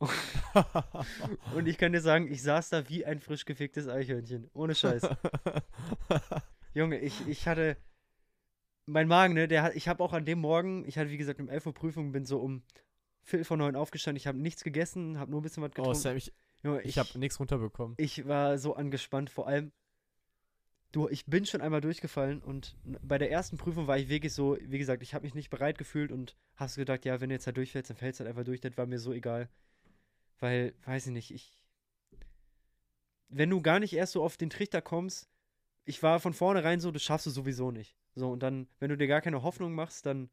Und 1.54 1.68
ich 1.68 1.76
kann 1.76 1.92
dir 1.92 2.00
sagen, 2.00 2.30
ich 2.30 2.42
saß 2.42 2.70
da 2.70 2.88
wie 2.88 3.04
ein 3.04 3.20
frisch 3.20 3.44
geficktes 3.44 3.86
Eichhörnchen. 3.86 4.50
Ohne 4.54 4.74
Scheiß. 4.74 5.02
Junge, 6.74 6.98
ich, 6.98 7.26
ich 7.28 7.46
hatte. 7.46 7.76
Mein 8.86 9.06
Magen, 9.06 9.34
ne, 9.34 9.46
der 9.46 9.62
hat, 9.62 9.76
ich 9.76 9.86
habe 9.86 10.02
auch 10.02 10.12
an 10.12 10.24
dem 10.24 10.40
Morgen, 10.40 10.84
ich 10.88 10.98
hatte 10.98 11.10
wie 11.10 11.16
gesagt 11.16 11.38
um 11.38 11.48
11 11.48 11.66
Uhr 11.66 11.74
Prüfung, 11.74 12.10
bin 12.10 12.24
so 12.24 12.40
um 12.40 12.62
Viertel 13.22 13.44
vor 13.44 13.56
neun 13.56 13.76
aufgestanden, 13.76 14.16
ich 14.16 14.26
habe 14.26 14.38
nichts 14.38 14.64
gegessen, 14.64 15.18
habe 15.18 15.30
nur 15.30 15.40
ein 15.40 15.42
bisschen 15.44 15.62
was 15.62 15.70
oh, 15.70 15.74
getrunken. 15.74 16.00
Sam, 16.00 16.16
ich, 16.16 16.32
Junge, 16.64 16.82
ich 16.82 16.98
habe 16.98 17.16
nichts 17.18 17.38
runterbekommen. 17.38 17.94
ich 17.98 18.26
war 18.26 18.58
so 18.58 18.74
angespannt, 18.74 19.30
vor 19.30 19.46
allem, 19.46 19.70
du, 20.90 21.08
ich 21.08 21.26
bin 21.26 21.46
schon 21.46 21.60
einmal 21.60 21.80
durchgefallen 21.80 22.42
und 22.42 22.76
bei 22.82 23.18
der 23.18 23.30
ersten 23.30 23.58
Prüfung 23.58 23.86
war 23.86 23.98
ich 23.98 24.08
wirklich 24.08 24.32
so, 24.32 24.56
wie 24.60 24.78
gesagt, 24.78 25.04
ich 25.04 25.14
habe 25.14 25.24
mich 25.24 25.34
nicht 25.34 25.50
bereit 25.50 25.78
gefühlt 25.78 26.10
und 26.10 26.36
hast 26.56 26.74
gedacht, 26.74 27.04
ja, 27.04 27.20
wenn 27.20 27.28
du 27.28 27.34
jetzt 27.34 27.46
halt 27.46 27.58
durchfällst, 27.58 27.90
dann 27.90 27.96
fällst 27.96 28.18
du 28.18 28.24
halt 28.24 28.30
einfach 28.30 28.44
durch, 28.44 28.60
das 28.60 28.76
war 28.76 28.86
mir 28.86 28.98
so 28.98 29.12
egal. 29.12 29.48
Weil, 30.40 30.74
weiß 30.84 31.06
ich 31.06 31.12
nicht, 31.12 31.30
ich. 31.32 31.62
Wenn 33.28 33.50
du 33.50 33.62
gar 33.62 33.78
nicht 33.78 33.92
erst 33.92 34.12
so 34.12 34.22
auf 34.22 34.36
den 34.36 34.50
Trichter 34.50 34.82
kommst, 34.82 35.28
ich 35.84 36.02
war 36.02 36.18
von 36.20 36.34
vornherein 36.34 36.80
so, 36.80 36.90
das 36.90 37.02
schaffst 37.02 37.26
du 37.26 37.30
sowieso 37.30 37.70
nicht. 37.70 37.96
So, 38.14 38.30
und 38.30 38.42
dann, 38.42 38.68
wenn 38.80 38.90
du 38.90 38.96
dir 38.96 39.06
gar 39.06 39.20
keine 39.20 39.42
Hoffnung 39.42 39.72
machst, 39.74 40.04
dann, 40.04 40.30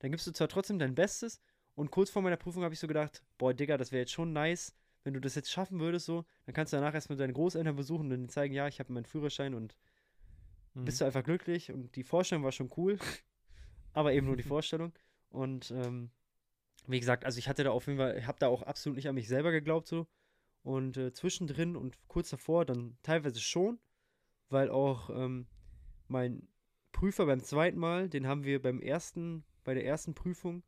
dann 0.00 0.10
gibst 0.10 0.26
du 0.26 0.32
zwar 0.32 0.48
trotzdem 0.48 0.78
dein 0.78 0.94
Bestes 0.94 1.40
und 1.74 1.90
kurz 1.90 2.10
vor 2.10 2.20
meiner 2.22 2.36
Prüfung 2.36 2.62
habe 2.62 2.74
ich 2.74 2.80
so 2.80 2.86
gedacht, 2.86 3.22
boah, 3.38 3.54
Digga, 3.54 3.78
das 3.78 3.92
wäre 3.92 4.00
jetzt 4.00 4.12
schon 4.12 4.32
nice, 4.32 4.74
wenn 5.04 5.14
du 5.14 5.20
das 5.20 5.34
jetzt 5.34 5.50
schaffen 5.50 5.80
würdest, 5.80 6.06
so, 6.06 6.24
dann 6.44 6.54
kannst 6.54 6.72
du 6.72 6.76
danach 6.76 6.94
erstmal 6.94 7.16
deine 7.16 7.32
Großeltern 7.32 7.76
besuchen 7.76 8.04
und 8.04 8.10
denen 8.10 8.28
zeigen, 8.28 8.54
ja, 8.54 8.68
ich 8.68 8.78
habe 8.78 8.92
meinen 8.92 9.06
Führerschein 9.06 9.54
und 9.54 9.74
Mhm. 10.74 10.84
bist 10.86 11.00
du 11.00 11.04
einfach 11.04 11.22
glücklich 11.24 11.70
und 11.70 11.94
die 11.96 12.02
Vorstellung 12.02 12.44
war 12.44 12.52
schon 12.52 12.70
cool, 12.76 12.98
aber 13.92 14.12
eben 14.12 14.26
nur 14.26 14.36
die 14.36 14.42
Vorstellung. 14.54 14.92
Und 15.30 15.70
ähm, 15.70 16.10
wie 16.86 17.00
gesagt, 17.00 17.24
also 17.24 17.38
ich 17.38 17.48
hatte 17.48 17.64
da 17.64 17.70
auf 17.70 17.86
jeden 17.86 17.98
Fall, 17.98 18.18
ich 18.18 18.26
habe 18.26 18.38
da 18.38 18.48
auch 18.48 18.62
absolut 18.62 18.96
nicht 18.96 19.08
an 19.08 19.14
mich 19.14 19.28
selber 19.28 19.52
geglaubt 19.52 19.86
so. 19.86 20.06
Und 20.62 20.96
äh, 20.96 21.12
zwischendrin 21.12 21.76
und 21.76 21.98
kurz 22.08 22.30
davor 22.30 22.64
dann 22.64 22.96
teilweise 23.02 23.40
schon, 23.40 23.78
weil 24.48 24.70
auch 24.70 25.10
ähm, 25.10 25.46
mein 26.08 26.48
Prüfer 26.92 27.26
beim 27.26 27.42
zweiten 27.42 27.78
Mal, 27.78 28.08
den 28.08 28.26
haben 28.26 28.44
wir 28.44 28.62
beim 28.62 28.80
ersten, 28.80 29.44
bei 29.64 29.74
der 29.74 29.84
ersten 29.84 30.14
Prüfung, 30.14 30.62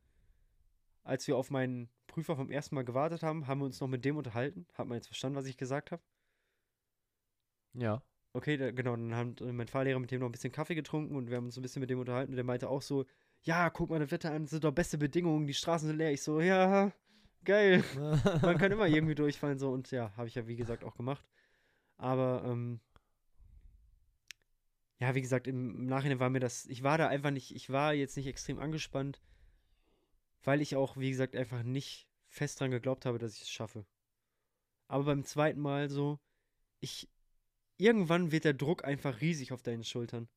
als 1.02 1.26
wir 1.26 1.36
auf 1.36 1.50
meinen 1.50 1.88
Prüfer 2.08 2.36
vom 2.36 2.50
ersten 2.50 2.74
Mal 2.74 2.84
gewartet 2.84 3.22
haben, 3.22 3.46
haben 3.46 3.60
wir 3.60 3.66
uns 3.66 3.80
noch 3.80 3.88
mit 3.88 4.04
dem 4.04 4.16
unterhalten. 4.16 4.66
Hat 4.74 4.86
man 4.86 4.96
jetzt 4.96 5.06
verstanden, 5.06 5.36
was 5.36 5.46
ich 5.46 5.56
gesagt 5.56 5.92
habe? 5.92 6.02
Ja. 7.74 8.02
Okay, 8.32 8.56
da, 8.58 8.70
genau, 8.70 8.96
dann 8.96 9.14
hat 9.14 9.40
äh, 9.40 9.52
mein 9.52 9.68
Fahrlehrer 9.68 9.98
mit 9.98 10.10
dem 10.10 10.20
noch 10.20 10.28
ein 10.28 10.32
bisschen 10.32 10.52
Kaffee 10.52 10.74
getrunken 10.74 11.16
und 11.16 11.30
wir 11.30 11.36
haben 11.36 11.46
uns 11.46 11.54
so 11.54 11.60
ein 11.60 11.62
bisschen 11.62 11.80
mit 11.80 11.88
dem 11.88 12.00
unterhalten 12.00 12.32
und 12.32 12.36
der 12.36 12.44
meinte 12.44 12.68
auch 12.68 12.82
so, 12.82 13.06
ja, 13.46 13.70
guck 13.70 13.90
mal 13.90 13.98
das 14.00 14.10
Wetter 14.10 14.32
an, 14.32 14.42
das 14.44 14.50
sind 14.50 14.64
doch 14.64 14.72
beste 14.72 14.98
Bedingungen, 14.98 15.46
die 15.46 15.54
Straßen 15.54 15.88
sind 15.88 15.98
leer. 15.98 16.12
Ich 16.12 16.22
so, 16.22 16.40
ja, 16.40 16.92
geil. 17.44 17.84
Man 18.42 18.58
kann 18.58 18.72
immer 18.72 18.86
irgendwie 18.88 19.14
durchfallen 19.14 19.58
so 19.58 19.70
und 19.70 19.90
ja, 19.90 20.12
habe 20.16 20.28
ich 20.28 20.34
ja 20.34 20.46
wie 20.46 20.56
gesagt 20.56 20.84
auch 20.84 20.96
gemacht. 20.96 21.24
Aber 21.98 22.42
ähm, 22.46 22.80
ja, 24.98 25.14
wie 25.14 25.20
gesagt, 25.22 25.46
im, 25.46 25.70
im 25.80 25.86
Nachhinein 25.86 26.20
war 26.20 26.30
mir 26.30 26.40
das, 26.40 26.66
ich 26.66 26.82
war 26.82 26.98
da 26.98 27.08
einfach 27.08 27.30
nicht, 27.30 27.54
ich 27.54 27.70
war 27.70 27.92
jetzt 27.94 28.16
nicht 28.16 28.26
extrem 28.26 28.58
angespannt, 28.58 29.20
weil 30.44 30.62
ich 30.62 30.76
auch, 30.76 30.96
wie 30.96 31.10
gesagt, 31.10 31.36
einfach 31.36 31.62
nicht 31.62 32.08
fest 32.28 32.60
dran 32.60 32.70
geglaubt 32.70 33.04
habe, 33.06 33.18
dass 33.18 33.34
ich 33.36 33.42
es 33.42 33.50
schaffe. 33.50 33.84
Aber 34.88 35.04
beim 35.04 35.24
zweiten 35.24 35.60
Mal 35.60 35.88
so, 35.88 36.18
ich, 36.80 37.08
irgendwann 37.78 38.32
wird 38.32 38.44
der 38.44 38.54
Druck 38.54 38.84
einfach 38.84 39.20
riesig 39.22 39.52
auf 39.52 39.62
deinen 39.62 39.84
Schultern. 39.84 40.28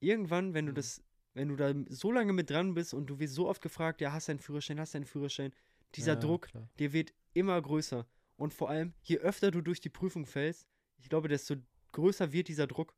Irgendwann, 0.00 0.52
wenn 0.54 0.66
du 0.66 0.72
Mhm. 0.72 0.76
das, 0.76 1.02
wenn 1.34 1.48
du 1.48 1.56
da 1.56 1.72
so 1.88 2.10
lange 2.10 2.32
mit 2.32 2.50
dran 2.50 2.74
bist 2.74 2.92
und 2.94 3.06
du 3.06 3.18
wirst 3.18 3.34
so 3.34 3.48
oft 3.48 3.62
gefragt, 3.62 4.00
ja, 4.00 4.12
hast 4.12 4.28
du 4.28 4.32
einen 4.32 4.40
Führerschein, 4.40 4.80
hast 4.80 4.94
du 4.94 4.98
einen 4.98 5.04
Führerschein, 5.06 5.52
dieser 5.94 6.14
Ja, 6.14 6.20
Druck, 6.20 6.48
klar. 6.48 6.68
der 6.78 6.92
wird 6.92 7.12
immer 7.32 7.60
größer. 7.60 8.06
Und 8.36 8.54
vor 8.54 8.70
allem, 8.70 8.94
je 9.02 9.18
öfter 9.18 9.50
du 9.50 9.60
durch 9.60 9.80
die 9.80 9.90
Prüfung 9.90 10.26
fällst, 10.26 10.66
ich 10.98 11.08
glaube, 11.08 11.28
desto 11.28 11.56
größer 11.92 12.32
wird 12.32 12.48
dieser 12.48 12.66
Druck. 12.66 12.94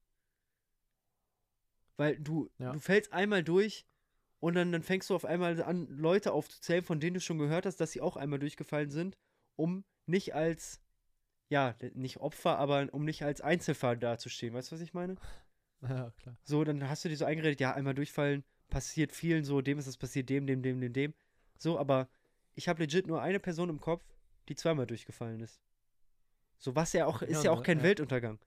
Weil 1.97 2.19
du, 2.19 2.51
Ja. 2.59 2.73
du 2.73 2.79
fällst 2.79 3.13
einmal 3.13 3.43
durch 3.45 3.87
und 4.41 4.55
dann, 4.55 4.73
dann 4.73 4.83
fängst 4.83 5.11
du 5.11 5.15
auf 5.15 5.25
einmal 5.25 5.63
an, 5.63 5.87
Leute 5.89 6.33
aufzuzählen, 6.33 6.85
von 6.85 7.01
denen 7.01 7.15
du 7.15 7.21
schon 7.21 7.39
gehört 7.39 7.67
hast, 7.67 7.77
dass 7.77 7.93
sie 7.93 8.01
auch 8.01 8.17
einmal 8.17 8.39
durchgefallen 8.39 8.91
sind, 8.91 9.17
um 9.57 9.85
nicht 10.07 10.35
als, 10.35 10.81
ja, 11.49 11.77
nicht 11.95 12.19
Opfer, 12.19 12.59
aber 12.59 12.89
um 12.93 13.05
nicht 13.05 13.23
als 13.23 13.41
Einzelfall 13.41 13.97
dazustehen. 13.99 14.55
Weißt 14.55 14.71
du, 14.73 14.77
was 14.77 14.83
ich 14.83 14.95
meine? 14.95 15.17
Ja, 15.89 16.11
klar. 16.13 16.37
So, 16.45 16.65
dann 16.65 16.89
hast 16.89 17.05
du 17.05 17.09
dir 17.09 17.17
so 17.17 17.25
eingeredet, 17.25 17.61
ja, 17.61 17.75
einmal 17.75 17.95
durchfallen, 17.95 18.45
passiert 18.71 19.13
vielen 19.13 19.45
so, 19.45 19.61
dem 19.61 19.79
ist 19.79 19.89
das 19.89 19.97
passiert, 19.97 20.29
dem, 20.31 20.47
dem, 20.47 20.63
dem, 20.63 20.81
dem, 20.81 20.93
dem. 20.93 21.15
So, 21.59 21.79
aber 21.79 22.09
ich 22.55 22.69
habe 22.69 22.83
legit 22.83 23.07
nur 23.07 23.21
eine 23.21 23.41
Person 23.41 23.69
im 23.69 23.81
Kopf, 23.81 24.05
die 24.49 24.55
zweimal 24.55 24.87
durchgefallen 24.87 25.41
ist. 25.41 25.61
So, 26.59 26.77
was 26.77 26.93
ja 26.93 27.07
auch, 27.07 27.23
ist 27.23 27.39
Ja, 27.39 27.45
ja 27.45 27.51
auch 27.51 27.59
ne, 27.59 27.63
kein 27.65 27.79
ja. 27.79 27.83
Weltuntergang. 27.85 28.39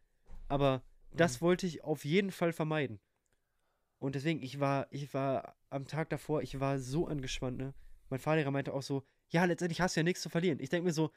Aber 0.48 0.82
das 1.12 1.42
Mhm. 1.42 1.46
wollte 1.46 1.68
ich 1.68 1.84
auf 1.84 2.06
jeden 2.06 2.32
Fall 2.32 2.54
vermeiden. 2.54 3.00
Und 4.00 4.16
deswegen, 4.16 4.42
ich 4.42 4.60
war, 4.60 4.88
ich 4.92 5.14
war 5.14 5.56
am 5.70 5.88
Tag 5.88 6.10
davor, 6.10 6.42
ich 6.42 6.60
war 6.60 6.80
so 6.80 7.08
angespannt, 7.08 7.58
ne? 7.58 7.74
Mein 8.10 8.20
Fahrlehrer 8.20 8.52
meinte 8.52 8.74
auch 8.74 8.84
so, 8.84 9.04
ja, 9.30 9.46
letztendlich 9.46 9.82
hast 9.82 9.96
du 9.96 10.00
ja 10.02 10.04
nichts 10.04 10.22
zu 10.22 10.30
verlieren. 10.30 10.60
Ich 10.60 10.70
denke 10.70 10.86
mir 10.86 10.94
so, 10.94 11.12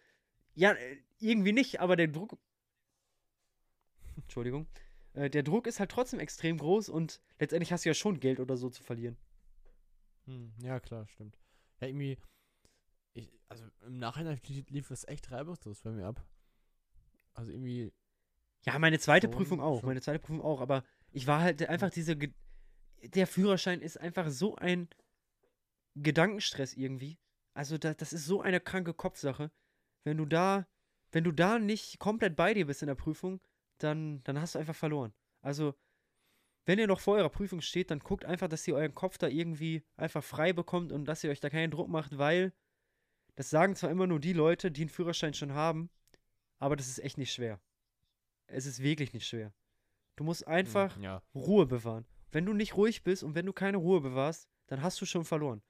ja, 0.54 0.72
äh, 0.72 0.96
irgendwie 1.18 1.52
nicht, 1.52 1.80
aber 1.80 1.96
der 1.96 2.08
Druck. 2.08 2.38
Entschuldigung. 4.16 4.66
Äh, 5.18 5.30
der 5.30 5.42
Druck 5.42 5.66
ist 5.66 5.80
halt 5.80 5.90
trotzdem 5.90 6.20
extrem 6.20 6.58
groß 6.58 6.88
und 6.88 7.20
letztendlich 7.40 7.72
hast 7.72 7.84
du 7.84 7.88
ja 7.90 7.94
schon 7.94 8.20
Geld 8.20 8.38
oder 8.40 8.56
so 8.56 8.70
zu 8.70 8.82
verlieren. 8.82 9.16
Hm, 10.26 10.52
ja, 10.62 10.78
klar, 10.80 11.06
stimmt. 11.08 11.38
Ja, 11.80 11.88
irgendwie, 11.88 12.18
ich, 13.14 13.32
also 13.48 13.64
im 13.86 13.98
Nachhinein 13.98 14.38
li- 14.46 14.64
lief 14.68 14.90
es 14.90 15.06
echt 15.08 15.30
reibungslos 15.30 15.80
bei 15.82 15.90
mir 15.90 16.06
ab. 16.06 16.24
Also 17.34 17.50
irgendwie, 17.52 17.92
Ja, 18.64 18.78
meine 18.78 18.98
zweite 18.98 19.26
Schon- 19.26 19.34
Prüfung 19.34 19.60
auch, 19.60 19.80
schon. 19.80 19.88
meine 19.88 20.00
zweite 20.00 20.18
Prüfung 20.20 20.42
auch, 20.42 20.60
aber 20.60 20.84
ich 21.10 21.26
war 21.26 21.40
halt 21.40 21.66
einfach 21.68 21.90
diese. 21.90 22.16
Ge 22.16 22.32
der 23.14 23.28
Führerschein 23.28 23.80
ist 23.80 23.96
einfach 24.00 24.28
so 24.28 24.56
ein 24.56 24.88
Gedankenstress 25.94 26.74
irgendwie. 26.74 27.18
Also, 27.54 27.78
da, 27.78 27.94
das 27.94 28.12
ist 28.12 28.24
so 28.26 28.40
eine 28.40 28.60
kranke 28.60 28.92
Kopfsache. 28.94 29.50
Wenn 30.04 30.16
du 30.16 30.26
da, 30.26 30.66
wenn 31.12 31.24
du 31.24 31.32
da 31.32 31.58
nicht 31.58 31.98
komplett 32.00 32.34
bei 32.36 32.54
dir 32.54 32.66
bist 32.66 32.82
in 32.82 32.88
der 32.88 32.94
Prüfung, 32.96 33.40
dann, 33.78 34.22
dann 34.24 34.40
hast 34.40 34.54
du 34.54 34.58
einfach 34.58 34.74
verloren. 34.74 35.12
Also, 35.40 35.74
wenn 36.66 36.78
ihr 36.78 36.86
noch 36.86 37.00
vor 37.00 37.16
eurer 37.16 37.30
Prüfung 37.30 37.60
steht, 37.60 37.90
dann 37.90 38.00
guckt 38.00 38.24
einfach, 38.24 38.48
dass 38.48 38.66
ihr 38.68 38.74
euren 38.74 38.94
Kopf 38.94 39.16
da 39.18 39.28
irgendwie 39.28 39.82
einfach 39.96 40.22
frei 40.22 40.52
bekommt 40.52 40.92
und 40.92 41.06
dass 41.06 41.24
ihr 41.24 41.30
euch 41.30 41.40
da 41.40 41.48
keinen 41.48 41.70
Druck 41.70 41.88
macht, 41.88 42.18
weil 42.18 42.52
das 43.36 43.50
sagen 43.50 43.74
zwar 43.76 43.90
immer 43.90 44.06
nur 44.06 44.20
die 44.20 44.32
Leute, 44.32 44.70
die 44.70 44.82
einen 44.82 44.90
Führerschein 44.90 45.32
schon 45.32 45.52
haben, 45.52 45.90
aber 46.58 46.76
das 46.76 46.88
ist 46.88 46.98
echt 46.98 47.18
nicht 47.18 47.32
schwer. 47.32 47.60
Es 48.46 48.66
ist 48.66 48.82
wirklich 48.82 49.12
nicht 49.12 49.26
schwer. 49.26 49.54
Du 50.16 50.24
musst 50.24 50.42
hm, 50.42 50.52
einfach 50.52 50.98
ja. 50.98 51.22
Ruhe 51.34 51.66
bewahren. 51.66 52.04
Wenn 52.30 52.44
du 52.44 52.52
nicht 52.52 52.76
ruhig 52.76 53.02
bist 53.04 53.22
und 53.22 53.34
wenn 53.34 53.46
du 53.46 53.52
keine 53.52 53.78
Ruhe 53.78 54.00
bewahrst, 54.00 54.48
dann 54.66 54.82
hast 54.82 55.00
du 55.00 55.06
schon 55.06 55.24
verloren. 55.24 55.62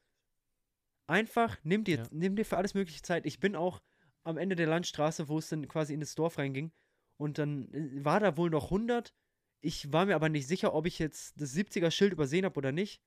Einfach 1.07 1.59
nimm 1.63 1.85
dir, 1.85 1.99
Ja. 1.99 2.07
nimm 2.11 2.37
dir 2.37 2.45
für 2.45 2.57
alles 2.57 2.75
mögliche 2.75 3.03
Zeit. 3.03 3.25
Ich 3.27 3.39
bin 3.39 3.55
auch 3.55 3.81
am 4.25 4.37
Ende 4.37 4.57
der 4.57 4.67
Landstraße, 4.67 5.29
wo 5.29 5.39
es 5.39 5.49
dann 5.49 5.69
quasi 5.69 5.95
in 5.95 6.01
das 6.01 6.15
Dorf 6.15 6.39
reinging. 6.39 6.73
Und 7.19 7.37
dann 7.39 7.71
äh, 7.75 8.05
war 8.05 8.21
da 8.21 8.37
wohl 8.39 8.49
noch 8.49 8.65
100. 8.71 9.13
Ich 9.61 9.93
war 9.93 10.07
mir 10.07 10.15
aber 10.15 10.29
nicht 10.31 10.47
sicher, 10.47 10.73
ob 10.73 10.87
ich 10.87 10.99
jetzt 10.99 11.39
das 11.41 11.55
70er-Schild 11.55 12.13
übersehen 12.13 12.45
habe 12.47 12.57
oder 12.57 12.73
nicht. 12.73 13.03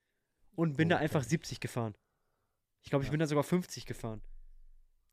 Und 0.54 0.78
bin 0.78 0.88
Oh, 0.88 0.92
da 0.92 0.98
einfach 0.98 1.22
okay. 1.22 1.30
70 1.30 1.60
gefahren. 1.60 1.96
Ich 2.84 2.90
glaube, 2.90 3.04
ich 3.04 3.08
Ja. 3.08 3.12
bin 3.12 3.20
da 3.20 3.26
sogar 3.28 3.44
50 3.44 3.86
gefahren. 3.86 4.22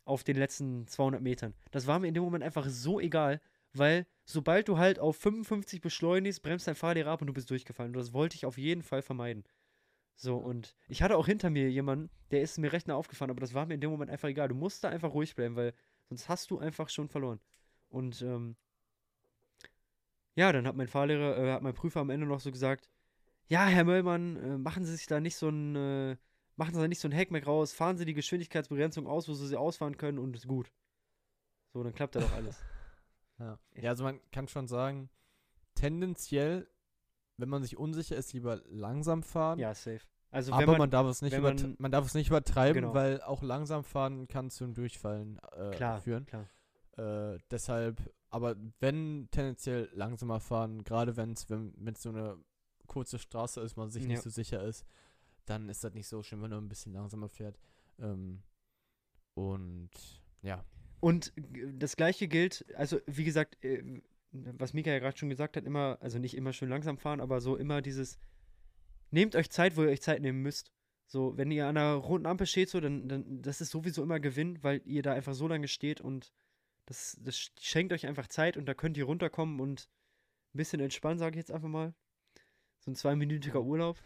Auf 0.05 0.25
den 0.25 0.37
letzten 0.37 0.87
200 0.89 1.23
Metern. 1.23 1.55
Das 1.71 1.87
war 1.87 1.99
mir 1.99 2.09
in 2.09 2.15
dem 2.15 2.23
Moment 2.25 2.43
einfach 2.43 2.67
so 2.69 2.99
egal, 2.99 3.41
weil 3.73 4.07
sobald 4.25 4.67
du 4.69 4.79
halt 4.79 4.99
auf 4.99 5.17
55 5.17 5.81
beschleunigst, 5.81 6.43
bremst 6.43 6.67
dein 6.67 6.75
Fahrlehrer 6.75 7.11
ab 7.13 7.21
und 7.21 7.29
du 7.29 7.33
bist 7.35 7.51
durchgefallen. 7.51 7.91
Und 7.95 7.99
das 7.99 8.13
wollte 8.13 8.35
ich 8.35 8.47
auf 8.47 8.59
jeden 8.59 8.83
Fall 8.83 9.03
vermeiden. 9.03 9.45
So, 10.17 10.37
und 10.39 10.75
ich 10.89 11.03
hatte 11.03 11.17
auch 11.17 11.27
hinter 11.27 11.51
mir 11.51 11.71
jemanden, 11.71 12.11
der 12.33 12.43
ist 12.43 12.59
mir 12.59 12.73
recht 12.73 12.89
nah 12.89 12.97
aufgefahren, 12.97 13.31
aber 13.31 13.41
das 13.41 13.55
war 13.55 13.67
mir 13.67 13.75
in 13.75 13.81
dem 13.81 13.91
Moment 13.91 14.11
einfach 14.11 14.29
egal. 14.29 14.49
Du 14.49 14.57
musst 14.57 14.83
da 14.83 14.89
einfach 14.89 15.15
ruhig 15.15 15.37
bleiben, 15.37 15.55
weil 15.55 15.73
sonst 16.09 16.29
hast 16.29 16.51
du 16.51 16.59
einfach 16.59 16.89
schon 16.89 17.09
verloren. 17.09 17.39
Und 17.89 18.21
ähm, 18.23 18.57
ja, 20.39 20.53
dann 20.53 20.67
hat 20.67 20.77
mein 20.77 20.89
Fahrlehrer, 20.89 21.37
äh, 21.37 21.53
hat 21.53 21.63
mein 21.63 21.75
Prüfer 21.75 22.01
am 22.01 22.11
Ende 22.11 22.27
noch 22.27 22.41
so 22.41 22.51
gesagt, 22.53 22.89
ja, 23.49 23.67
Herr 23.67 23.85
Möllmann, 23.85 24.37
äh, 24.37 24.59
machen 24.59 24.85
Sie 24.85 24.95
sich 24.95 25.07
da 25.07 25.21
nicht 25.21 25.37
so 25.37 25.49
ein, 25.49 25.75
äh, 25.77 26.17
machen 26.57 26.75
Sie 26.75 26.81
da 26.81 26.87
nicht 26.89 27.01
so 27.01 27.09
ein 27.09 27.15
Hackmack 27.15 27.47
raus, 27.47 27.73
fahren 27.73 27.97
Sie 27.97 28.05
die 28.05 28.15
Geschwindigkeitsbegrenzung 28.15 29.07
aus, 29.07 29.29
wo 29.29 29.35
Sie 29.35 29.47
sie 29.47 29.57
ausfahren 29.57 29.97
können 29.97 30.19
und 30.19 30.37
ist 30.37 30.47
gut. 30.47 30.71
So, 31.73 31.83
dann 31.83 31.93
klappt 31.95 32.15
da 32.17 32.21
doch 32.21 32.33
alles. 32.33 32.59
Ja. 33.41 33.57
ja, 33.77 33.91
also 33.91 34.03
man 34.03 34.19
kann 34.33 34.49
schon 34.49 34.67
sagen, 34.67 35.11
tendenziell, 35.77 36.69
wenn 37.37 37.49
man 37.49 37.63
sich 37.63 37.77
unsicher 37.79 38.17
ist, 38.17 38.33
lieber 38.33 38.61
langsam 38.67 39.23
fahren. 39.23 39.61
ja, 39.61 39.73
safe. 39.75 40.01
Also, 40.31 40.53
aber 40.53 40.67
man, 40.67 40.79
man, 40.79 40.91
darf 40.91 41.07
es 41.07 41.23
nicht 41.23 41.39
man- 41.39 41.77
man 41.79 41.91
darf 41.93 42.05
es 42.05 42.15
nicht 42.15 42.27
übertreiben, 42.29 42.83
Genau. 42.83 42.95
weil 42.95 43.23
auch 43.23 43.43
langsam 43.43 43.85
fahren 43.85 44.27
kann 44.29 44.51
zum 44.51 44.75
Durchfallen 44.75 45.39
äh, 45.57 45.71
klar, 45.71 46.01
führen. 46.01 46.27
klar. 46.27 46.49
Äh, 46.99 47.39
deshalb, 47.51 48.13
aber 48.31 48.57
wenn 48.81 49.29
tendenziell 49.31 49.89
langsamer 49.93 50.41
fahren, 50.41 50.85
gerade 50.85 51.17
wenn's, 51.17 51.49
wenn 51.49 51.75
es 51.93 52.03
so 52.03 52.11
eine 52.11 52.37
kurze 52.87 53.19
Straße 53.19 53.61
ist, 53.61 53.77
man 53.77 53.91
sich 53.91 54.03
Ja. 54.05 54.09
nicht 54.11 54.23
so 54.23 54.31
sicher 54.31 54.63
ist, 54.63 54.85
dann 55.47 55.69
ist 55.69 55.83
das 55.85 55.95
nicht 55.95 56.09
so 56.09 56.23
schlimm, 56.23 56.43
wenn 56.43 56.51
man 56.51 56.65
ein 56.65 56.69
bisschen 56.69 56.93
langsamer 56.93 57.29
fährt. 57.29 57.59
Ähm, 57.99 58.43
und 59.35 59.91
ja. 60.43 60.65
Und 61.01 61.33
das 61.75 61.97
gleiche 61.97 62.29
gilt, 62.29 62.65
also 62.77 62.99
wie 63.07 63.25
gesagt, 63.25 63.63
äh, 63.65 64.03
was 64.33 64.75
Mika 64.75 64.91
ja 64.91 64.99
gerade 64.99 65.17
schon 65.17 65.29
gesagt 65.31 65.57
hat, 65.57 65.65
immer, 65.65 65.97
also 66.01 66.19
nicht 66.19 66.37
immer 66.37 66.53
schön 66.53 66.69
langsam 66.69 66.99
fahren, 66.99 67.21
aber 67.21 67.41
so 67.41 67.57
immer 67.57 67.81
dieses, 67.83 68.19
nehmt 69.11 69.37
euch 69.37 69.51
Zeit, 69.51 69.77
wo 69.77 69.83
ihr 69.83 69.89
euch 69.91 70.03
Zeit 70.03 70.21
nehmen 70.21 70.43
müsst. 70.43 70.71
So, 71.07 71.37
wenn 71.39 71.51
ihr 71.51 71.67
an 71.67 71.77
einer 71.79 71.95
roten 71.95 72.27
Ampel 72.27 72.47
steht, 72.47 72.69
so, 72.69 72.81
dann, 72.81 73.09
dann, 73.09 73.41
das 73.41 73.63
ist 73.63 73.71
sowieso 73.71 74.03
immer 74.03 74.21
Gewinn, 74.21 74.63
weil 74.63 74.83
ihr 74.85 75.03
da 75.03 75.15
einfach 75.15 75.33
so 75.35 75.49
lange 75.49 75.69
steht 75.69 76.01
und 76.03 76.35
das, 76.89 77.19
das 77.21 77.37
sch- 77.37 77.51
schenkt 77.61 77.93
euch 77.93 78.07
einfach 78.07 78.29
Zeit 78.29 78.57
und 78.57 78.67
da 78.67 78.73
könnt 78.75 78.97
ihr 78.97 79.05
runterkommen 79.05 79.61
und 79.61 79.89
ein 80.55 80.57
bisschen 80.57 80.81
entspannen, 80.81 81.19
sage 81.19 81.37
ich 81.37 81.43
jetzt 81.43 81.53
einfach 81.53 81.69
mal. 81.69 81.95
So 82.81 82.91
ein 82.91 82.95
zweiminütiger 82.95 83.61
Urlaub. 83.61 83.99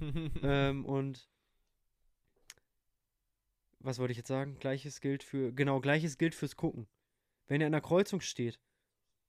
ähm, 0.42 0.84
und 0.84 1.28
was 3.80 3.98
wollte 3.98 4.12
ich 4.12 4.18
jetzt 4.18 4.28
sagen? 4.28 4.58
Gleiches 4.58 5.00
gilt 5.00 5.22
für, 5.22 5.52
genau, 5.52 5.80
gleiches 5.80 6.18
gilt 6.18 6.34
fürs 6.34 6.56
Gucken. 6.56 6.86
Wenn 7.46 7.62
ihr 7.62 7.66
an 7.66 7.72
der 7.72 7.80
Kreuzung 7.80 8.20
steht 8.20 8.60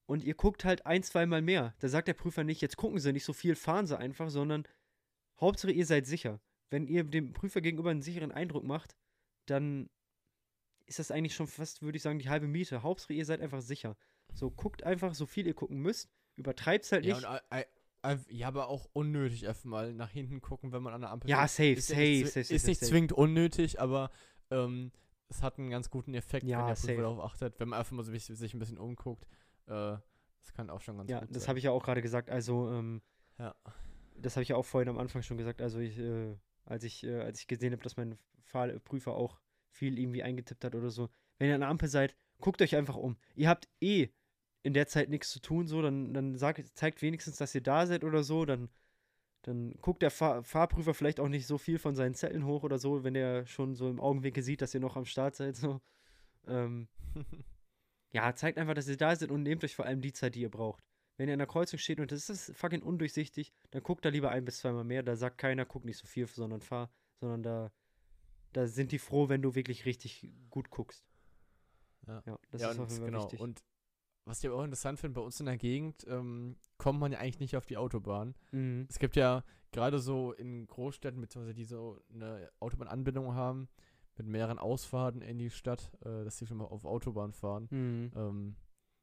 und 0.05 0.23
ihr 0.23 0.33
guckt 0.33 0.65
halt 0.65 0.85
ein, 0.85 1.03
zweimal 1.03 1.41
mehr, 1.41 1.73
da 1.79 1.87
sagt 1.87 2.09
der 2.09 2.13
Prüfer 2.15 2.43
nicht, 2.43 2.61
jetzt 2.61 2.75
gucken 2.75 2.99
Sie 2.99 3.13
nicht 3.13 3.23
so 3.23 3.31
viel, 3.31 3.55
fahren 3.55 3.87
Sie 3.87 3.97
einfach, 3.97 4.29
sondern 4.29 4.67
Hauptsache 5.39 5.71
ihr 5.71 5.85
seid 5.85 6.05
sicher. 6.05 6.41
Wenn 6.69 6.85
ihr 6.87 7.05
dem 7.05 7.31
Prüfer 7.31 7.61
gegenüber 7.61 7.91
einen 7.91 8.01
sicheren 8.01 8.33
Eindruck 8.33 8.65
macht, 8.65 8.97
dann 9.45 9.89
ist 10.89 10.99
das 10.99 11.11
eigentlich 11.11 11.35
schon 11.35 11.47
fast, 11.47 11.81
würde 11.81 11.95
ich 11.97 12.01
sagen, 12.03 12.19
die 12.19 12.29
halbe 12.29 12.47
Miete. 12.47 12.81
Hauptsache 12.83 13.13
ihr 13.13 13.25
seid 13.25 13.41
einfach 13.41 13.61
sicher. 13.61 13.95
So, 14.33 14.49
guckt 14.51 14.83
einfach 14.83 15.13
so 15.13 15.25
viel 15.25 15.47
ihr 15.47 15.53
gucken 15.53 15.77
müsst, 15.79 16.09
übertreibt's 16.35 16.91
halt 16.91 17.05
ja, 17.05 17.15
nicht. 17.15 17.27
und, 17.27 17.39
äh, 17.51 17.65
äh, 18.01 18.17
ja, 18.29 18.47
aber 18.47 18.67
auch 18.69 18.89
unnötig 18.93 19.47
einfach 19.47 19.65
mal 19.65 19.93
nach 19.93 20.09
hinten 20.09 20.41
gucken, 20.41 20.71
wenn 20.71 20.81
man 20.81 20.93
an 20.93 21.01
der 21.01 21.11
Ampel 21.11 21.29
Ja, 21.29 21.47
safe, 21.47 21.71
ist 21.73 21.89
ja 21.89 21.97
nicht, 21.97 22.19
safe, 22.27 22.43
safe, 22.43 22.53
Ist 22.53 22.61
safe, 22.61 22.71
nicht 22.71 22.79
safe. 22.79 22.89
zwingend 22.91 23.11
unnötig, 23.13 23.79
aber 23.79 24.09
ähm, 24.51 24.91
es 25.29 25.43
hat 25.43 25.59
einen 25.59 25.69
ganz 25.69 25.89
guten 25.89 26.13
Effekt, 26.15 26.45
Ja, 26.47 26.59
wenn 26.59 26.65
der 26.67 26.75
safe. 26.75 26.95
darauf 26.95 27.19
achtet. 27.19 27.59
Wenn 27.59 27.69
man 27.69 27.79
einfach 27.79 27.91
mal 27.91 28.03
so 28.03 28.11
sich, 28.15 28.53
ein 28.53 28.59
bisschen 28.59 28.77
umguckt, 28.79 29.25
äh, 29.67 29.97
das 30.41 30.53
kann 30.53 30.69
auch 30.69 30.81
schon 30.81 30.97
ganz 30.97 31.09
Ja, 31.11 31.19
gut 31.19 31.35
das 31.35 31.43
sein. 31.43 31.49
habe 31.49 31.59
ich 31.59 31.65
ja 31.65 31.71
auch 31.71 31.83
gerade 31.83 32.01
gesagt. 32.01 32.29
Also, 32.31 32.71
ähm, 32.71 33.01
Ja. 33.37 33.53
das 34.15 34.35
habe 34.35 34.43
ich 34.43 34.49
ja 34.49 34.55
auch 34.55 34.65
vorhin 34.65 34.89
am 34.89 34.97
Anfang 34.97 35.21
schon 35.21 35.37
gesagt. 35.37 35.61
Also, 35.61 35.79
ich, 35.79 35.99
äh, 35.99 36.35
als 36.65 36.83
ich, 36.83 37.03
äh, 37.03 37.19
als 37.21 37.39
ich 37.41 37.47
gesehen 37.47 37.73
habe, 37.73 37.83
dass 37.83 37.95
mein 37.97 38.17
Fahrprüfer 38.45 39.13
auch 39.13 39.39
viel 39.71 39.97
irgendwie 39.97 40.23
eingetippt 40.23 40.63
hat 40.63 40.75
oder 40.75 40.89
so. 40.89 41.09
Wenn 41.37 41.49
ihr 41.49 41.55
an 41.55 41.61
der 41.61 41.69
Ampel 41.69 41.89
seid, 41.89 42.15
guckt 42.39 42.61
euch 42.61 42.75
einfach 42.75 42.95
um. 42.95 43.17
Ihr 43.35 43.49
habt 43.49 43.67
eh 43.81 44.09
in 44.63 44.73
der 44.73 44.87
Zeit 44.87 45.09
nichts 45.09 45.31
zu 45.31 45.39
tun, 45.39 45.67
so, 45.67 45.81
dann, 45.81 46.13
dann 46.13 46.37
sagt, 46.37 46.61
zeigt 46.77 47.01
wenigstens, 47.01 47.37
dass 47.37 47.55
ihr 47.55 47.61
da 47.61 47.85
seid 47.85 48.03
oder 48.03 48.23
so, 48.23 48.45
dann, 48.45 48.69
dann 49.43 49.73
guckt 49.81 50.01
der 50.01 50.11
Fahr 50.11 50.43
Fahrprüfer 50.43 50.93
vielleicht 50.93 51.19
auch 51.19 51.29
nicht 51.29 51.47
so 51.47 51.57
viel 51.57 51.79
von 51.79 51.95
seinen 51.95 52.13
Zetteln 52.13 52.45
hoch 52.45 52.63
oder 52.63 52.77
so, 52.77 53.03
wenn 53.03 53.15
er 53.15 53.45
schon 53.45 53.75
so 53.75 53.89
im 53.89 53.99
Augenwinkel 53.99 54.43
sieht, 54.43 54.61
dass 54.61 54.73
ihr 54.73 54.81
noch 54.81 54.97
am 54.97 55.05
Start 55.05 55.35
seid, 55.35 55.55
so. 55.55 55.81
Ähm, 56.47 56.87
ja, 58.11 58.33
zeigt 58.35 58.57
einfach, 58.57 58.73
dass 58.73 58.87
ihr 58.89 58.97
da 58.97 59.15
seid 59.15 59.31
und 59.31 59.43
nehmt 59.43 59.63
euch 59.63 59.75
vor 59.75 59.85
allem 59.85 60.01
die 60.01 60.13
Zeit, 60.13 60.35
die 60.35 60.41
ihr 60.41 60.51
braucht. 60.51 60.83
Wenn 61.17 61.27
ihr 61.27 61.33
an 61.33 61.39
der 61.39 61.47
Kreuzung 61.47 61.79
steht 61.79 61.99
und 61.99 62.11
das 62.11 62.29
ist 62.29 62.55
fucking 62.55 62.81
undurchsichtig, 62.81 63.51
dann 63.71 63.83
guckt 63.83 64.05
da 64.05 64.09
lieber 64.09 64.31
ein 64.31 64.45
bis 64.45 64.59
zweimal 64.59 64.85
mehr. 64.85 65.03
Da 65.03 65.15
sagt 65.15 65.37
keiner, 65.37 65.65
guck 65.65 65.83
nicht 65.83 65.97
so 65.97 66.07
viel, 66.07 66.27
sondern 66.27 66.61
fahr, 66.61 66.89
sondern 67.19 67.43
da, 67.43 67.71
da 68.53 68.67
sind 68.67 68.91
die 68.91 68.99
froh, 68.99 69.29
wenn 69.29 69.41
du 69.41 69.55
wirklich 69.55 69.85
richtig 69.85 70.27
gut 70.49 70.69
guckst. 70.69 71.05
Ja. 72.07 72.23
Ja, 72.25 72.39
das 72.51 72.61
ja, 72.61 72.71
ist 72.71 72.79
auf 72.79 72.89
jeden 72.89 73.01
Fall 73.01 73.11
genau. 73.11 73.23
wichtig. 73.23 73.39
Und 73.39 73.63
was 74.25 74.39
ich 74.39 74.49
aber 74.49 74.59
auch 74.59 74.63
interessant 74.63 74.99
finde, 74.99 75.15
bei 75.15 75.25
uns 75.25 75.39
in 75.39 75.45
der 75.45 75.57
Gegend 75.57 76.05
ähm, 76.07 76.57
kommt 76.77 76.99
man 76.99 77.11
ja 77.11 77.19
eigentlich 77.19 77.39
nicht 77.39 77.55
auf 77.55 77.65
die 77.65 77.77
Autobahn. 77.77 78.35
mhm. 78.51 78.87
Es 78.89 78.99
gibt 78.99 79.15
ja 79.15 79.43
gerade 79.71 79.99
so 79.99 80.33
in 80.33 80.65
Großstädten, 80.67 81.19
beziehungsweise 81.21 81.53
die 81.53 81.65
so 81.65 82.01
eine 82.13 82.49
Autobahnanbindung 82.59 83.35
haben, 83.35 83.69
mit 84.17 84.27
mehreren 84.27 84.59
Ausfahrten 84.59 85.21
in 85.21 85.37
die 85.37 85.49
Stadt, 85.49 85.91
äh, 86.01 86.23
dass 86.23 86.37
sie 86.37 86.45
schon 86.45 86.57
mal 86.57 86.65
auf 86.65 86.85
Autobahn 86.85 87.33
fahren. 87.33 87.67
Mhm. 87.69 88.11
Ähm, 88.15 88.55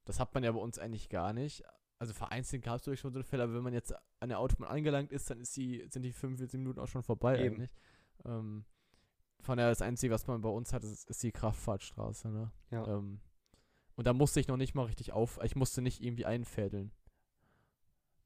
das 0.04 0.20
hat 0.20 0.34
man 0.34 0.44
ja 0.44 0.52
bei 0.52 0.58
uns 0.58 0.78
eigentlich 0.78 1.08
gar 1.08 1.32
nicht. 1.32 1.64
Also 1.98 2.12
vereinzelt 2.12 2.62
gab 2.62 2.76
es 2.76 2.82
durch 2.82 3.00
schon 3.00 3.12
so 3.12 3.22
Fälle, 3.22 3.44
aber 3.44 3.54
wenn 3.54 3.62
man 3.62 3.72
jetzt 3.72 3.94
an 4.20 4.28
der 4.28 4.38
Autobahn 4.38 4.68
angelangt 4.68 5.12
ist, 5.12 5.30
dann 5.30 5.40
ist 5.40 5.56
die, 5.56 5.86
sind 5.88 6.02
die 6.02 6.12
45 6.12 6.58
Minuten 6.58 6.78
auch 6.78 6.88
schon 6.88 7.02
vorbei 7.02 7.38
Eben. 7.38 7.54
eigentlich. 7.54 7.70
Ähm, 8.24 8.64
von 9.46 9.56
daher 9.56 9.70
das 9.70 9.80
Einzige, 9.80 10.12
was 10.12 10.26
man 10.26 10.40
bei 10.42 10.48
uns 10.48 10.72
hat, 10.72 10.84
ist, 10.84 11.08
ist 11.08 11.22
die 11.22 11.32
Kraftfahrtstraße. 11.32 12.28
Ne? 12.28 12.50
Ja. 12.70 12.86
Ähm, 12.86 13.20
und 13.94 14.06
da 14.06 14.12
musste 14.12 14.40
ich 14.40 14.48
noch 14.48 14.56
nicht 14.56 14.74
mal 14.74 14.84
richtig 14.84 15.12
auf, 15.12 15.40
ich 15.42 15.56
musste 15.56 15.80
nicht 15.80 16.02
irgendwie 16.02 16.26
einfädeln. 16.26 16.92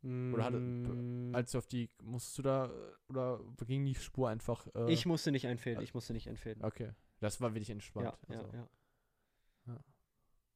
Oder 0.03 0.45
hatte, 0.45 0.59
Mm, 0.59 1.35
als 1.35 1.53
du 1.53 1.59
auf 1.59 1.67
die, 1.67 1.91
musstest 2.03 2.39
du 2.39 2.43
da, 2.43 2.67
äh, 2.67 3.11
oder 3.11 3.41
ging 3.67 3.85
die 3.85 3.95
Spur 3.95 4.31
einfach? 4.31 4.67
Äh, 4.75 4.91
ich 4.91 5.05
musste 5.05 5.31
nicht 5.31 5.47
einfädeln, 5.47 5.85
ich 5.85 5.93
musste 5.93 6.15
nicht 6.15 6.27
einfädeln. 6.27 6.65
Okay, 6.65 6.93
das 7.21 7.41
war 7.43 7.53
wirklich 7.53 7.69
entspannt. 7.69 8.07
Ja, 8.29 8.35
ja, 8.35 8.41
also. 8.41 8.57
ja. 8.57 8.69
Ja. 9.67 9.85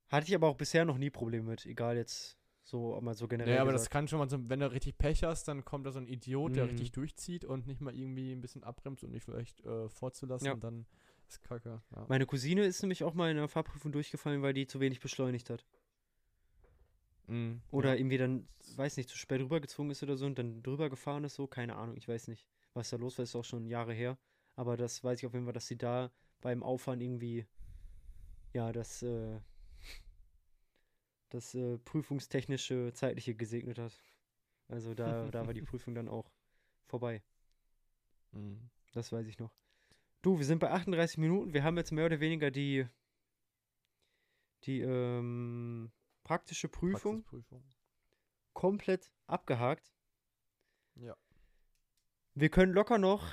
Hatte 0.08 0.26
ich 0.26 0.34
aber 0.34 0.48
auch 0.48 0.56
bisher 0.56 0.86
noch 0.86 0.96
nie 0.96 1.10
Probleme 1.10 1.50
mit, 1.50 1.66
egal 1.66 1.96
jetzt 1.96 2.38
so, 2.66 2.98
mal 3.02 3.14
so 3.14 3.28
generell. 3.28 3.50
Naja, 3.52 3.62
aber 3.62 3.72
das 3.72 3.82
gesagt. 3.82 3.92
kann 3.92 4.08
schon 4.08 4.18
mal 4.18 4.28
so, 4.30 4.38
wenn 4.48 4.60
du 4.60 4.72
richtig 4.72 4.96
Pech 4.98 5.22
hast, 5.22 5.46
dann 5.48 5.64
kommt 5.64 5.84
da 5.86 5.92
so 5.92 5.98
ein 5.98 6.06
Idiot, 6.08 6.56
der 6.56 6.64
Mhm. 6.64 6.70
richtig 6.70 6.92
durchzieht 6.92 7.44
und 7.44 7.66
nicht 7.66 7.80
mal 7.82 7.94
irgendwie 7.94 8.32
ein 8.32 8.40
bisschen 8.40 8.64
abbremst 8.64 9.04
und 9.04 9.12
dich 9.12 9.22
vielleicht 9.22 9.60
äh, 9.64 9.88
vorzulassen 9.90 10.46
Ja. 10.46 10.54
und 10.54 10.64
dann 10.64 10.86
ist 11.28 11.42
kacke. 11.42 11.82
Ja. 11.94 12.06
Meine 12.08 12.24
Cousine 12.26 12.64
ist 12.64 12.82
nämlich 12.82 13.04
auch 13.04 13.12
mal 13.14 13.30
in 13.30 13.36
der 13.36 13.48
Fahrprüfung 13.48 13.92
durchgefallen, 13.92 14.40
weil 14.42 14.54
die 14.54 14.66
zu 14.66 14.80
wenig 14.80 15.00
beschleunigt 15.00 15.50
hat. 15.50 15.64
Mhm, 17.26 17.62
Oder 17.70 17.90
ja. 17.90 17.94
irgendwie 17.96 18.18
dann, 18.18 18.48
weiß 18.76 18.96
nicht, 18.98 19.08
zu 19.08 19.16
spät 19.16 19.40
rübergezwungen 19.40 19.90
ist 19.92 20.02
oder 20.02 20.16
so 20.16 20.26
und 20.26 20.38
dann 20.38 20.62
drüber 20.62 20.90
gefahren 20.90 21.24
ist, 21.24 21.34
so, 21.36 21.46
keine 21.46 21.76
Ahnung, 21.76 21.96
ich 21.96 22.06
weiß 22.08 22.28
nicht, 22.28 22.46
was 22.74 22.90
da 22.90 22.96
los 22.96 23.16
war, 23.18 23.22
ist 23.22 23.34
auch 23.36 23.44
schon 23.44 23.66
Jahre 23.66 23.94
her. 23.94 24.18
Aber 24.56 24.76
das 24.76 25.02
weiß 25.02 25.18
ich 25.20 25.26
auf 25.26 25.32
jeden 25.32 25.44
Fall, 25.46 25.54
dass 25.54 25.66
sie 25.66 25.78
da 25.78 26.10
beim 26.40 26.62
Auffahren 26.62 27.00
irgendwie, 27.00 27.46
ja, 28.52 28.72
das, 28.72 29.02
äh, 29.02 29.38
das 31.34 31.54
äh, 31.54 31.78
prüfungstechnische, 31.78 32.92
zeitliche 32.94 33.34
gesegnet 33.34 33.78
hat. 33.78 34.00
Also 34.68 34.94
da, 34.94 35.26
da 35.30 35.46
war 35.46 35.52
die 35.52 35.62
Prüfung 35.62 35.94
dann 35.94 36.08
auch 36.08 36.30
vorbei. 36.86 37.22
Mhm. 38.32 38.70
Das 38.92 39.10
weiß 39.10 39.26
ich 39.26 39.38
noch. 39.38 39.52
Du, 40.22 40.38
wir 40.38 40.46
sind 40.46 40.60
bei 40.60 40.70
38 40.70 41.18
Minuten. 41.18 41.52
Wir 41.52 41.64
haben 41.64 41.76
jetzt 41.76 41.90
mehr 41.90 42.06
oder 42.06 42.20
weniger 42.20 42.50
die, 42.50 42.86
die 44.62 44.80
ähm, 44.80 45.90
praktische 46.22 46.68
Prüfung 46.68 47.24
komplett 48.52 49.10
abgehakt. 49.26 49.92
Ja. 50.94 51.16
Wir 52.34 52.48
können 52.48 52.72
locker 52.72 52.98
noch 52.98 53.26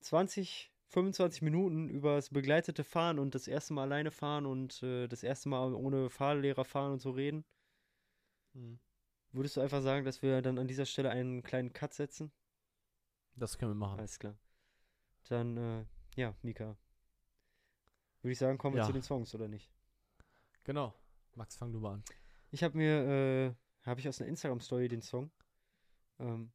20, 0.00 0.72
25 0.88 1.42
Minuten 1.42 1.88
über 1.88 2.16
das 2.16 2.30
begleitete 2.30 2.84
Fahren 2.84 3.18
und 3.18 3.34
das 3.34 3.48
erste 3.48 3.74
Mal 3.74 3.82
alleine 3.82 4.10
fahren 4.10 4.46
und 4.46 4.82
äh, 4.82 5.08
das 5.08 5.22
erste 5.22 5.48
Mal 5.48 5.74
ohne 5.74 6.10
Fahrlehrer 6.10 6.64
fahren 6.64 6.92
und 6.92 7.00
so 7.00 7.10
reden. 7.10 7.44
Mhm. 8.52 8.78
Würdest 9.32 9.56
du 9.56 9.60
einfach 9.60 9.82
sagen, 9.82 10.04
dass 10.04 10.22
wir 10.22 10.40
dann 10.42 10.58
an 10.58 10.68
dieser 10.68 10.86
Stelle 10.86 11.10
einen 11.10 11.42
kleinen 11.42 11.72
Cut 11.72 11.92
setzen? 11.92 12.32
Das 13.34 13.58
können 13.58 13.72
wir 13.72 13.76
machen. 13.76 13.98
Alles 13.98 14.18
klar. 14.18 14.38
Dann, 15.28 15.56
äh, 15.56 15.84
ja, 16.14 16.34
Mika. 16.42 16.76
Würde 18.22 18.32
ich 18.32 18.38
sagen, 18.38 18.56
kommen 18.56 18.76
wir 18.76 18.80
Ja. 18.82 18.86
zu 18.86 18.92
den 18.92 19.02
Songs, 19.02 19.34
oder 19.34 19.48
nicht? 19.48 19.70
Genau. 20.64 20.94
Max, 21.34 21.56
fang 21.56 21.72
du 21.72 21.80
mal 21.80 21.94
an. 21.94 22.04
Ich 22.50 22.62
habe 22.64 22.76
mir, 22.78 23.54
äh, 23.84 23.86
habe 23.86 24.00
ich 24.00 24.08
aus 24.08 24.20
einer 24.20 24.30
Instagram-Story 24.30 24.88
den 24.88 25.02
Song. 25.02 25.30
Ähm, 26.18 26.50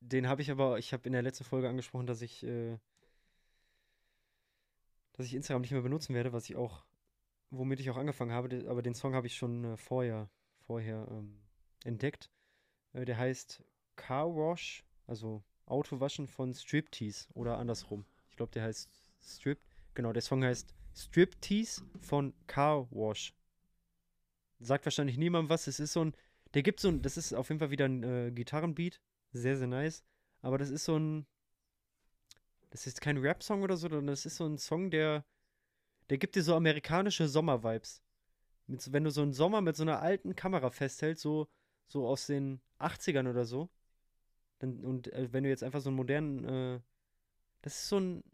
den 0.00 0.26
habe 0.28 0.40
ich 0.40 0.50
aber, 0.50 0.78
ich 0.78 0.92
habe 0.92 1.04
in 1.06 1.12
der 1.12 1.22
letzten 1.22 1.44
Folge 1.44 1.68
angesprochen, 1.68 2.06
dass 2.06 2.22
ich, 2.22 2.42
äh, 2.44 2.78
dass 5.14 5.26
ich 5.26 5.34
Instagram 5.34 5.62
nicht 5.62 5.72
mehr 5.72 5.82
benutzen 5.82 6.14
werde, 6.14 6.32
was 6.32 6.48
ich 6.48 6.56
auch, 6.56 6.84
womit 7.50 7.80
ich 7.80 7.90
auch 7.90 7.96
angefangen 7.96 8.32
habe, 8.32 8.64
aber 8.68 8.82
den 8.82 8.94
Song 8.94 9.14
habe 9.14 9.26
ich 9.26 9.36
schon 9.36 9.64
äh, 9.64 9.76
vorher, 9.76 10.28
vorher 10.66 11.08
ähm, 11.10 11.40
entdeckt. 11.84 12.30
Äh, 12.92 13.04
der 13.04 13.16
heißt 13.16 13.64
Car 13.96 14.34
Wash, 14.34 14.84
also 15.06 15.42
Autowaschen 15.66 16.26
von 16.26 16.52
Striptease 16.52 17.28
oder 17.34 17.58
andersrum. 17.58 18.04
Ich 18.30 18.36
glaube, 18.36 18.52
der 18.52 18.64
heißt 18.64 18.88
Strip, 19.22 19.58
genau, 19.94 20.12
der 20.12 20.22
Song 20.22 20.44
heißt 20.44 20.74
Striptease 20.94 21.82
von 22.00 22.34
Car 22.46 22.88
Wash 22.90 23.34
sagt 24.64 24.86
wahrscheinlich 24.86 25.18
niemandem 25.18 25.50
was. 25.50 25.66
Es 25.66 25.80
ist 25.80 25.92
so 25.92 26.04
ein 26.04 26.14
Der 26.54 26.62
gibt 26.62 26.80
so 26.80 26.88
ein, 26.88 27.02
das 27.02 27.16
ist 27.16 27.32
auf 27.32 27.48
jeden 27.48 27.58
Fall 27.58 27.70
wieder 27.70 27.86
ein 27.86 28.02
äh, 28.02 28.30
Gitarrenbeat. 28.32 29.00
Sehr, 29.32 29.56
sehr 29.56 29.66
nice. 29.66 30.04
Aber 30.40 30.58
das 30.58 30.70
ist 30.70 30.84
so 30.84 30.96
ein. 30.98 31.26
Das 32.74 32.88
ist 32.88 33.00
kein 33.00 33.18
Rap-Song 33.18 33.62
oder 33.62 33.76
so, 33.76 33.82
sondern 33.88 34.08
das 34.08 34.26
ist 34.26 34.34
so 34.34 34.46
ein 34.46 34.58
Song, 34.58 34.90
der. 34.90 35.24
Der 36.10 36.18
gibt 36.18 36.34
dir 36.34 36.42
so 36.42 36.56
amerikanische 36.56 37.28
Sommer-Vibes. 37.28 38.02
Mit 38.66 38.82
so- 38.82 38.92
Wenn 38.92 39.04
du 39.04 39.10
so 39.10 39.22
einen 39.22 39.32
Sommer 39.32 39.60
mit 39.60 39.76
so 39.76 39.84
einer 39.84 40.02
alten 40.02 40.34
Kamera 40.34 40.70
festhältst, 40.70 41.22
so, 41.22 41.46
so 41.86 42.04
aus 42.08 42.26
den 42.26 42.60
80ern 42.80 43.30
oder 43.30 43.44
so. 43.44 43.70
Dann, 44.58 44.84
und 44.84 45.06
äh, 45.12 45.32
wenn 45.32 45.44
du 45.44 45.50
jetzt 45.50 45.62
einfach 45.62 45.80
so 45.80 45.88
einen 45.90 45.96
modernen. 45.96 46.44
Äh, 46.44 46.80
das 47.62 47.76
ist 47.76 47.88
so 47.90 48.00
ein. 48.00 48.24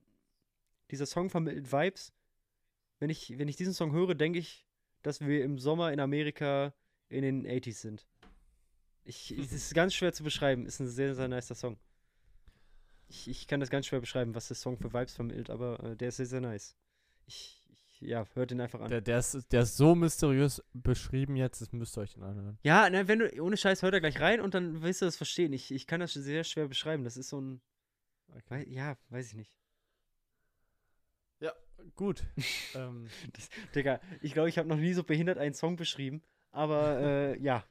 Dieser 0.91 1.05
Song 1.05 1.29
vermittelt 1.29 1.71
Vibes. 1.71 2.11
Wenn 2.99 3.11
ich, 3.11 3.39
wenn 3.39 3.47
ich 3.47 3.57
diesen 3.57 3.75
Song 3.75 3.93
höre, 3.93 4.15
denke 4.15 4.39
ich, 4.39 4.67
dass 5.03 5.21
wir 5.21 5.45
im 5.45 5.59
Sommer 5.59 5.93
in 5.93 6.01
Amerika 6.01 6.73
in 7.11 7.23
den 7.23 7.47
80s 7.47 7.75
sind. 7.83 8.07
Ich, 9.05 9.33
es 9.33 9.53
ist 9.53 9.75
ganz 9.75 9.93
schwer 9.93 10.15
zu 10.15 10.25
beschreiben. 10.25 10.65
Ist 10.65 10.81
ein 10.81 10.89
sehr, 10.89 11.15
sehr 11.15 11.29
nicer 11.29 11.55
Song. 11.55 11.79
Ich, 13.11 13.29
ich 13.29 13.47
kann 13.49 13.59
das 13.61 13.71
ganz 13.71 13.87
schwer 13.87 14.01
beschreiben, 14.01 14.35
was 14.35 14.47
der 14.49 14.57
Song 14.57 14.79
für 14.79 14.93
Vibes 14.93 15.15
vermittelt, 15.15 15.51
aber 15.51 15.83
äh, 15.83 15.97
der 15.97 16.09
ist 16.09 16.17
sehr, 16.17 16.27
sehr 16.27 16.41
nice. 16.41 16.77
Ich, 17.27 17.61
ich 17.73 18.01
ja, 18.01 18.25
hört 18.35 18.53
ihn 18.53 18.61
einfach 18.61 18.81
an. 18.81 18.89
Der, 18.89 19.01
der, 19.01 19.19
ist, 19.19 19.53
der 19.53 19.63
ist 19.63 19.77
so 19.77 19.95
mysteriös 19.95 20.63
beschrieben 20.73 21.37
jetzt, 21.37 21.61
das 21.61 21.73
müsst 21.73 21.99
ihr 21.99 22.03
euch 22.03 22.15
den 22.15 22.23
anhören. 22.23 22.59
ja, 22.63 22.89
ne, 22.89 23.09
wenn 23.09 23.19
du, 23.19 23.43
ohne 23.43 23.57
Scheiß, 23.57 23.83
hört 23.83 23.95
er 23.95 24.01
gleich 24.01 24.21
rein 24.21 24.41
und 24.41 24.55
dann 24.55 24.81
wirst 24.83 25.03
du 25.03 25.07
das 25.07 25.17
verstehen. 25.17 25.53
Ich, 25.53 25.71
ich 25.73 25.87
kann 25.87 26.01
das 26.01 26.13
sehr 26.15 26.45
schwer 26.45 26.69
beschreiben. 26.69 27.03
Das 27.05 27.17
ist 27.17 27.29
so 27.29 27.41
ein, 27.41 27.61
wei- 28.49 28.65
ja, 28.69 28.97
weiß 29.11 29.29
ich 29.29 29.35
nicht. 29.35 29.57
Gut. 31.97 32.23
ähm, 32.75 33.09
Digga, 33.75 34.01
ich 34.21 34.35
glaube, 34.35 34.51
ich 34.51 34.59
habe 34.59 34.69
noch 34.69 34.77
nie 34.77 34.93
so 34.93 35.03
behindert 35.03 35.39
einen 35.39 35.55
Song 35.55 35.77
beschrieben, 35.77 36.23
aber 36.51 37.01
äh, 37.01 37.41
ja. 37.43 37.65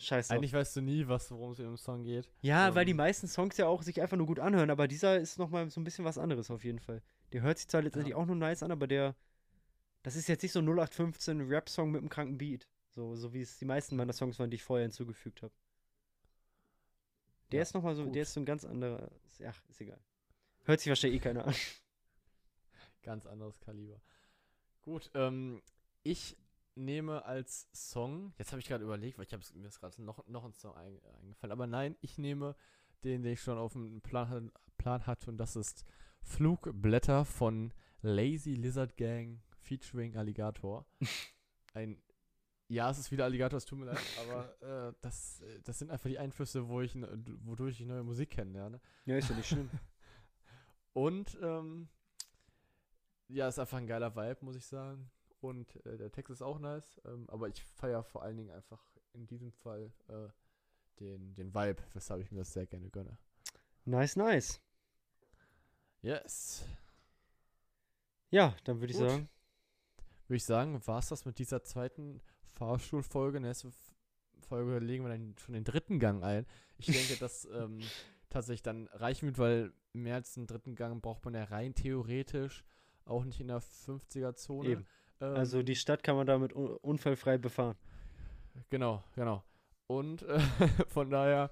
Scheiß 0.00 0.28
drauf. 0.28 0.36
eigentlich 0.36 0.52
weißt 0.52 0.76
du 0.76 0.80
nie, 0.80 1.06
was 1.06 1.30
worum 1.30 1.52
es 1.52 1.58
in 1.58 1.66
dem 1.66 1.76
Song 1.76 2.02
geht. 2.04 2.28
Ja, 2.40 2.74
weil 2.74 2.84
die 2.84 2.92
Ähm. 2.92 2.96
meisten 2.96 3.28
Songs 3.28 3.56
ja 3.58 3.66
auch 3.66 3.82
sich 3.82 4.00
einfach 4.00 4.16
nur 4.16 4.26
gut 4.26 4.38
anhören, 4.40 4.70
aber 4.70 4.88
dieser 4.88 5.18
ist 5.20 5.38
nochmal 5.38 5.70
so 5.70 5.80
ein 5.80 5.84
bisschen 5.84 6.04
was 6.04 6.16
anderes 6.18 6.50
auf 6.50 6.64
jeden 6.64 6.80
Fall. 6.80 7.02
Der 7.32 7.42
hört 7.42 7.58
sich 7.58 7.68
zwar 7.68 7.82
letztendlich 7.82 8.14
auch 8.14 8.26
nur 8.26 8.36
nice 8.36 8.62
an, 8.62 8.72
aber 8.72 8.86
der, 8.86 9.14
das 10.02 10.16
ist 10.16 10.26
jetzt 10.28 10.42
nicht 10.42 10.52
so 10.52 10.60
ein 10.60 10.66
0815 10.68 11.42
Rap-Song 11.48 11.90
mit 11.90 12.00
einem 12.00 12.08
kranken 12.08 12.38
Beat. 12.38 12.66
So, 12.88 13.14
so 13.14 13.32
wie 13.32 13.42
es 13.42 13.58
die 13.58 13.66
meisten 13.66 13.94
meiner 13.94 14.12
Songs 14.12 14.38
waren, 14.38 14.50
die 14.50 14.56
ich 14.56 14.64
vorher 14.64 14.84
hinzugefügt 14.86 15.42
habe. 15.42 15.52
Der 17.52 17.58
Ja, 17.58 17.62
ist 17.62 17.74
nochmal 17.74 17.94
so, 17.94 18.04
gut. 18.04 18.14
der 18.14 18.22
ist 18.22 18.32
so 18.32 18.40
ein 18.40 18.46
ganz 18.46 18.64
anderer, 18.64 19.10
ja, 19.38 19.52
ist 19.68 19.80
egal. 19.80 20.00
Hört 20.64 20.80
sich 20.80 20.88
wahrscheinlich 20.88 21.20
eh 21.20 21.22
keiner 21.24 21.46
an. 21.46 21.54
Ganz 23.02 23.26
anderes 23.26 23.58
Kaliber. 23.60 24.00
Gut, 24.82 25.10
ähm, 25.14 25.62
ich 26.02 26.36
nehme 26.74 27.24
als 27.24 27.68
Song, 27.72 28.32
jetzt 28.38 28.52
habe 28.52 28.60
ich 28.60 28.68
gerade 28.68 28.84
überlegt, 28.84 29.18
weil 29.18 29.26
ich 29.26 29.32
habe 29.32 29.42
mir 29.54 29.68
ist 29.68 29.80
gerade 29.80 30.02
noch, 30.02 30.26
noch 30.26 30.44
ein 30.44 30.52
Song 30.52 30.74
ein, 30.76 31.00
eingefallen, 31.20 31.52
aber 31.52 31.66
nein, 31.66 31.96
ich 32.00 32.18
nehme 32.18 32.54
den, 33.04 33.22
den 33.22 33.32
ich 33.32 33.42
schon 33.42 33.58
auf 33.58 33.72
dem 33.72 34.00
Plan, 34.00 34.52
Plan 34.78 35.06
hatte 35.06 35.30
und 35.30 35.38
das 35.38 35.56
ist 35.56 35.84
Flugblätter 36.22 37.24
von 37.24 37.72
Lazy 38.02 38.54
Lizard 38.54 38.96
Gang 38.96 39.40
featuring 39.62 40.16
Alligator. 40.16 40.86
Ein, 41.74 42.02
ja, 42.68 42.90
es 42.90 42.98
ist 42.98 43.10
wieder 43.10 43.24
Alligator, 43.24 43.56
es 43.56 43.64
tut 43.64 43.78
mir 43.78 43.86
leid, 43.86 43.98
aber 44.20 44.62
äh, 44.88 44.94
das, 45.00 45.42
das 45.64 45.78
sind 45.78 45.90
einfach 45.90 46.08
die 46.08 46.18
Einflüsse, 46.18 46.68
wo 46.68 46.80
ich, 46.80 46.94
wodurch 47.44 47.80
ich 47.80 47.86
neue 47.86 48.02
Musik 48.02 48.30
kennenlerne. 48.30 48.80
ja, 49.04 49.16
ist 49.16 49.28
ja 49.28 49.36
nicht 49.36 49.48
schlimm. 49.48 49.70
Und 50.92 51.38
ähm, 51.40 51.88
ja, 53.28 53.48
ist 53.48 53.58
einfach 53.58 53.78
ein 53.78 53.86
geiler 53.86 54.14
Vibe, 54.14 54.44
muss 54.44 54.56
ich 54.56 54.66
sagen. 54.66 55.10
Und 55.40 55.74
äh, 55.86 55.96
der 55.96 56.10
Text 56.12 56.30
ist 56.30 56.42
auch 56.42 56.58
nice, 56.58 57.00
ähm, 57.06 57.28
aber 57.30 57.48
ich 57.48 57.62
feiere 57.62 58.02
vor 58.02 58.22
allen 58.22 58.36
Dingen 58.36 58.50
einfach 58.50 58.82
in 59.14 59.26
diesem 59.26 59.52
Fall 59.52 59.90
äh, 60.08 60.28
den, 61.00 61.34
den 61.34 61.54
Vibe, 61.54 61.82
weshalb 61.94 62.20
ich 62.22 62.30
mir 62.30 62.38
das 62.40 62.52
sehr 62.52 62.66
gerne 62.66 62.90
gönne. 62.90 63.16
Nice, 63.86 64.16
nice. 64.16 64.60
Yes. 66.02 66.64
Ja, 68.30 68.54
dann 68.64 68.80
würde 68.80 68.92
ich 68.92 68.98
sagen, 69.08 69.28
Würde 70.28 70.36
ich 70.36 70.44
sagen, 70.44 70.86
war 70.86 70.98
es 71.00 71.08
das 71.08 71.24
mit 71.24 71.38
dieser 71.38 71.62
zweiten 71.64 72.20
Fahrschulfolge. 72.44 73.40
Nächste 73.40 73.68
F- 73.68 73.94
Folge 74.48 74.78
legen 74.78 75.04
wir 75.04 75.10
dann 75.10 75.34
schon 75.38 75.54
den 75.54 75.64
dritten 75.64 75.98
Gang 75.98 76.22
ein. 76.22 76.46
Ich 76.78 76.86
denke, 76.86 77.16
dass 77.20 77.46
ähm, 77.46 77.80
tatsächlich 78.28 78.62
dann 78.62 78.86
reichen 78.88 79.26
wird, 79.26 79.38
weil 79.38 79.72
mehr 79.92 80.14
als 80.16 80.36
einen 80.36 80.46
dritten 80.46 80.76
Gang 80.76 81.02
braucht 81.02 81.24
man 81.24 81.34
ja 81.34 81.44
rein 81.44 81.74
theoretisch 81.74 82.64
auch 83.04 83.24
nicht 83.24 83.40
in 83.40 83.48
der 83.48 83.60
50er-Zone. 83.60 84.68
Eben. 85.20 85.30
Ähm, 85.30 85.36
also 85.36 85.62
die 85.62 85.76
Stadt 85.76 86.02
kann 86.02 86.16
man 86.16 86.26
damit 86.26 86.54
un 86.54 86.76
unfallfrei 86.76 87.38
befahren. 87.38 87.76
Genau, 88.68 89.02
genau. 89.14 89.42
Und 89.86 90.22
äh, 90.22 90.38
von 90.88 91.10
daher 91.10 91.50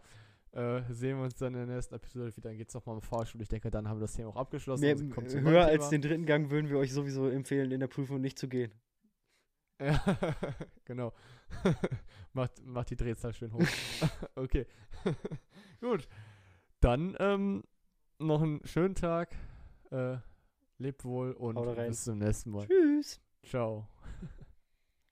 äh, 0.52 0.82
sehen 0.90 1.18
wir 1.18 1.24
uns 1.24 1.36
dann 1.36 1.54
in 1.54 1.66
der 1.66 1.76
nächsten 1.76 1.94
Episode 1.94 2.34
wieder. 2.36 2.48
Dann 2.48 2.56
geht 2.56 2.68
es 2.68 2.74
nochmal 2.74 2.96
um 2.96 3.02
Fahrschule. 3.02 3.42
Ich 3.42 3.48
denke, 3.48 3.70
dann 3.70 3.88
haben 3.88 3.98
wir 3.98 4.02
das 4.02 4.14
Thema 4.14 4.30
auch 4.30 4.36
abgeschlossen. 4.36 4.82
Mehr, 4.82 4.96
zum 4.96 5.42
höher 5.42 5.66
als 5.66 5.88
den 5.90 6.02
dritten 6.02 6.26
Gang 6.26 6.50
würden 6.50 6.70
wir 6.70 6.78
euch 6.78 6.92
sowieso 6.92 7.28
empfehlen, 7.28 7.70
in 7.70 7.80
der 7.80 7.86
Prüfung 7.88 8.20
nicht 8.20 8.38
zu 8.38 8.48
gehen. 8.48 8.72
Ja, 9.80 10.00
genau. 10.84 11.12
macht, 12.32 12.64
macht 12.64 12.90
die 12.90 12.96
Drehzahl 12.96 13.32
schön 13.32 13.52
hoch. 13.52 13.66
okay. 14.34 14.66
Gut. 15.80 16.08
Dann 16.80 17.16
ähm, 17.18 17.64
noch 18.18 18.42
einen 18.42 18.60
schönen 18.64 18.94
Tag. 18.94 19.34
Äh, 19.90 20.16
lebt 20.78 21.04
wohl 21.04 21.32
und 21.32 21.56
bis 21.76 22.04
zum 22.04 22.18
nächsten 22.18 22.50
Mal. 22.50 22.66
Tschüss. 22.66 23.20
Ciao. 23.44 23.88